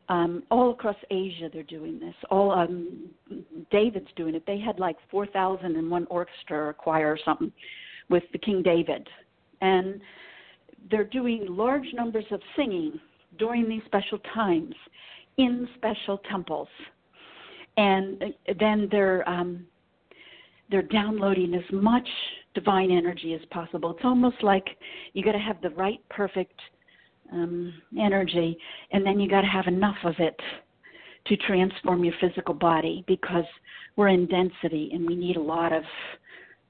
Um, 0.10 0.44
all 0.52 0.72
across 0.72 0.98
Asia, 1.10 1.50
they're 1.54 1.64
doing 1.64 2.00
this. 2.00 2.16
All 2.30 2.52
um, 2.52 3.10
David's 3.72 4.10
doing 4.16 4.36
it. 4.36 4.44
They 4.46 4.60
had 4.60 4.80
like 4.80 4.98
four 5.10 5.26
thousand 5.26 5.76
in 5.78 5.89
one 5.89 6.06
orchestra 6.10 6.68
or 6.68 6.74
choir 6.74 7.12
or 7.12 7.20
something 7.24 7.52
with 8.10 8.24
the 8.34 8.39
King 8.39 8.62
David, 8.62 9.08
and 9.62 10.02
they're 10.89 11.06
doing 11.06 11.46
large 11.48 11.86
numbers 11.94 12.26
of 12.32 12.42
singing 12.56 13.00
during 13.38 13.70
these 13.70 13.84
special 13.86 14.20
times 14.34 14.76
in 15.38 15.68
special 15.76 16.18
temples, 16.30 16.68
and 17.78 18.34
then 18.60 18.89
they're 18.92 19.28
um, 19.30 19.66
they're 20.70 20.82
downloading 20.82 21.54
as 21.54 21.64
much 21.72 22.08
divine 22.54 22.92
energy 22.92 23.34
as 23.34 23.42
possible. 23.52 23.92
It's 23.92 24.06
almost 24.06 24.44
like 24.44 24.66
you 25.14 25.24
got 25.24 25.34
to 25.34 25.39
have 25.39 25.62
the 25.62 25.70
right, 25.72 26.00
perfect 26.10 26.60
um, 27.32 27.74
energy, 28.00 28.58
and 28.92 29.06
then 29.06 29.20
you 29.20 29.30
got 29.30 29.42
to 29.42 29.48
have 29.48 29.68
enough 29.68 29.98
of 30.04 30.16
it 30.20 30.40
to 31.28 31.38
transform 31.38 32.04
your 32.04 32.14
physical 32.20 32.54
body 32.54 33.04
because 33.08 33.46
we're 33.96 34.10
in 34.10 34.26
density 34.28 34.90
and 34.94 35.06
we 35.06 35.16
need 35.16 35.38
a 35.38 35.42
lot 35.42 35.72
of 35.72 35.84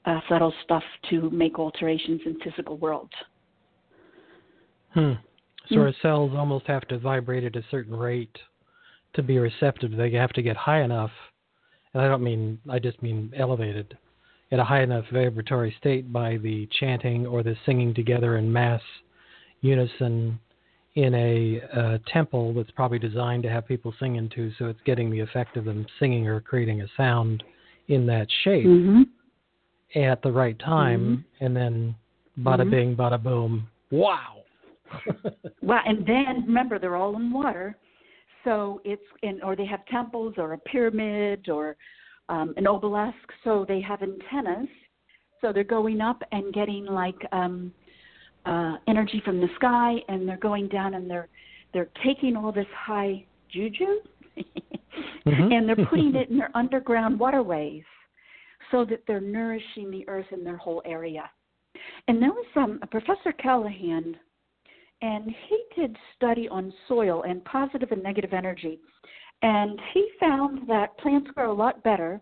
uh, 0.06 0.20
subtle 0.28 0.54
stuff 0.64 0.84
to 1.10 1.30
make 1.30 1.60
alterations 1.60 2.22
in 2.26 2.38
physical 2.40 2.78
world. 2.78 3.10
Hmm. 4.94 5.14
So 5.70 5.76
mm. 5.76 5.86
our 5.86 5.94
cells 6.02 6.32
almost 6.36 6.68
have 6.68 6.88
to 6.90 7.00
vibrate 7.00 7.44
at 7.44 7.56
a 7.56 7.64
certain 7.72 7.96
rate 7.96 8.36
to 9.14 9.24
be 9.24 9.38
receptive. 9.38 9.96
They 9.96 10.12
have 10.12 10.32
to 10.34 10.42
get 10.42 10.58
high 10.58 10.82
enough, 10.82 11.12
and 11.94 12.02
I 12.02 12.08
don't 12.08 12.24
mean 12.24 12.60
I 12.70 12.80
just 12.80 13.02
mean 13.02 13.32
elevated, 13.38 13.98
at 14.52 14.60
a 14.60 14.64
high 14.64 14.82
enough 14.82 15.06
vibratory 15.14 15.74
state 15.80 16.12
by 16.12 16.38
the 16.38 16.68
chanting 16.80 17.26
or 17.26 17.44
the 17.44 17.56
singing 17.66 17.94
together 17.94 18.38
in 18.38 18.52
mass 18.52 18.82
unison 19.62 20.40
in 20.96 21.14
a 21.16 21.62
uh, 21.74 21.98
temple 22.12 22.54
that's 22.54 22.72
probably 22.72 23.00
designed 23.00 23.44
to 23.44 23.50
have 23.50 23.68
people 23.68 23.94
sing 24.00 24.18
into, 24.18 24.52
so 24.60 24.66
it's 24.66 24.80
getting 24.86 25.10
the 25.10 25.20
effect 25.20 25.56
of 25.56 25.66
them 25.66 25.86
singing 26.00 26.28
or 26.28 26.42
creating 26.42 26.82
a 26.82 26.88
sound 26.98 27.44
in 27.88 28.06
that 28.06 28.28
shape 28.44 28.66
mm-hmm. 28.66 29.02
at 30.00 30.22
the 30.22 30.32
right 30.32 30.60
time, 30.60 31.26
mm-hmm. 31.40 31.46
and 31.46 31.56
then 31.56 31.96
bada 32.40 32.62
mm-hmm. 32.62 32.72
bing, 32.72 32.96
bada 32.96 33.22
boom, 33.22 33.68
wow. 33.90 34.38
well, 35.62 35.80
and 35.86 36.06
then 36.06 36.44
remember 36.46 36.78
they're 36.78 36.98
all 36.98 37.16
in 37.16 37.32
water, 37.32 37.78
so 38.44 38.82
it's 38.84 39.02
in, 39.24 39.42
or 39.44 39.56
they 39.56 39.66
have 39.66 39.86
temples 39.86 40.34
or 40.38 40.54
a 40.54 40.58
pyramid 40.58 41.48
or 41.48 41.78
um, 42.28 42.54
an 42.58 42.68
obelisk, 42.68 43.16
so 43.46 43.66
they 43.66 43.80
have 43.80 44.02
antennas, 44.02 44.68
so 45.40 45.54
they're 45.54 45.64
going 45.64 46.02
up 46.02 46.22
and 46.34 46.54
getting 46.54 46.86
like 46.86 47.16
um, 47.32 47.74
uh, 48.46 48.78
energy 48.88 49.22
from 49.24 49.40
the 49.40 49.48
sky, 49.56 49.96
and 50.08 50.28
they're 50.28 50.38
going 50.38 50.68
down 50.68 50.94
and 50.96 51.10
they're 51.10 51.28
they're 51.74 51.90
taking 52.06 52.36
all 52.36 52.52
this 52.52 52.68
high 52.76 53.24
juju, 53.50 53.86
mm-hmm. 54.38 55.26
and 55.52 55.68
they're 55.68 55.86
putting 55.86 56.16
it 56.16 56.30
in 56.30 56.38
their 56.38 56.56
underground 56.56 57.18
waterways, 57.18 57.84
so 58.72 58.84
that 58.86 59.04
they're 59.08 59.22
nourishing 59.22 59.90
the 59.90 60.08
earth 60.10 60.26
in 60.32 60.44
their 60.44 60.58
whole 60.58 60.82
area. 60.86 61.30
And 62.08 62.22
there 62.22 62.32
was 62.32 62.46
um, 62.58 62.80
a 62.82 62.88
Professor 62.88 63.32
Callahan 63.32 64.18
and 65.02 65.34
he 65.50 65.64
did 65.76 65.96
study 66.16 66.48
on 66.50 66.74
soil 66.88 67.24
and 67.24 67.44
positive 67.46 67.92
and 67.92 68.04
negative 68.04 68.34
energy. 68.34 68.80
And 69.42 69.80
he 69.94 70.08
found 70.20 70.68
that 70.70 70.98
plants 71.00 71.32
grow 71.34 71.52
a 71.52 71.54
lot 71.54 71.84
better 71.84 72.22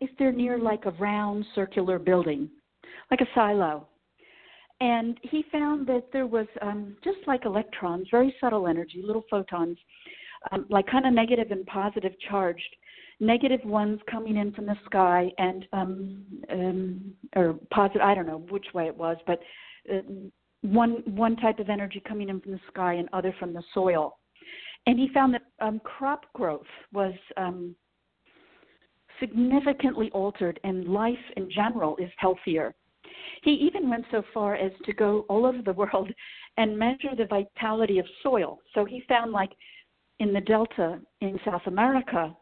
if 0.00 0.10
they're 0.18 0.32
near 0.32 0.58
like 0.58 0.84
a 0.84 0.90
round 0.92 1.44
circular 1.54 1.98
building, 1.98 2.50
like 3.10 3.20
a 3.20 3.28
silo. 3.34 3.88
And 4.80 5.18
he 5.22 5.44
found 5.52 5.86
that 5.86 6.08
there 6.12 6.26
was 6.26 6.46
um, 6.60 6.96
just 7.04 7.18
like 7.26 7.44
electrons, 7.44 8.08
very 8.10 8.34
subtle 8.40 8.66
energy, 8.66 9.02
little 9.04 9.24
photons, 9.30 9.78
um, 10.50 10.66
like 10.68 10.86
kind 10.86 11.06
of 11.06 11.12
negative 11.12 11.50
and 11.50 11.64
positive 11.66 12.12
charged. 12.28 12.76
Negative 13.20 13.60
ones 13.64 14.00
coming 14.10 14.36
in 14.36 14.52
from 14.52 14.66
the 14.66 14.74
sky, 14.86 15.30
and 15.38 15.66
um, 15.72 16.24
um, 16.50 17.14
or 17.36 17.54
positive. 17.70 18.02
I 18.02 18.12
don't 18.12 18.26
know 18.26 18.44
which 18.50 18.66
way 18.74 18.86
it 18.86 18.96
was, 18.96 19.16
but 19.24 19.38
uh, 19.88 20.00
one 20.62 21.02
one 21.06 21.36
type 21.36 21.60
of 21.60 21.70
energy 21.70 22.02
coming 22.06 22.28
in 22.28 22.40
from 22.40 22.52
the 22.52 22.60
sky 22.66 22.94
and 22.94 23.08
other 23.12 23.32
from 23.38 23.52
the 23.52 23.62
soil. 23.72 24.18
And 24.86 24.98
he 24.98 25.08
found 25.14 25.32
that 25.34 25.42
um, 25.60 25.80
crop 25.84 26.24
growth 26.34 26.66
was 26.92 27.14
um, 27.36 27.76
significantly 29.20 30.10
altered, 30.12 30.58
and 30.64 30.88
life 30.88 31.14
in 31.36 31.48
general 31.50 31.96
is 31.98 32.10
healthier. 32.18 32.74
He 33.42 33.52
even 33.52 33.88
went 33.88 34.04
so 34.10 34.22
far 34.32 34.54
as 34.56 34.72
to 34.84 34.92
go 34.92 35.24
all 35.28 35.46
over 35.46 35.62
the 35.62 35.72
world 35.72 36.10
and 36.56 36.78
measure 36.78 37.14
the 37.16 37.26
vitality 37.26 37.98
of 37.98 38.06
soil. 38.22 38.58
So 38.74 38.84
he 38.84 39.02
found, 39.08 39.32
like 39.32 39.50
in 40.20 40.32
the 40.32 40.40
Delta 40.40 41.00
in 41.20 41.38
South 41.44 41.62
America, 41.66 42.34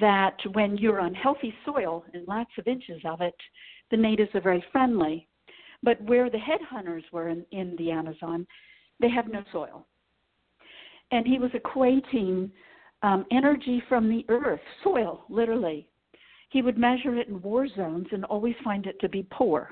that 0.00 0.36
when 0.52 0.76
you're 0.76 1.00
on 1.00 1.14
healthy 1.14 1.54
soil 1.64 2.04
and 2.14 2.26
lots 2.26 2.50
of 2.58 2.66
inches 2.66 3.00
of 3.04 3.20
it, 3.20 3.34
the 3.90 3.96
natives 3.96 4.30
are 4.34 4.40
very 4.40 4.64
friendly. 4.72 5.28
But 5.82 6.00
where 6.02 6.30
the 6.30 6.38
headhunters 6.38 7.02
were 7.12 7.28
in, 7.28 7.44
in 7.50 7.74
the 7.76 7.90
Amazon, 7.90 8.46
they 9.00 9.10
have 9.10 9.28
no 9.28 9.42
soil. 9.52 9.86
And 11.10 11.26
he 11.26 11.38
was 11.38 11.50
equating 11.50 12.50
um, 13.02 13.26
energy 13.30 13.82
from 13.88 14.08
the 14.08 14.24
earth, 14.28 14.60
soil, 14.82 15.24
literally. 15.28 15.88
He 16.52 16.62
would 16.62 16.76
measure 16.76 17.16
it 17.16 17.28
in 17.28 17.40
war 17.40 17.66
zones 17.66 18.06
and 18.12 18.24
always 18.26 18.54
find 18.62 18.86
it 18.86 19.00
to 19.00 19.08
be 19.08 19.26
poor. 19.30 19.70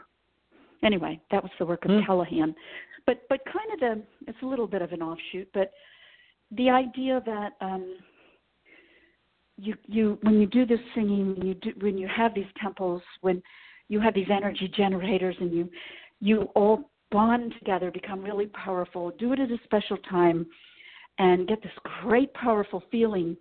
Anyway, 0.82 1.20
that 1.30 1.42
was 1.42 1.52
the 1.58 1.66
work 1.66 1.84
of 1.84 1.90
mm. 1.90 2.06
Callahan. 2.06 2.54
But 3.06 3.22
but 3.28 3.40
kind 3.44 3.72
of 3.74 3.80
the 3.80 4.02
it's 4.26 4.42
a 4.42 4.46
little 4.46 4.66
bit 4.66 4.82
of 4.82 4.92
an 4.92 5.02
offshoot, 5.02 5.48
but 5.52 5.72
the 6.52 6.70
idea 6.70 7.22
that 7.26 7.52
um, 7.60 7.98
you 9.58 9.74
you 9.86 10.18
when 10.22 10.40
you 10.40 10.46
do 10.46 10.64
this 10.64 10.80
singing, 10.94 11.36
when 11.36 11.46
you 11.46 11.54
do 11.54 11.72
when 11.80 11.98
you 11.98 12.08
have 12.08 12.34
these 12.34 12.50
temples, 12.62 13.02
when 13.20 13.42
you 13.88 14.00
have 14.00 14.14
these 14.14 14.28
energy 14.30 14.72
generators 14.74 15.36
and 15.40 15.52
you 15.52 15.68
you 16.20 16.42
all 16.54 16.90
bond 17.10 17.52
together, 17.58 17.90
become 17.90 18.22
really 18.22 18.46
powerful, 18.46 19.10
do 19.18 19.32
it 19.32 19.40
at 19.40 19.50
a 19.50 19.58
special 19.64 19.96
time, 20.08 20.46
and 21.20 21.46
get 21.46 21.62
this 21.62 21.72
great, 22.02 22.32
powerful 22.32 22.82
feeling 22.90 23.36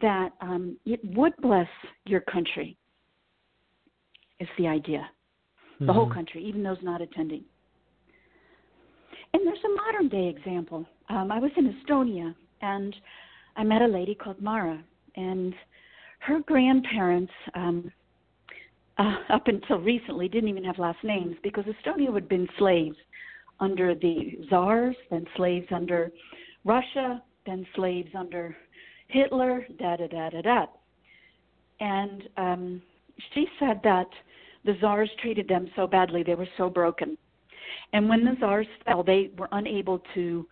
that 0.00 0.30
um, 0.40 0.76
it 0.86 1.00
would 1.16 1.32
bless 1.42 1.66
your 2.06 2.20
country, 2.20 2.76
is 4.38 4.48
the 4.58 4.68
idea. 4.68 5.10
The 5.80 5.86
mm-hmm. 5.86 5.92
whole 5.92 6.10
country, 6.10 6.42
even 6.44 6.62
those 6.62 6.78
not 6.82 7.02
attending. 7.02 7.42
And 9.34 9.44
there's 9.44 9.58
a 9.64 9.74
modern 9.74 10.08
day 10.08 10.28
example. 10.28 10.86
Um, 11.08 11.32
I 11.32 11.40
was 11.40 11.50
in 11.56 11.74
Estonia 11.74 12.32
and 12.62 12.94
I 13.56 13.64
met 13.64 13.82
a 13.82 13.86
lady 13.86 14.14
called 14.14 14.40
Mara, 14.40 14.82
and 15.16 15.52
her 16.20 16.38
grandparents 16.46 17.32
um, 17.54 17.92
uh, 18.98 19.16
up 19.30 19.48
until 19.48 19.80
recently 19.80 20.28
didn't 20.28 20.48
even 20.48 20.64
have 20.64 20.78
last 20.78 21.02
names 21.02 21.34
because 21.42 21.64
Estonia 21.64 22.14
had 22.14 22.28
been 22.28 22.48
slaves 22.56 22.96
under 23.58 23.96
the 23.96 24.38
czars, 24.48 24.94
then 25.10 25.26
slaves 25.36 25.66
under 25.72 26.12
Russia, 26.66 27.22
then 27.46 27.66
slaves 27.74 28.10
under 28.14 28.56
Hitler, 29.08 29.66
da 29.78 29.96
da 29.96 30.06
da 30.08 30.30
da 30.30 30.42
da. 30.42 30.66
And 31.80 32.22
um, 32.36 32.82
she 33.32 33.46
said 33.58 33.80
that 33.84 34.08
the 34.64 34.74
czars 34.80 35.10
treated 35.22 35.48
them 35.48 35.68
so 35.76 35.86
badly, 35.86 36.22
they 36.22 36.34
were 36.34 36.48
so 36.56 36.68
broken. 36.68 37.16
And 37.92 38.08
when 38.08 38.24
the 38.24 38.36
czars 38.40 38.66
fell, 38.84 39.02
they 39.02 39.30
were 39.38 39.48
unable 39.52 40.02
to 40.14 40.46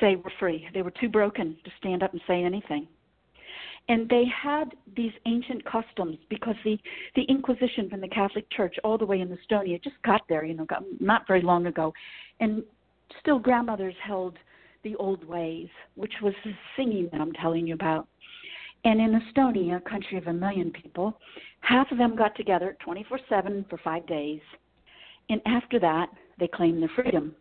say 0.00 0.16
we're 0.16 0.30
free. 0.40 0.66
They 0.74 0.82
were 0.82 0.92
too 1.00 1.08
broken 1.08 1.56
to 1.64 1.70
stand 1.78 2.02
up 2.02 2.12
and 2.12 2.22
say 2.26 2.42
anything 2.42 2.88
and 3.88 4.08
they 4.08 4.24
had 4.26 4.74
these 4.96 5.12
ancient 5.26 5.64
customs 5.64 6.18
because 6.28 6.56
the 6.64 6.78
the 7.14 7.22
Inquisition 7.22 7.88
from 7.88 8.00
the 8.00 8.08
Catholic 8.08 8.50
Church 8.50 8.76
all 8.82 8.98
the 8.98 9.06
way 9.06 9.20
in 9.20 9.28
Estonia 9.28 9.82
just 9.82 9.96
got 10.04 10.22
there, 10.28 10.44
you 10.44 10.54
know, 10.54 10.64
got, 10.64 10.82
not 11.00 11.26
very 11.26 11.42
long 11.42 11.66
ago, 11.66 11.92
and 12.40 12.62
still 13.20 13.38
grandmothers 13.38 13.94
held 14.02 14.36
the 14.86 14.96
old 14.96 15.24
ways, 15.24 15.68
which 15.96 16.12
was 16.22 16.32
the 16.44 16.52
singing 16.76 17.08
that 17.10 17.20
I'm 17.20 17.32
telling 17.32 17.66
you 17.66 17.74
about. 17.74 18.06
And 18.84 19.00
in 19.00 19.20
Estonia, 19.20 19.78
a 19.78 19.90
country 19.90 20.16
of 20.16 20.28
a 20.28 20.32
million 20.32 20.70
people, 20.70 21.18
half 21.60 21.90
of 21.90 21.98
them 21.98 22.14
got 22.14 22.36
together 22.36 22.76
24/7 22.86 23.68
for 23.68 23.78
five 23.78 24.06
days, 24.06 24.40
and 25.28 25.40
after 25.44 25.80
that, 25.80 26.08
they 26.38 26.46
claimed 26.46 26.80
their 26.80 26.90
freedom. 26.94 27.34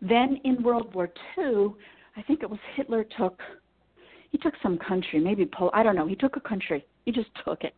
Then 0.00 0.40
in 0.44 0.62
World 0.62 0.94
War 0.94 1.12
II, 1.36 1.74
I 2.16 2.22
think 2.22 2.42
it 2.42 2.48
was 2.48 2.60
Hitler 2.74 3.04
took 3.04 3.42
he 4.30 4.38
took 4.38 4.54
some 4.62 4.78
country, 4.78 5.20
maybe 5.20 5.44
Pol 5.44 5.70
I 5.74 5.82
don't 5.82 5.94
know. 5.94 6.06
He 6.06 6.16
took 6.16 6.36
a 6.36 6.40
country. 6.40 6.86
He 7.04 7.12
just 7.12 7.28
took 7.44 7.62
it. 7.62 7.74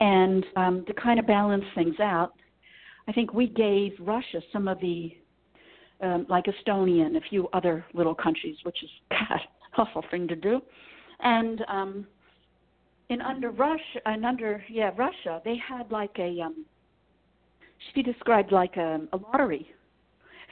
And 0.00 0.44
um, 0.56 0.84
to 0.86 0.94
kind 0.94 1.20
of 1.20 1.26
balance 1.28 1.64
things 1.76 2.00
out, 2.00 2.32
I 3.06 3.12
think 3.12 3.32
we 3.32 3.46
gave 3.46 3.92
Russia 4.00 4.40
some 4.52 4.66
of 4.66 4.80
the 4.80 5.16
um, 6.00 6.26
like 6.28 6.44
Estonia 6.44 7.06
and 7.06 7.16
a 7.16 7.20
few 7.20 7.48
other 7.52 7.84
little 7.94 8.14
countries, 8.14 8.56
which 8.62 8.82
is 8.82 8.90
God, 9.10 9.40
awful 9.76 10.04
thing 10.10 10.28
to 10.28 10.36
do. 10.36 10.60
And 11.20 11.64
um, 11.68 12.06
in 13.08 13.20
under 13.20 13.50
Russia, 13.50 14.00
and 14.06 14.24
under 14.24 14.62
yeah 14.68 14.90
Russia, 14.96 15.40
they 15.44 15.56
had 15.56 15.90
like 15.90 16.16
a 16.18 16.40
um, 16.40 16.64
she 17.94 18.02
described 18.02 18.52
like 18.52 18.76
a, 18.76 19.00
a 19.12 19.16
lottery. 19.16 19.68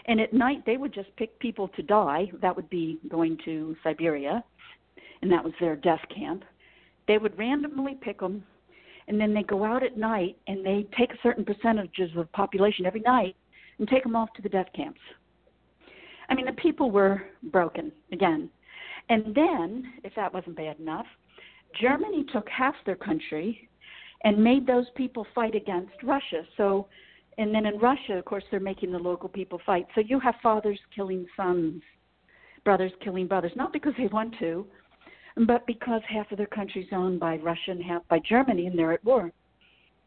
And 0.09 0.21
at 0.21 0.33
night, 0.33 0.63
they 0.65 0.77
would 0.77 0.95
just 0.95 1.09
pick 1.17 1.37
people 1.41 1.67
to 1.69 1.83
die. 1.83 2.31
That 2.41 2.55
would 2.55 2.71
be 2.71 3.01
going 3.09 3.37
to 3.45 3.75
Siberia, 3.83 4.43
and 5.21 5.33
that 5.33 5.43
was 5.43 5.53
their 5.61 5.75
death 5.75 6.03
camp. 6.15 6.45
They 7.09 7.19
would 7.19 7.37
randomly 7.37 7.99
pick 8.01 8.21
them, 8.21 8.45
and 9.09 9.21
then 9.21 9.35
they 9.35 9.43
go 9.43 9.65
out 9.65 9.83
at 9.83 9.97
night 9.97 10.37
and 10.47 10.65
they 10.65 10.87
take 10.97 11.11
certain 11.23 11.45
percentages 11.45 12.11
of 12.11 12.17
the 12.17 12.25
population 12.33 12.87
every 12.87 13.01
night 13.01 13.37
and 13.79 13.89
take 13.89 14.03
them 14.03 14.17
off 14.17 14.33
to 14.35 14.43
the 14.43 14.49
death 14.49 14.69
camps. 14.75 15.01
I 16.29 16.35
mean, 16.35 16.47
the 16.47 16.53
people 16.53 16.91
were 16.91 17.23
broken 17.53 17.93
again. 18.13 18.51
And 19.09 19.35
then, 19.35 19.93
if 20.05 20.15
that 20.17 20.33
wasn't 20.33 20.57
bad 20.57 20.79
enough, 20.81 21.07
Germany 21.81 22.25
took 22.33 22.49
half 22.49 22.75
their 22.85 22.97
country 22.97 23.69
and 24.25 24.43
made 24.43 24.67
those 24.67 24.87
people 24.97 25.27
fight 25.35 25.55
against 25.55 25.93
Russia. 26.03 26.43
So, 26.57 26.89
and 27.39 27.55
then 27.55 27.67
in 27.67 27.79
Russia, 27.79 28.15
of 28.15 28.25
course, 28.25 28.45
they're 28.51 28.61
making 28.61 28.91
the 28.91 28.99
local 28.99 29.29
people 29.29 29.61
fight. 29.65 29.87
So 29.95 30.01
you 30.01 30.19
have 30.21 30.35
fathers 30.43 30.79
killing 30.95 31.27
sons, 31.37 31.83
brothers 32.65 32.93
killing 33.05 33.27
brothers, 33.27 33.53
not 33.55 33.73
because 33.73 33.93
they 33.99 34.07
want 34.09 34.35
to, 34.41 34.67
but 35.47 35.67
because 35.67 36.01
half 36.09 36.31
of 36.33 36.39
their 36.39 36.47
country's 36.47 36.89
owned 36.93 37.21
by 37.21 37.37
Russia 37.37 37.71
and 37.71 37.83
half 37.83 38.03
by 38.09 38.19
Germany, 38.27 38.67
and 38.67 38.79
they're 38.79 38.93
at 38.93 39.05
war. 39.05 39.31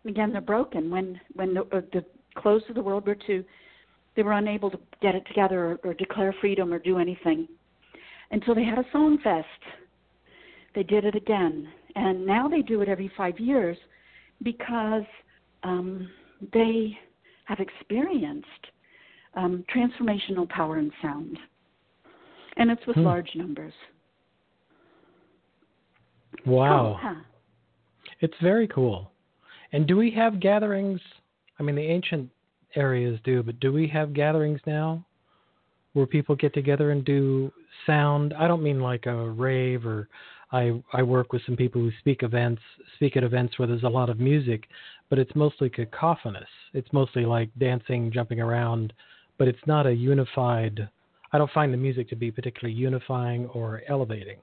Again, 0.06 0.32
they're 0.32 0.42
broken. 0.42 0.90
When 0.90 1.20
when 1.34 1.54
the, 1.54 1.62
uh, 1.62 1.82
the 1.94 2.04
close 2.36 2.64
of 2.70 2.76
the 2.76 2.82
World 2.82 3.06
War 3.06 3.16
II, 3.30 3.44
they 4.16 4.24
were 4.24 4.34
unable 4.34 4.70
to 4.72 4.80
get 5.02 5.16
it 5.16 5.26
together 5.28 5.80
or, 5.84 5.90
or 5.90 5.94
declare 5.94 6.34
freedom 6.42 6.74
or 6.74 6.80
do 6.80 6.98
anything 6.98 7.48
until 8.32 8.54
they 8.54 8.64
had 8.64 8.78
a 8.78 8.86
song 8.92 9.18
fest 9.24 9.48
they 10.76 10.84
did 10.84 11.06
it 11.06 11.16
again, 11.16 11.68
and 11.96 12.26
now 12.26 12.48
they 12.48 12.62
do 12.62 12.82
it 12.82 12.90
every 12.90 13.12
five 13.18 13.40
years 13.40 13.78
because 14.44 15.04
um, 15.64 16.10
they 16.54 16.98
have 17.46 17.60
experienced 17.60 18.48
um, 19.36 19.66
transformational 19.76 20.48
power 20.50 20.78
in 20.78 20.92
sound, 21.02 21.38
and 22.58 22.70
it's 22.70 22.86
with 22.86 22.96
hmm. 22.96 23.04
large 23.04 23.30
numbers. 23.36 23.74
Wow, 26.46 26.96
oh, 26.96 27.00
huh. 27.02 27.22
it's 28.22 28.38
very 28.42 28.68
cool. 28.68 29.12
And 29.72 29.88
do 29.88 29.98
we 29.98 30.12
have 30.12 30.40
gatherings? 30.40 31.02
I 31.60 31.64
mean, 31.64 31.76
the 31.76 31.82
ancient 31.82 32.30
areas 32.76 33.20
do, 33.24 33.44
but 33.44 33.60
do 33.60 33.72
we 33.72 33.88
have 33.88 34.14
gatherings 34.14 34.60
now 34.66 35.06
where 35.94 36.06
people 36.06 36.36
get 36.36 36.54
together 36.54 36.92
and 36.92 37.04
do 37.04 37.52
sound? 37.86 38.34
I 38.34 38.48
don't 38.48 38.64
mean 38.64 38.80
like 38.80 39.06
a 39.06 39.30
rave 39.30 39.86
or 39.86 40.08
I 40.52 40.82
I 40.94 41.04
work 41.04 41.32
with 41.32 41.42
some 41.46 41.56
people 41.56 41.82
who 41.82 41.92
speak 42.00 42.24
events 42.24 42.62
speak 42.96 43.18
at 43.18 43.24
events 43.24 43.58
where 43.58 43.68
there's 43.68 43.84
a 43.84 43.90
lot 43.90 44.10
of 44.10 44.20
music, 44.20 44.68
but 45.10 45.20
it's 45.20 45.36
mostly 45.36 45.70
cacophonous. 45.70 46.50
It's 46.74 46.92
mostly 46.92 47.26
like 47.26 47.50
dancing, 47.60 48.12
jumping 48.12 48.40
around, 48.40 48.94
but 49.38 49.48
it's 49.48 49.66
not 49.68 49.86
a 49.86 49.94
unified. 49.94 50.88
I 51.32 51.38
don't 51.38 51.52
find 51.52 51.72
the 51.72 51.78
music 51.78 52.10
to 52.10 52.16
be 52.16 52.32
particularly 52.32 52.74
unifying 52.74 53.46
or 53.48 53.84
elevating. 53.88 54.38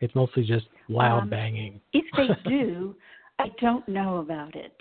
It's 0.00 0.14
mostly 0.14 0.44
just 0.44 0.66
loud 0.88 1.24
um, 1.24 1.30
banging. 1.30 1.80
If 1.92 2.04
they 2.16 2.28
do, 2.48 2.94
I 3.38 3.48
don't 3.60 3.86
know 3.86 4.18
about 4.18 4.54
it. 4.54 4.72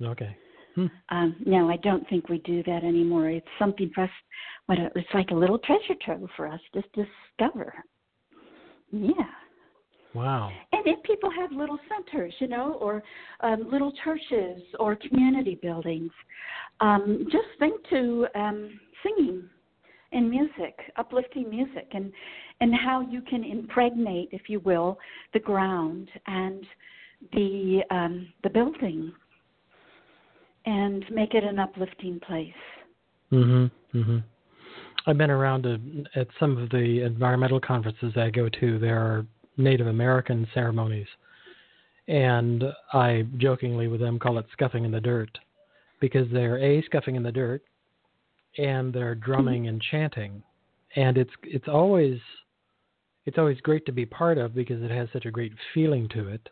Okay. 0.00 0.36
Hmm. 0.74 0.86
Um, 1.10 1.36
no, 1.44 1.70
I 1.70 1.76
don't 1.78 2.08
think 2.08 2.28
we 2.28 2.38
do 2.38 2.62
that 2.64 2.82
anymore. 2.82 3.28
It's 3.28 3.46
something 3.58 3.90
for 3.94 4.04
us. 4.04 4.10
What 4.66 4.78
it's 4.78 5.08
like 5.12 5.30
a 5.30 5.34
little 5.34 5.58
treasure 5.58 5.94
trove 6.02 6.28
for 6.36 6.46
us 6.46 6.60
to 6.74 6.82
discover. 7.38 7.74
Yeah. 8.90 9.12
Wow. 10.14 10.50
And 10.72 10.86
if 10.86 11.02
people 11.04 11.30
have 11.30 11.52
little 11.52 11.78
centers, 11.88 12.34
you 12.38 12.46
know, 12.46 12.74
or 12.74 13.02
um, 13.40 13.70
little 13.70 13.92
churches 14.04 14.62
or 14.78 14.96
community 14.96 15.58
buildings, 15.60 16.10
um, 16.80 17.26
just 17.30 17.46
think 17.58 17.80
to 17.90 18.26
um, 18.34 18.78
singing 19.02 19.48
and 20.12 20.28
music, 20.28 20.78
uplifting 20.96 21.48
music, 21.48 21.88
and 21.92 22.12
and 22.60 22.74
how 22.74 23.00
you 23.00 23.22
can 23.22 23.42
impregnate, 23.42 24.28
if 24.32 24.42
you 24.48 24.60
will, 24.60 24.98
the 25.32 25.40
ground 25.40 26.08
and 26.26 26.64
the 27.32 27.80
um, 27.90 28.28
the 28.42 28.50
building, 28.50 29.12
and 30.66 31.04
make 31.10 31.34
it 31.34 31.44
an 31.44 31.58
uplifting 31.58 32.20
place. 32.20 32.52
Mhm. 33.30 33.70
Mhm. 33.94 34.22
I've 35.06 35.18
been 35.18 35.30
around 35.30 35.66
a, 35.66 35.80
at 36.14 36.28
some 36.38 36.56
of 36.58 36.70
the 36.70 37.02
environmental 37.02 37.60
conferences 37.60 38.16
I 38.16 38.30
go 38.30 38.48
to. 38.48 38.78
There 38.78 38.98
are 38.98 39.26
Native 39.56 39.86
American 39.86 40.46
ceremonies. 40.54 41.08
And 42.08 42.64
I 42.92 43.26
jokingly 43.38 43.88
with 43.88 44.00
them 44.00 44.18
call 44.18 44.38
it 44.38 44.46
scuffing 44.52 44.84
in 44.84 44.90
the 44.90 45.00
dirt 45.00 45.38
because 46.00 46.28
they're 46.30 46.58
A, 46.58 46.82
scuffing 46.82 47.14
in 47.14 47.22
the 47.22 47.32
dirt, 47.32 47.62
and 48.58 48.92
they're 48.92 49.14
drumming 49.14 49.68
and 49.68 49.80
chanting. 49.80 50.42
And 50.96 51.16
it's 51.16 51.30
it's 51.44 51.68
always 51.68 52.18
it's 53.24 53.38
always 53.38 53.60
great 53.60 53.86
to 53.86 53.92
be 53.92 54.04
part 54.04 54.36
of 54.36 54.54
because 54.54 54.82
it 54.82 54.90
has 54.90 55.08
such 55.12 55.26
a 55.26 55.30
great 55.30 55.52
feeling 55.72 56.08
to 56.10 56.28
it. 56.28 56.48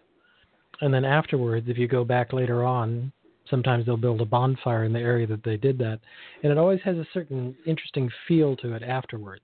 And 0.81 0.95
then 0.95 1.05
afterwards, 1.05 1.69
if 1.69 1.77
you 1.77 1.89
go 1.89 2.05
back 2.05 2.33
later 2.33 2.65
on, 2.65 3.13
sometimes 3.51 3.85
they'll 3.85 3.97
build 3.97 4.21
a 4.21 4.25
bonfire 4.25 4.85
in 4.85 4.93
the 4.93 5.01
area 5.01 5.27
that 5.27 5.45
they 5.45 5.57
did 5.57 5.77
that. 5.79 6.01
And 6.43 6.51
it 6.51 6.59
always 6.59 6.81
has 6.85 6.97
a 6.97 7.07
certain 7.13 7.55
interesting 7.67 8.09
feel 8.27 8.57
to 8.57 8.75
it 8.75 8.83
afterwards 8.83 9.43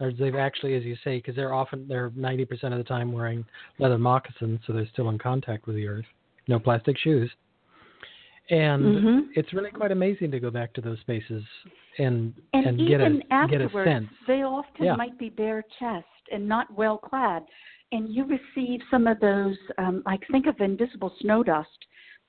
or 0.00 0.12
they've 0.12 0.34
actually, 0.34 0.74
as 0.74 0.84
you 0.84 0.96
say, 1.04 1.18
because 1.18 1.36
they're 1.36 1.54
often 1.54 1.86
they're 1.88 2.12
ninety 2.14 2.44
percent 2.44 2.74
of 2.74 2.78
the 2.78 2.84
time 2.84 3.12
wearing 3.12 3.44
leather 3.78 3.98
moccasins, 3.98 4.60
so 4.66 4.72
they're 4.72 4.88
still 4.92 5.08
in 5.08 5.18
contact 5.18 5.66
with 5.66 5.76
the 5.76 5.86
earth. 5.86 6.04
No 6.48 6.58
plastic 6.58 6.98
shoes, 6.98 7.30
and 8.50 8.82
mm-hmm. 8.82 9.18
it's 9.34 9.52
really 9.52 9.70
quite 9.70 9.92
amazing 9.92 10.30
to 10.32 10.40
go 10.40 10.50
back 10.50 10.72
to 10.74 10.80
those 10.80 10.98
spaces 11.00 11.42
and 11.98 12.34
and, 12.52 12.66
and 12.66 12.88
get 12.88 13.00
a 13.00 13.20
get 13.48 13.60
a 13.60 13.70
sense. 13.84 14.08
They 14.26 14.42
often 14.42 14.84
yeah. 14.84 14.96
might 14.96 15.18
be 15.18 15.30
bare 15.30 15.64
chest 15.78 16.06
and 16.32 16.48
not 16.48 16.72
well 16.76 16.98
clad, 16.98 17.44
and 17.92 18.12
you 18.12 18.24
receive 18.24 18.80
some 18.90 19.06
of 19.06 19.20
those. 19.20 19.56
Um, 19.78 20.02
like 20.04 20.20
think 20.30 20.46
of 20.46 20.56
invisible 20.60 21.12
snow 21.20 21.42
dust 21.42 21.68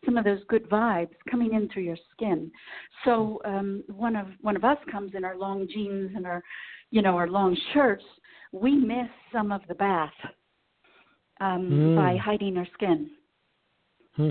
some 0.05 0.17
of 0.17 0.23
those 0.23 0.39
good 0.47 0.69
vibes 0.69 1.15
coming 1.29 1.53
in 1.53 1.67
through 1.69 1.83
your 1.83 1.97
skin. 2.13 2.51
So 3.03 3.41
um, 3.45 3.83
one 3.87 4.15
of 4.15 4.27
one 4.41 4.55
of 4.55 4.63
us 4.63 4.77
comes 4.91 5.13
in 5.15 5.25
our 5.25 5.37
long 5.37 5.67
jeans 5.71 6.11
and 6.15 6.25
our 6.25 6.43
you 6.91 7.01
know, 7.01 7.17
our 7.17 7.27
long 7.27 7.57
shirts, 7.73 8.03
we 8.51 8.75
miss 8.75 9.09
some 9.33 9.51
of 9.51 9.61
the 9.67 9.75
bath 9.75 10.13
um, 11.41 11.69
mm. 11.69 11.95
by 11.95 12.17
hiding 12.17 12.57
our 12.57 12.67
skin. 12.73 13.09
Hmm. 14.15 14.29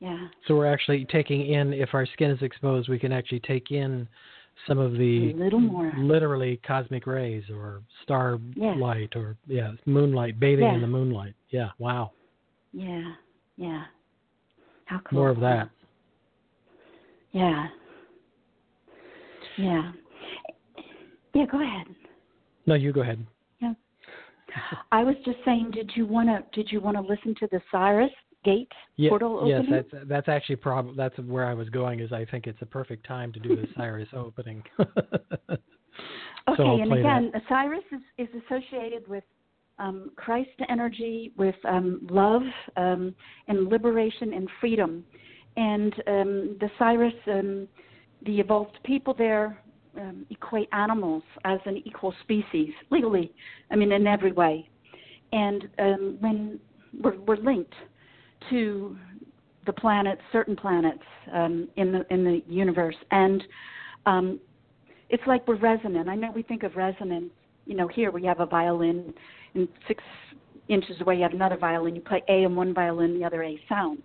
Yeah. 0.00 0.28
So 0.46 0.56
we're 0.56 0.72
actually 0.72 1.06
taking 1.10 1.52
in, 1.52 1.72
if 1.72 1.90
our 1.92 2.06
skin 2.06 2.30
is 2.30 2.42
exposed, 2.42 2.88
we 2.88 2.98
can 2.98 3.12
actually 3.12 3.40
take 3.40 3.70
in 3.70 4.08
some 4.68 4.78
of 4.78 4.92
the 4.92 5.32
a 5.32 5.36
little 5.36 5.58
more 5.58 5.92
literally 5.98 6.60
cosmic 6.64 7.06
rays 7.06 7.42
or 7.52 7.82
star 8.04 8.38
yeah. 8.54 8.74
light 8.74 9.10
or 9.16 9.34
yeah 9.46 9.72
moonlight 9.86 10.38
bathing 10.38 10.66
yeah. 10.66 10.74
in 10.74 10.82
the 10.82 10.86
moonlight 10.86 11.34
yeah 11.48 11.70
wow 11.78 12.10
yeah 12.74 13.12
yeah 13.56 13.84
cool 15.08 15.18
more 15.20 15.30
of 15.30 15.40
that 15.40 15.70
yeah 17.32 17.66
yeah 19.56 19.92
yeah, 21.34 21.46
go 21.50 21.62
ahead. 21.62 21.86
No, 22.66 22.74
you 22.74 22.92
go 22.92 23.00
ahead. 23.00 23.24
Yeah. 23.60 23.72
I 24.90 25.02
was 25.02 25.16
just 25.24 25.38
saying, 25.44 25.70
did 25.72 25.90
you 25.94 26.06
want 26.06 26.28
to 26.28 26.44
did 26.54 26.70
you 26.70 26.80
want 26.80 26.96
to 26.96 27.00
listen 27.00 27.34
to 27.40 27.48
the 27.50 27.60
Sirius 27.70 28.10
Gate 28.44 28.70
yeah, 28.96 29.08
portal 29.10 29.38
opening? 29.38 29.66
Yes, 29.70 29.84
that's 29.92 30.04
that's 30.08 30.28
actually 30.28 30.56
prob- 30.56 30.96
that's 30.96 31.18
where 31.20 31.46
I 31.46 31.54
was 31.54 31.68
going. 31.70 32.00
Is 32.00 32.12
I 32.12 32.24
think 32.26 32.46
it's 32.46 32.60
a 32.60 32.66
perfect 32.66 33.06
time 33.06 33.32
to 33.32 33.40
do 33.40 33.56
the 33.56 33.66
Sirius 33.76 34.10
opening. 34.14 34.62
okay, 34.78 35.62
so 36.56 36.80
and 36.80 36.92
again, 36.92 37.30
that. 37.32 37.42
Sirius 37.48 37.84
is, 37.92 38.28
is 38.28 38.42
associated 38.44 39.08
with 39.08 39.24
um, 39.82 40.10
Christ 40.16 40.50
energy, 40.68 41.32
with 41.36 41.56
um, 41.64 42.06
love 42.10 42.42
um, 42.76 43.14
and 43.48 43.68
liberation 43.68 44.32
and 44.32 44.48
freedom, 44.60 45.04
and 45.56 45.92
um, 46.06 46.56
the 46.60 46.70
Cyrus, 46.78 47.12
um, 47.26 47.68
the 48.24 48.38
evolved 48.40 48.78
people 48.84 49.12
there 49.12 49.60
um, 49.98 50.24
equate 50.30 50.68
animals 50.72 51.24
as 51.44 51.58
an 51.66 51.82
equal 51.84 52.14
species 52.22 52.70
legally. 52.90 53.32
I 53.70 53.76
mean, 53.76 53.92
in 53.92 54.06
every 54.06 54.32
way. 54.32 54.68
And 55.32 55.68
when 56.20 56.60
we're, 57.02 57.18
we're 57.26 57.36
linked 57.36 57.74
to 58.50 58.96
the 59.66 59.72
planets, 59.72 60.20
certain 60.30 60.56
planets 60.56 61.02
in 61.76 61.92
the 61.92 62.06
in 62.10 62.24
the 62.24 62.42
universe, 62.46 62.96
and 63.10 63.42
it's 65.08 65.26
like 65.26 65.46
we're 65.48 65.56
resonant. 65.56 66.08
I 66.08 66.14
know 66.14 66.30
we 66.34 66.42
think 66.42 66.62
of 66.62 66.76
resonance. 66.76 67.32
You 67.66 67.76
know, 67.76 67.88
here 67.88 68.10
we 68.10 68.24
have 68.24 68.40
a 68.40 68.46
violin, 68.46 69.14
and 69.54 69.68
six 69.88 70.02
inches 70.68 71.00
away 71.00 71.16
you 71.16 71.22
have 71.22 71.32
another 71.32 71.56
violin. 71.56 71.94
You 71.94 72.02
play 72.02 72.22
A 72.28 72.44
on 72.44 72.56
one 72.56 72.72
violin, 72.74 73.18
the 73.18 73.24
other 73.24 73.42
A 73.42 73.60
sounds. 73.68 74.02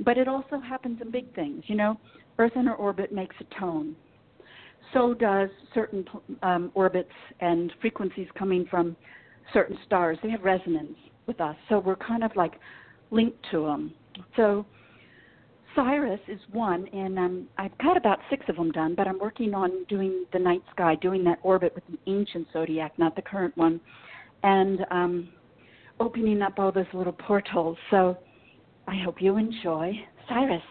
But 0.00 0.18
it 0.18 0.28
also 0.28 0.60
happens 0.60 1.00
in 1.00 1.10
big 1.10 1.34
things. 1.34 1.64
You 1.66 1.76
know, 1.76 1.98
Earth 2.38 2.52
in 2.56 2.66
her 2.66 2.74
orbit 2.74 3.12
makes 3.12 3.36
a 3.40 3.60
tone 3.60 3.96
so 4.92 5.14
does 5.14 5.48
certain 5.74 6.04
um, 6.42 6.70
orbits 6.74 7.10
and 7.40 7.72
frequencies 7.80 8.28
coming 8.38 8.66
from 8.70 8.96
certain 9.52 9.78
stars. 9.86 10.18
They 10.22 10.30
have 10.30 10.42
resonance 10.42 10.96
with 11.26 11.40
us, 11.40 11.56
so 11.68 11.78
we're 11.78 11.96
kind 11.96 12.24
of 12.24 12.30
like 12.36 12.54
linked 13.10 13.38
to 13.50 13.62
them. 13.62 13.92
So 14.36 14.64
Sirius 15.74 16.20
is 16.28 16.40
one, 16.52 16.86
and 16.88 17.18
um, 17.18 17.48
I've 17.58 17.76
got 17.78 17.96
about 17.96 18.18
six 18.30 18.44
of 18.48 18.56
them 18.56 18.70
done, 18.72 18.94
but 18.94 19.06
I'm 19.06 19.18
working 19.18 19.54
on 19.54 19.84
doing 19.88 20.24
the 20.32 20.38
night 20.38 20.62
sky, 20.70 20.94
doing 21.00 21.22
that 21.24 21.38
orbit 21.42 21.74
with 21.74 21.84
the 21.88 21.98
ancient 22.10 22.46
zodiac, 22.52 22.98
not 22.98 23.14
the 23.16 23.22
current 23.22 23.56
one, 23.56 23.80
and 24.42 24.86
um, 24.90 25.28
opening 26.00 26.42
up 26.42 26.58
all 26.58 26.72
those 26.72 26.86
little 26.92 27.12
portals. 27.12 27.76
So 27.90 28.16
I 28.86 28.96
hope 29.04 29.20
you 29.20 29.36
enjoy 29.36 29.92
Sirius. 30.28 30.62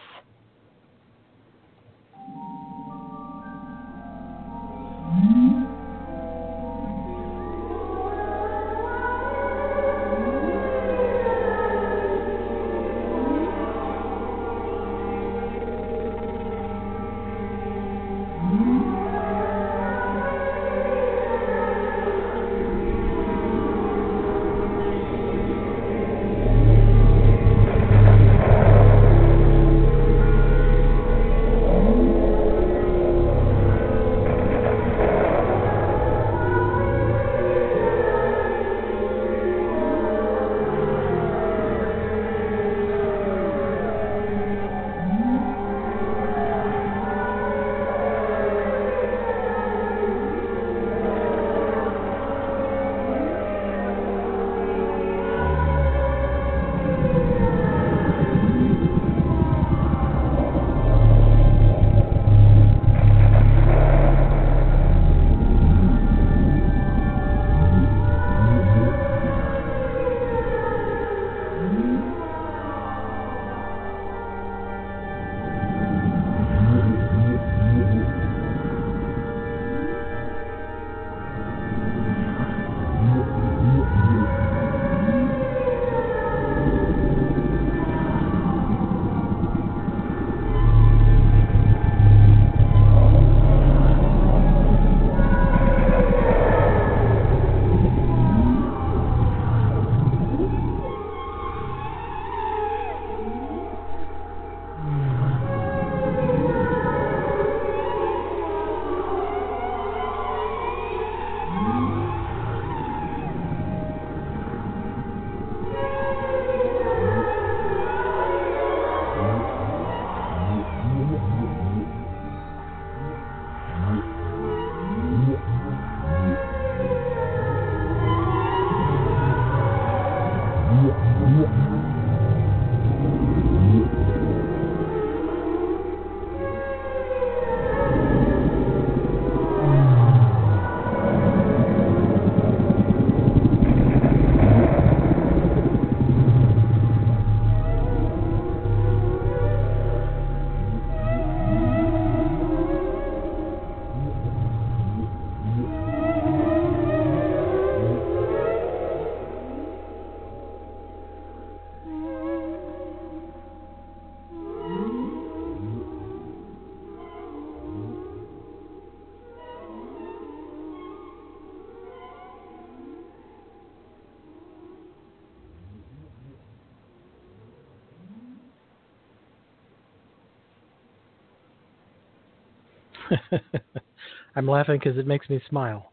I'm 184.36 184.46
laughing 184.46 184.78
because 184.78 184.98
it 184.98 185.06
makes 185.06 185.28
me 185.28 185.40
smile. 185.48 185.92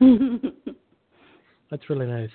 That's 1.70 1.88
really 1.88 2.06
nice. 2.06 2.30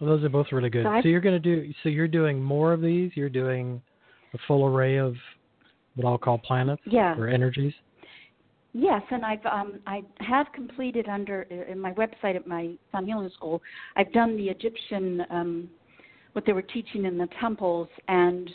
Well, 0.00 0.10
those 0.10 0.24
are 0.24 0.28
both 0.28 0.46
really 0.50 0.70
good. 0.70 0.84
So, 0.84 1.00
so 1.02 1.08
you're 1.08 1.20
going 1.20 1.40
to 1.40 1.56
do. 1.56 1.72
So 1.82 1.88
you're 1.88 2.08
doing 2.08 2.42
more 2.42 2.72
of 2.72 2.80
these. 2.80 3.10
You're 3.14 3.28
doing 3.28 3.82
a 4.34 4.38
full 4.46 4.64
array 4.66 4.96
of 4.96 5.14
what 5.94 6.08
I'll 6.08 6.18
call 6.18 6.38
planets 6.38 6.82
yeah. 6.86 7.14
or 7.16 7.28
energies. 7.28 7.74
Yes, 8.72 9.02
and 9.10 9.24
I've 9.24 9.44
um, 9.46 9.80
I 9.86 10.02
have 10.20 10.46
completed 10.54 11.08
under 11.08 11.42
in 11.42 11.78
my 11.78 11.92
website 11.92 12.36
at 12.36 12.46
my 12.46 12.70
Sound 12.92 13.06
Healing 13.06 13.30
School. 13.34 13.60
I've 13.96 14.12
done 14.12 14.36
the 14.36 14.48
Egyptian 14.48 15.22
um, 15.28 15.68
what 16.32 16.46
they 16.46 16.52
were 16.52 16.62
teaching 16.62 17.04
in 17.04 17.18
the 17.18 17.28
temples, 17.40 17.88
and 18.06 18.48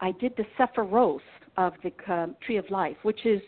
I 0.00 0.12
did 0.12 0.34
the 0.36 0.44
Sephiroth 0.58 1.20
of 1.56 1.72
the 1.82 1.92
uh, 2.12 2.28
Tree 2.44 2.56
of 2.56 2.68
Life, 2.70 2.96
which 3.02 3.24
is 3.24 3.40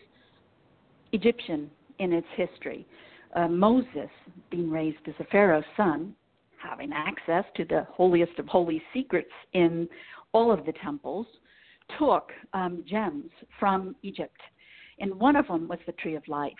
Egyptian 1.11 1.69
in 1.99 2.13
its 2.13 2.27
history. 2.35 2.87
Uh, 3.35 3.47
Moses, 3.47 4.09
being 4.49 4.69
raised 4.69 5.07
as 5.07 5.13
a 5.19 5.23
Pharaoh's 5.25 5.63
son, 5.77 6.15
having 6.57 6.91
access 6.93 7.45
to 7.55 7.65
the 7.65 7.85
holiest 7.91 8.37
of 8.39 8.47
holy 8.47 8.81
secrets 8.93 9.31
in 9.53 9.87
all 10.33 10.51
of 10.51 10.65
the 10.65 10.73
temples, 10.83 11.27
took 11.97 12.31
um, 12.53 12.83
gems 12.87 13.31
from 13.59 13.95
Egypt, 14.03 14.39
and 14.99 15.13
one 15.15 15.35
of 15.35 15.47
them 15.47 15.67
was 15.67 15.79
the 15.85 15.91
Tree 15.93 16.15
of 16.15 16.27
Life. 16.27 16.53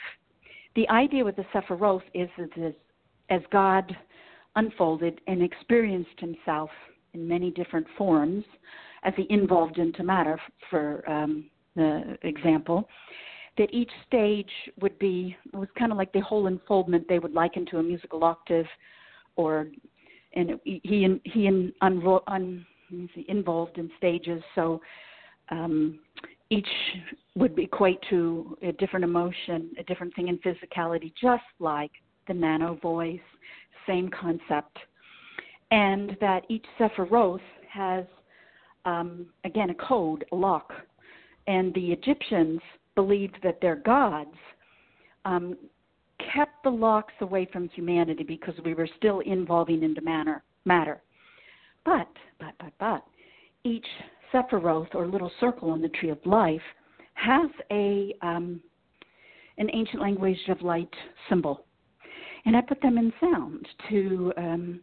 The 0.75 0.87
idea 0.89 1.23
with 1.25 1.35
the 1.35 1.45
Sephiroth 1.53 2.03
is 2.13 2.29
that 2.37 2.75
as 3.29 3.41
God 3.51 3.95
unfolded 4.55 5.21
and 5.27 5.41
experienced 5.41 6.19
himself 6.19 6.69
in 7.13 7.27
many 7.27 7.51
different 7.51 7.87
forms, 7.97 8.43
as 9.03 9.13
he 9.15 9.25
involved 9.29 9.77
into 9.77 10.03
matter, 10.03 10.39
for 10.69 11.09
um, 11.09 11.45
the 11.75 12.17
example, 12.23 12.87
that 13.57 13.73
each 13.73 13.91
stage 14.07 14.51
would 14.81 14.97
be 14.99 15.35
it 15.53 15.57
was 15.57 15.67
kind 15.77 15.91
of 15.91 15.97
like 15.97 16.11
the 16.13 16.21
whole 16.21 16.47
unfoldment 16.47 17.05
they 17.07 17.19
would 17.19 17.33
liken 17.33 17.65
to 17.67 17.77
a 17.77 17.83
musical 17.83 18.23
octave, 18.23 18.65
or 19.35 19.67
and 20.33 20.59
he 20.63 20.81
he 20.83 21.19
he 21.23 21.47
in, 21.47 21.73
un, 21.81 22.19
un, 22.27 22.65
involved 23.27 23.77
in 23.77 23.89
stages. 23.97 24.41
So 24.55 24.81
um, 25.49 25.99
each 26.49 26.67
would 27.35 27.57
equate 27.59 27.99
to 28.09 28.57
a 28.61 28.71
different 28.73 29.03
emotion, 29.03 29.71
a 29.77 29.83
different 29.83 30.15
thing 30.15 30.27
in 30.27 30.37
physicality, 30.39 31.11
just 31.21 31.43
like 31.59 31.91
the 32.27 32.33
nano 32.33 32.75
voice, 32.81 33.19
same 33.87 34.09
concept, 34.09 34.77
and 35.71 36.17
that 36.21 36.43
each 36.49 36.65
Sephiroth 36.79 37.39
has 37.71 38.05
um, 38.85 39.27
again 39.43 39.69
a 39.69 39.75
code, 39.75 40.25
a 40.31 40.35
lock, 40.35 40.71
and 41.47 41.73
the 41.73 41.91
Egyptians 41.91 42.61
believed 42.95 43.37
that 43.43 43.61
their 43.61 43.75
gods 43.75 44.35
um, 45.25 45.55
kept 46.33 46.63
the 46.63 46.69
locks 46.69 47.13
away 47.21 47.47
from 47.51 47.69
humanity 47.69 48.23
because 48.23 48.53
we 48.63 48.73
were 48.73 48.89
still 48.97 49.19
involving 49.21 49.83
into 49.83 50.01
matter. 50.01 50.43
matter. 50.65 51.01
But, 51.85 52.09
but, 52.39 52.53
but, 52.59 52.73
but, 52.79 53.05
each 53.63 53.85
Sephiroth 54.33 54.93
or 54.93 55.07
little 55.07 55.31
circle 55.39 55.71
on 55.71 55.81
the 55.81 55.89
tree 55.89 56.09
of 56.09 56.19
life 56.25 56.61
has 57.13 57.49
a 57.71 58.13
um, 58.21 58.61
an 59.57 59.69
ancient 59.73 60.01
language 60.01 60.39
of 60.47 60.61
light 60.61 60.93
symbol, 61.27 61.65
and 62.45 62.55
I 62.55 62.61
put 62.61 62.81
them 62.81 62.97
in 62.97 63.11
sound 63.19 63.67
to 63.89 64.33
um, 64.37 64.79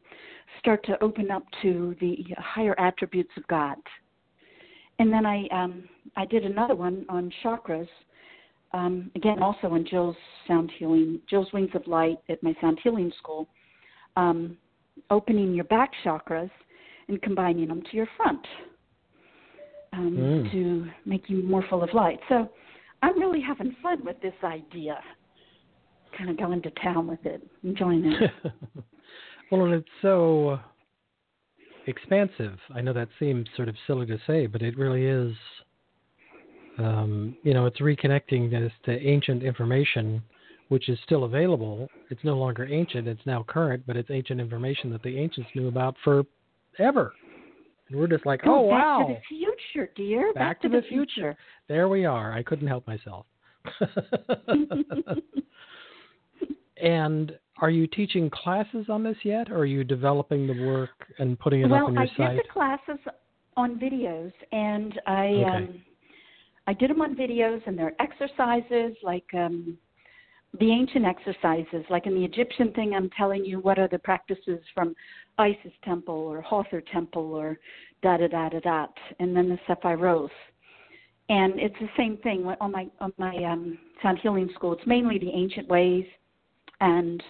start 0.58 0.84
to 0.86 1.02
open 1.02 1.30
up 1.30 1.44
to 1.62 1.94
the 2.00 2.24
higher 2.38 2.78
attributes 2.78 3.30
of 3.36 3.46
God. 3.46 3.76
And 4.98 5.12
then 5.12 5.26
I 5.26 5.46
um, 5.52 5.88
I 6.16 6.24
did 6.24 6.44
another 6.44 6.74
one 6.74 7.04
on 7.08 7.30
chakras, 7.44 7.88
um, 8.72 9.10
again 9.14 9.42
also 9.42 9.74
in 9.74 9.86
Jill's 9.86 10.16
sound 10.48 10.70
healing, 10.78 11.20
Jill's 11.28 11.52
Wings 11.52 11.70
of 11.74 11.86
Light 11.86 12.18
at 12.28 12.42
my 12.42 12.54
sound 12.60 12.78
healing 12.82 13.12
school, 13.18 13.48
um, 14.16 14.56
opening 15.10 15.54
your 15.54 15.64
back 15.64 15.90
chakras 16.04 16.50
and 17.08 17.20
combining 17.22 17.68
them 17.68 17.82
to 17.90 17.96
your 17.96 18.08
front 18.16 18.44
um, 19.92 20.16
mm. 20.16 20.52
to 20.52 20.86
make 21.04 21.28
you 21.28 21.42
more 21.42 21.64
full 21.68 21.82
of 21.82 21.90
light. 21.94 22.18
So 22.28 22.48
I'm 23.02 23.18
really 23.18 23.40
having 23.40 23.76
fun 23.82 24.04
with 24.04 24.20
this 24.20 24.34
idea. 24.42 24.98
Kind 26.16 26.30
of 26.30 26.38
going 26.38 26.62
to 26.62 26.70
town 26.82 27.06
with 27.06 27.24
it, 27.24 27.46
enjoying 27.62 28.04
it. 28.04 28.30
well, 29.50 29.64
and 29.64 29.74
it's 29.74 29.88
so 30.02 30.58
expansive. 31.86 32.58
I 32.74 32.80
know 32.80 32.92
that 32.92 33.08
seems 33.18 33.46
sort 33.56 33.68
of 33.68 33.76
silly 33.86 34.06
to 34.06 34.18
say, 34.26 34.46
but 34.46 34.62
it 34.62 34.76
really 34.76 35.06
is. 35.06 35.34
Um, 36.78 37.36
you 37.42 37.54
know, 37.54 37.66
it's 37.66 37.80
reconnecting 37.80 38.52
us 38.54 38.72
to 38.84 38.92
ancient 39.00 39.42
information, 39.42 40.22
which 40.68 40.88
is 40.88 40.98
still 41.04 41.24
available. 41.24 41.88
It's 42.10 42.22
no 42.22 42.36
longer 42.36 42.66
ancient; 42.66 43.08
it's 43.08 43.24
now 43.24 43.44
current, 43.48 43.84
but 43.86 43.96
it's 43.96 44.10
ancient 44.10 44.40
information 44.40 44.90
that 44.90 45.02
the 45.02 45.18
ancients 45.18 45.50
knew 45.54 45.68
about 45.68 45.96
forever. 46.04 47.14
And 47.88 47.98
we're 47.98 48.08
just 48.08 48.26
like, 48.26 48.40
oh, 48.44 48.68
back 48.68 48.72
wow. 48.72 48.98
Back 48.98 49.08
to 49.08 49.14
the 49.14 49.20
future, 49.28 49.92
dear. 49.94 50.34
Back, 50.34 50.60
back 50.60 50.62
to, 50.62 50.68
the, 50.68 50.80
the 50.80 50.88
future. 50.88 51.06
future. 51.14 51.36
There 51.68 51.88
we 51.88 52.04
are. 52.04 52.32
I 52.32 52.42
couldn't 52.42 52.66
help 52.66 52.86
myself. 52.86 53.26
and 56.82 57.32
are 57.58 57.70
you 57.70 57.86
teaching 57.86 58.30
classes 58.30 58.86
on 58.88 59.02
this 59.02 59.16
yet, 59.24 59.50
or 59.50 59.58
are 59.58 59.64
you 59.66 59.84
developing 59.84 60.46
the 60.46 60.66
work 60.66 60.90
and 61.18 61.38
putting 61.38 61.62
it 61.62 61.70
well, 61.70 61.84
up 61.84 61.88
on 61.88 61.94
your 61.94 62.02
I 62.02 62.06
site? 62.06 62.18
Well, 62.18 62.28
I 62.28 62.34
did 62.34 62.44
the 62.44 62.52
classes 62.52 62.98
on 63.56 63.78
videos, 63.78 64.32
and 64.52 65.00
I 65.06 65.26
okay. 65.26 65.44
um, 65.44 65.82
I 66.66 66.72
did 66.74 66.90
them 66.90 67.00
on 67.00 67.14
videos, 67.16 67.62
and 67.66 67.78
they're 67.78 67.94
exercises 68.00 68.96
like 69.02 69.26
um, 69.34 69.78
the 70.58 70.70
ancient 70.70 71.04
exercises, 71.04 71.84
like 71.90 72.06
in 72.06 72.14
the 72.14 72.24
Egyptian 72.24 72.72
thing, 72.72 72.94
I'm 72.94 73.10
telling 73.10 73.44
you 73.44 73.60
what 73.60 73.78
are 73.78 73.88
the 73.88 73.98
practices 73.98 74.60
from 74.74 74.94
Isis 75.38 75.72
temple 75.84 76.14
or 76.14 76.40
Hathor 76.40 76.82
temple 76.92 77.34
or 77.34 77.58
da 78.02 78.16
da 78.16 78.28
da 78.28 78.48
da 78.48 78.60
da, 78.60 78.86
and 79.18 79.36
then 79.36 79.48
the 79.48 79.58
Sephiroth. 79.68 80.30
And 81.28 81.58
it's 81.58 81.74
the 81.80 81.88
same 81.96 82.16
thing 82.18 82.46
on 82.60 82.72
my 82.72 82.86
on 83.00 83.12
my 83.18 83.36
um, 83.44 83.78
sound 84.02 84.18
healing 84.22 84.48
school. 84.54 84.72
It's 84.72 84.86
mainly 84.86 85.18
the 85.18 85.30
ancient 85.30 85.68
ways, 85.68 86.04
and 86.80 87.22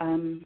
um, 0.00 0.44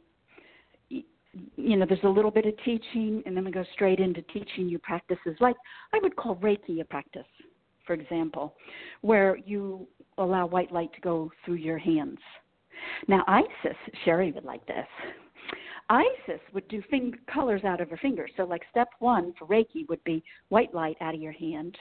you 1.55 1.77
know, 1.77 1.85
there's 1.87 2.03
a 2.03 2.09
little 2.09 2.31
bit 2.31 2.45
of 2.45 2.53
teaching, 2.63 3.23
and 3.25 3.35
then 3.35 3.43
we 3.43 3.51
go 3.51 3.63
straight 3.73 3.99
into 3.99 4.21
teaching 4.23 4.69
you 4.69 4.77
practices 4.79 5.35
like 5.39 5.55
I 5.93 5.99
would 6.01 6.15
call 6.15 6.35
Reiki 6.37 6.79
a 6.81 6.85
practice, 6.85 7.25
for 7.87 7.93
example, 7.93 8.55
where 9.01 9.37
you 9.37 9.87
allow 10.17 10.45
white 10.45 10.71
light 10.71 10.93
to 10.93 11.01
go 11.01 11.31
through 11.43 11.55
your 11.55 11.79
hands. 11.79 12.19
Now, 13.07 13.23
Isis, 13.27 13.77
Sharry 14.05 14.33
would 14.33 14.43
like 14.43 14.65
this. 14.67 14.85
Isis 15.89 16.41
would 16.53 16.67
do 16.67 16.81
fing- 16.89 17.17
colors 17.31 17.63
out 17.63 17.81
of 17.81 17.89
her 17.89 17.97
fingers. 17.97 18.31
So, 18.37 18.43
like 18.43 18.61
step 18.69 18.89
one 18.99 19.33
for 19.37 19.47
Reiki 19.47 19.87
would 19.89 20.03
be 20.03 20.23
white 20.49 20.73
light 20.73 20.97
out 21.01 21.15
of 21.15 21.21
your 21.21 21.33
hand. 21.33 21.77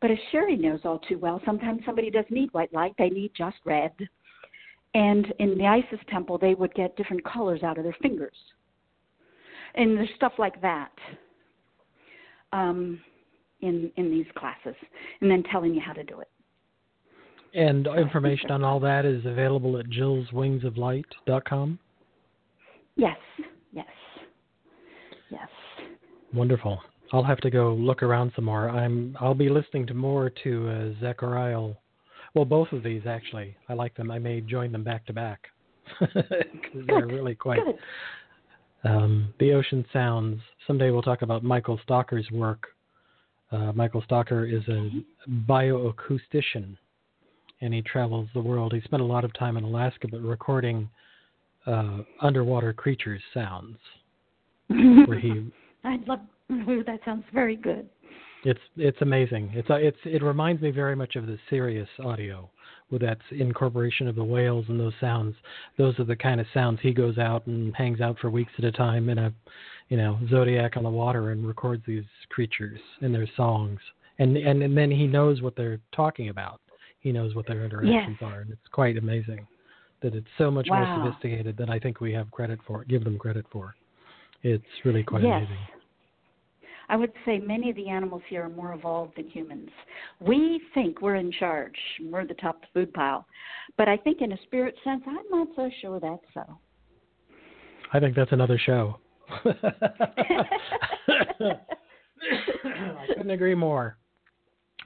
But 0.00 0.10
as 0.10 0.18
Sharry 0.32 0.58
knows 0.58 0.80
all 0.84 0.98
too 0.98 1.18
well, 1.18 1.40
sometimes 1.44 1.82
somebody 1.86 2.10
doesn't 2.10 2.30
need 2.30 2.52
white 2.52 2.72
light, 2.72 2.94
they 2.98 3.10
need 3.10 3.32
just 3.36 3.56
red. 3.64 3.92
And 4.94 5.32
in 5.40 5.58
the 5.58 5.66
Isis 5.66 5.98
temple, 6.08 6.38
they 6.38 6.54
would 6.54 6.72
get 6.74 6.96
different 6.96 7.24
colors 7.24 7.62
out 7.62 7.78
of 7.78 7.84
their 7.84 7.96
fingers. 8.00 8.36
And 9.74 9.96
there's 9.96 10.08
stuff 10.14 10.32
like 10.38 10.60
that 10.62 10.92
um, 12.52 13.00
in, 13.60 13.90
in 13.96 14.10
these 14.10 14.26
classes, 14.36 14.76
and 15.20 15.30
then 15.30 15.42
telling 15.50 15.74
you 15.74 15.80
how 15.80 15.92
to 15.92 16.04
do 16.04 16.20
it. 16.20 16.28
And 17.54 17.86
information 17.86 18.50
on 18.50 18.64
all 18.64 18.80
that 18.80 19.04
is 19.04 19.24
available 19.26 19.78
at 19.78 19.86
jillswingsoflight.com? 19.86 21.78
Yes, 22.96 23.16
yes, 23.72 23.86
yes. 25.30 25.48
Wonderful. 26.32 26.80
I'll 27.12 27.22
have 27.22 27.38
to 27.38 27.50
go 27.50 27.74
look 27.74 28.02
around 28.02 28.32
some 28.34 28.44
more. 28.44 28.68
I'm. 28.70 29.16
I'll 29.20 29.34
be 29.34 29.48
listening 29.48 29.86
to 29.88 29.94
more 29.94 30.30
to 30.42 30.68
uh, 30.68 31.00
Zechariah. 31.00 31.74
Well, 32.34 32.44
both 32.44 32.72
of 32.72 32.82
these 32.82 33.02
actually. 33.06 33.56
I 33.68 33.74
like 33.74 33.94
them. 33.94 34.10
I 34.10 34.18
may 34.18 34.40
join 34.40 34.72
them 34.72 34.84
back 34.84 35.06
to 35.06 35.12
back 35.12 35.48
because 36.00 36.86
they're 36.86 37.06
really 37.06 37.34
quite. 37.34 37.60
Um, 38.84 39.32
the 39.40 39.52
ocean 39.52 39.84
sounds. 39.92 40.40
Someday 40.66 40.90
we'll 40.90 41.02
talk 41.02 41.22
about 41.22 41.42
Michael 41.42 41.80
Stocker's 41.88 42.30
work. 42.30 42.68
Uh, 43.52 43.72
Michael 43.72 44.02
Stocker 44.02 44.52
is 44.52 44.66
a 44.68 44.90
bioacoustician 45.48 46.76
and 47.60 47.72
he 47.72 47.82
travels 47.82 48.28
the 48.34 48.40
world. 48.40 48.72
He 48.72 48.80
spent 48.82 49.02
a 49.02 49.06
lot 49.06 49.24
of 49.24 49.32
time 49.34 49.56
in 49.56 49.64
Alaska, 49.64 50.08
but 50.08 50.20
recording 50.20 50.88
uh, 51.66 51.98
underwater 52.20 52.72
creatures 52.72 53.22
sounds. 53.32 53.78
where 54.68 55.18
he, 55.18 55.50
I'd 55.84 56.06
love. 56.08 56.20
that 56.48 57.00
sounds 57.04 57.24
very 57.32 57.56
good. 57.56 57.88
It's 58.44 58.60
it's 58.76 59.00
amazing. 59.00 59.52
It's 59.54 59.70
uh, 59.70 59.74
it's 59.74 59.98
it 60.04 60.22
reminds 60.22 60.62
me 60.62 60.70
very 60.70 60.94
much 60.94 61.16
of 61.16 61.26
the 61.26 61.38
Sirius 61.48 61.88
audio, 62.04 62.50
with 62.90 63.00
that 63.02 63.18
incorporation 63.30 64.06
of 64.06 64.16
the 64.16 64.24
whales 64.24 64.66
and 64.68 64.78
those 64.78 64.92
sounds. 65.00 65.34
Those 65.78 65.98
are 65.98 66.04
the 66.04 66.16
kind 66.16 66.40
of 66.40 66.46
sounds 66.52 66.78
he 66.82 66.92
goes 66.92 67.18
out 67.18 67.46
and 67.46 67.74
hangs 67.74 68.00
out 68.00 68.18
for 68.18 68.30
weeks 68.30 68.52
at 68.58 68.64
a 68.64 68.72
time 68.72 69.08
in 69.08 69.18
a, 69.18 69.32
you 69.88 69.96
know, 69.96 70.18
zodiac 70.28 70.76
on 70.76 70.82
the 70.82 70.90
water 70.90 71.30
and 71.30 71.46
records 71.46 71.82
these 71.86 72.04
creatures 72.28 72.80
and 73.00 73.14
their 73.14 73.28
songs. 73.36 73.80
And 74.18 74.36
and 74.36 74.62
and 74.62 74.76
then 74.76 74.90
he 74.90 75.06
knows 75.06 75.42
what 75.42 75.56
they're 75.56 75.80
talking 75.92 76.28
about 76.28 76.60
he 77.04 77.12
knows 77.12 77.34
what 77.34 77.46
their 77.46 77.62
interactions 77.62 78.16
yes. 78.20 78.28
are, 78.28 78.40
and 78.40 78.50
it's 78.50 78.68
quite 78.72 78.96
amazing 78.96 79.46
that 80.00 80.14
it's 80.14 80.26
so 80.38 80.50
much 80.50 80.66
wow. 80.70 80.96
more 80.96 81.12
sophisticated 81.12 81.54
than 81.56 81.68
I 81.68 81.78
think 81.78 82.00
we 82.00 82.12
have 82.14 82.30
credit 82.30 82.58
for, 82.66 82.82
give 82.84 83.04
them 83.04 83.18
credit 83.18 83.44
for. 83.52 83.74
It's 84.42 84.64
really 84.84 85.02
quite 85.02 85.22
yes. 85.22 85.44
amazing. 85.46 85.56
I 86.94 86.96
would 86.96 87.12
say 87.26 87.40
many 87.40 87.70
of 87.70 87.76
the 87.76 87.88
animals 87.88 88.22
here 88.28 88.44
are 88.44 88.48
more 88.48 88.72
evolved 88.72 89.16
than 89.16 89.28
humans. 89.28 89.68
We 90.20 90.60
think 90.74 91.02
we're 91.02 91.16
in 91.16 91.32
charge, 91.32 91.74
we're 92.00 92.24
the 92.24 92.34
top 92.34 92.54
of 92.54 92.60
the 92.62 92.68
food 92.72 92.94
pile, 92.94 93.26
but 93.76 93.88
I 93.88 93.96
think 93.96 94.20
in 94.20 94.30
a 94.30 94.38
spirit 94.44 94.76
sense, 94.84 95.02
I'm 95.04 95.16
not 95.28 95.48
so 95.56 95.68
sure 95.80 95.98
that's 95.98 96.22
so. 96.32 96.44
I 97.92 97.98
think 97.98 98.14
that's 98.14 98.30
another 98.30 98.60
show. 98.64 98.98
I 99.44 99.56
couldn't 103.08 103.30
agree 103.30 103.56
more. 103.56 103.96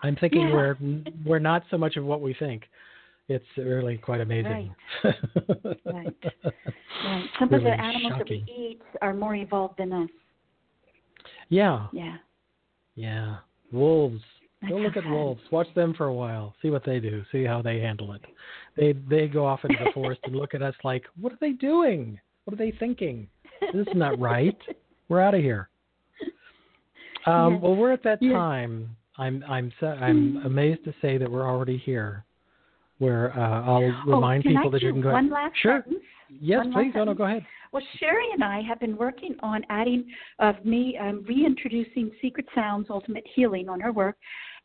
I'm 0.03 0.17
thinking 0.17 0.49
yeah. 0.49 0.55
we're 0.55 0.77
we're 1.27 1.39
not 1.39 1.65
so 1.71 1.77
much 1.77 1.97
of 1.97 2.07
what 2.07 2.23
we 2.23 2.33
think. 2.33 2.63
It's 3.29 3.45
really 3.59 3.99
quite 3.99 4.23
amazing. 4.23 4.75
Right. 5.05 5.15
right. 5.85 6.17
right. 7.05 7.25
Some 7.39 7.51
really 7.51 7.57
of 7.57 7.65
the 7.65 7.85
animals 7.85 8.15
shocking. 8.17 8.47
that 8.47 8.53
we 8.57 8.69
eat 8.71 8.81
are 9.03 9.13
more 9.13 9.35
evolved 9.35 9.77
than 9.77 9.93
us. 9.93 10.09
Yeah. 11.49 11.87
Yeah. 11.93 12.17
Yeah. 12.95 13.37
Wolves. 13.73 14.21
That's 14.61 14.73
Go 14.73 14.79
look 14.79 14.95
so 14.95 15.01
at 15.01 15.07
wolves. 15.07 15.41
Watch 15.53 15.69
them 15.75 15.95
for 15.95 16.07
a 16.07 16.15
while. 16.15 16.55
See 16.63 16.71
what 16.71 16.85
they 16.85 16.99
do. 16.99 17.23
See 17.31 17.45
how 17.45 17.63
they 17.63 17.79
handle 17.79 18.13
it. 18.13 18.23
They 18.77 18.93
they 19.09 19.29
go 19.29 19.47
off 19.47 19.61
into 19.65 19.77
the 19.85 19.91
forest 19.95 20.21
and 20.25 20.35
look 20.35 20.55
at 20.55 20.63
us 20.63 20.75
like, 20.83 21.05
what 21.21 21.33
are 21.33 21.39
they 21.41 21.53
doing? 21.53 22.19
What 22.45 22.55
are 22.55 22.57
they 22.57 22.73
thinking? 22.79 23.29
This 23.73 23.87
is 23.87 23.95
not 23.95 24.19
right. 24.19 24.57
We're 25.09 25.21
out 25.21 25.35
of 25.35 25.41
here. 25.41 25.69
Um, 27.27 27.55
Yes. 27.55 27.63
Well, 27.63 27.77
we're 27.77 27.93
at 27.93 28.03
that 28.05 28.23
Yes. 28.23 28.33
time. 28.33 28.97
I'm 29.19 29.45
I'm 29.49 29.73
I'm 29.83 30.37
amazed 30.47 30.85
to 30.85 30.95
say 31.03 31.19
that 31.19 31.31
we're 31.31 31.47
already 31.47 31.77
here. 31.77 32.25
Where 32.99 33.37
uh, 33.39 33.63
I'll 33.63 33.93
remind 34.07 34.47
oh, 34.47 34.51
people 34.51 34.69
I 34.69 34.71
that 34.71 34.83
you 34.83 34.93
can 34.93 35.03
go. 35.03 35.11
One 35.13 35.29
last 35.29 35.55
sure. 35.61 35.83
sentence. 35.85 36.05
Yes, 36.31 36.65
One 36.65 36.73
please. 36.73 36.93
Oh, 36.95 37.05
no, 37.05 37.15
go 37.15 37.25
ahead. 37.25 37.45
Well, 37.73 37.83
Sharry 38.01 38.33
and 38.33 38.43
I 38.43 38.63
have 38.63 38.81
been 38.81 38.97
working 38.97 39.37
on 39.41 39.63
adding 39.69 40.07
of 40.39 40.65
me 40.65 40.97
um, 40.99 41.25
reintroducing 41.29 42.11
Secret 42.23 42.47
Sounds 42.55 42.87
Ultimate 42.89 43.27
Healing 43.35 43.69
on 43.69 43.81
her 43.81 43.93
work, 43.93 44.17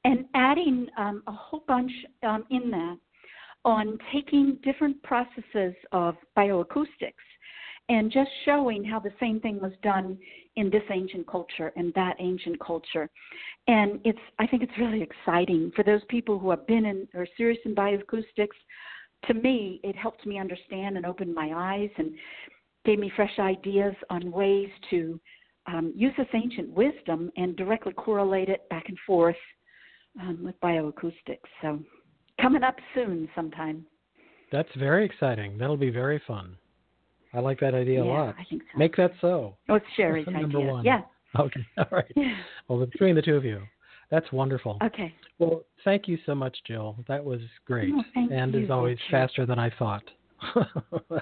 and 0.05 0.25
adding 0.35 0.87
um, 0.97 1.23
a 1.27 1.31
whole 1.31 1.63
bunch 1.67 1.91
um, 2.23 2.43
in 2.49 2.69
that 2.71 2.97
on 3.65 3.97
taking 4.11 4.57
different 4.63 5.01
processes 5.03 5.73
of 5.91 6.15
bioacoustics 6.37 7.13
and 7.89 8.11
just 8.11 8.29
showing 8.45 8.83
how 8.83 8.99
the 8.99 9.11
same 9.19 9.39
thing 9.39 9.59
was 9.59 9.71
done 9.81 10.17
in 10.55 10.69
this 10.69 10.83
ancient 10.91 11.27
culture 11.27 11.71
and 11.75 11.93
that 11.93 12.15
ancient 12.19 12.59
culture. 12.59 13.09
And 13.67 13.99
it's 14.03 14.19
I 14.39 14.47
think 14.47 14.63
it's 14.63 14.77
really 14.77 15.01
exciting 15.01 15.71
for 15.75 15.83
those 15.83 16.01
people 16.09 16.39
who 16.39 16.49
have 16.49 16.65
been 16.67 16.85
in 16.85 17.07
or 17.13 17.27
serious 17.37 17.59
in 17.65 17.75
bioacoustics. 17.75 18.47
To 19.27 19.33
me, 19.33 19.79
it 19.83 19.95
helped 19.95 20.25
me 20.25 20.37
understand 20.37 20.97
and 20.97 21.05
open 21.05 21.33
my 21.33 21.51
eyes 21.55 21.89
and 21.97 22.11
gave 22.85 22.99
me 22.99 23.11
fresh 23.15 23.37
ideas 23.39 23.95
on 24.09 24.31
ways 24.31 24.69
to 24.89 25.19
um, 25.67 25.93
use 25.95 26.13
this 26.17 26.27
ancient 26.33 26.69
wisdom 26.69 27.31
and 27.37 27.55
directly 27.55 27.93
correlate 27.93 28.49
it 28.49 28.67
back 28.69 28.89
and 28.89 28.97
forth 29.05 29.35
um, 30.21 30.39
with 30.43 30.59
bioacoustics. 30.61 31.37
So, 31.61 31.79
coming 32.41 32.63
up 32.63 32.75
soon 32.93 33.29
sometime. 33.35 33.85
That's 34.51 34.69
very 34.77 35.05
exciting. 35.05 35.57
That'll 35.57 35.77
be 35.77 35.89
very 35.89 36.21
fun. 36.27 36.57
I 37.33 37.39
like 37.39 37.59
that 37.61 37.73
idea 37.73 38.03
yeah, 38.03 38.11
a 38.11 38.13
lot. 38.13 38.35
I 38.37 38.43
think 38.49 38.61
so. 38.71 38.77
Make 38.77 38.95
that 38.97 39.11
so. 39.21 39.57
Oh, 39.69 39.75
it's 39.75 39.85
Sharry's 39.97 40.27
Number 40.27 40.59
idea. 40.59 40.71
one. 40.71 40.85
Yeah. 40.85 41.01
Okay. 41.39 41.65
All 41.77 41.85
right. 41.91 42.13
Well, 42.67 42.85
between 42.85 43.15
the 43.15 43.21
two 43.21 43.35
of 43.35 43.43
you, 43.43 43.61
that's 44.11 44.31
wonderful. 44.31 44.77
Okay. 44.83 45.13
Well, 45.39 45.63
thank 45.83 46.07
you 46.07 46.19
so 46.25 46.35
much, 46.35 46.55
Jill. 46.67 46.95
That 47.07 47.23
was 47.23 47.39
great, 47.65 47.91
Oh, 47.95 48.03
thank 48.13 48.31
and 48.31 48.53
you, 48.53 48.65
as 48.65 48.69
always, 48.69 48.99
faster 49.09 49.45
than 49.45 49.57
I 49.57 49.71
thought. 49.79 50.03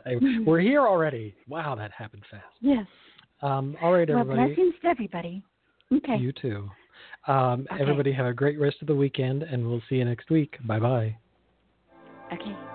Mhm. 0.06 0.46
We're 0.46 0.60
here 0.60 0.82
already. 0.82 1.34
Wow, 1.48 1.76
that 1.76 1.92
happened 1.92 2.24
fast. 2.30 2.44
Yes. 2.60 2.86
Um, 3.42 3.76
all 3.82 3.94
right, 3.94 4.08
Well, 4.10 4.24
blessings 4.24 4.76
to 4.82 4.88
everybody. 4.88 5.44
Okay. 5.92 6.18
You 6.18 6.32
too. 6.32 6.70
Um, 7.28 7.68
Okay. 7.72 7.82
Everybody 7.82 8.12
have 8.14 8.26
a 8.26 8.34
great 8.34 8.60
rest 8.60 8.78
of 8.82 8.88
the 8.88 8.96
weekend, 8.96 9.44
and 9.44 9.66
we'll 9.68 9.82
see 9.90 9.96
you 9.96 10.06
next 10.06 10.30
week. 10.30 10.58
Bye 10.66 10.80
bye. 10.80 11.18
Okay. 12.32 12.71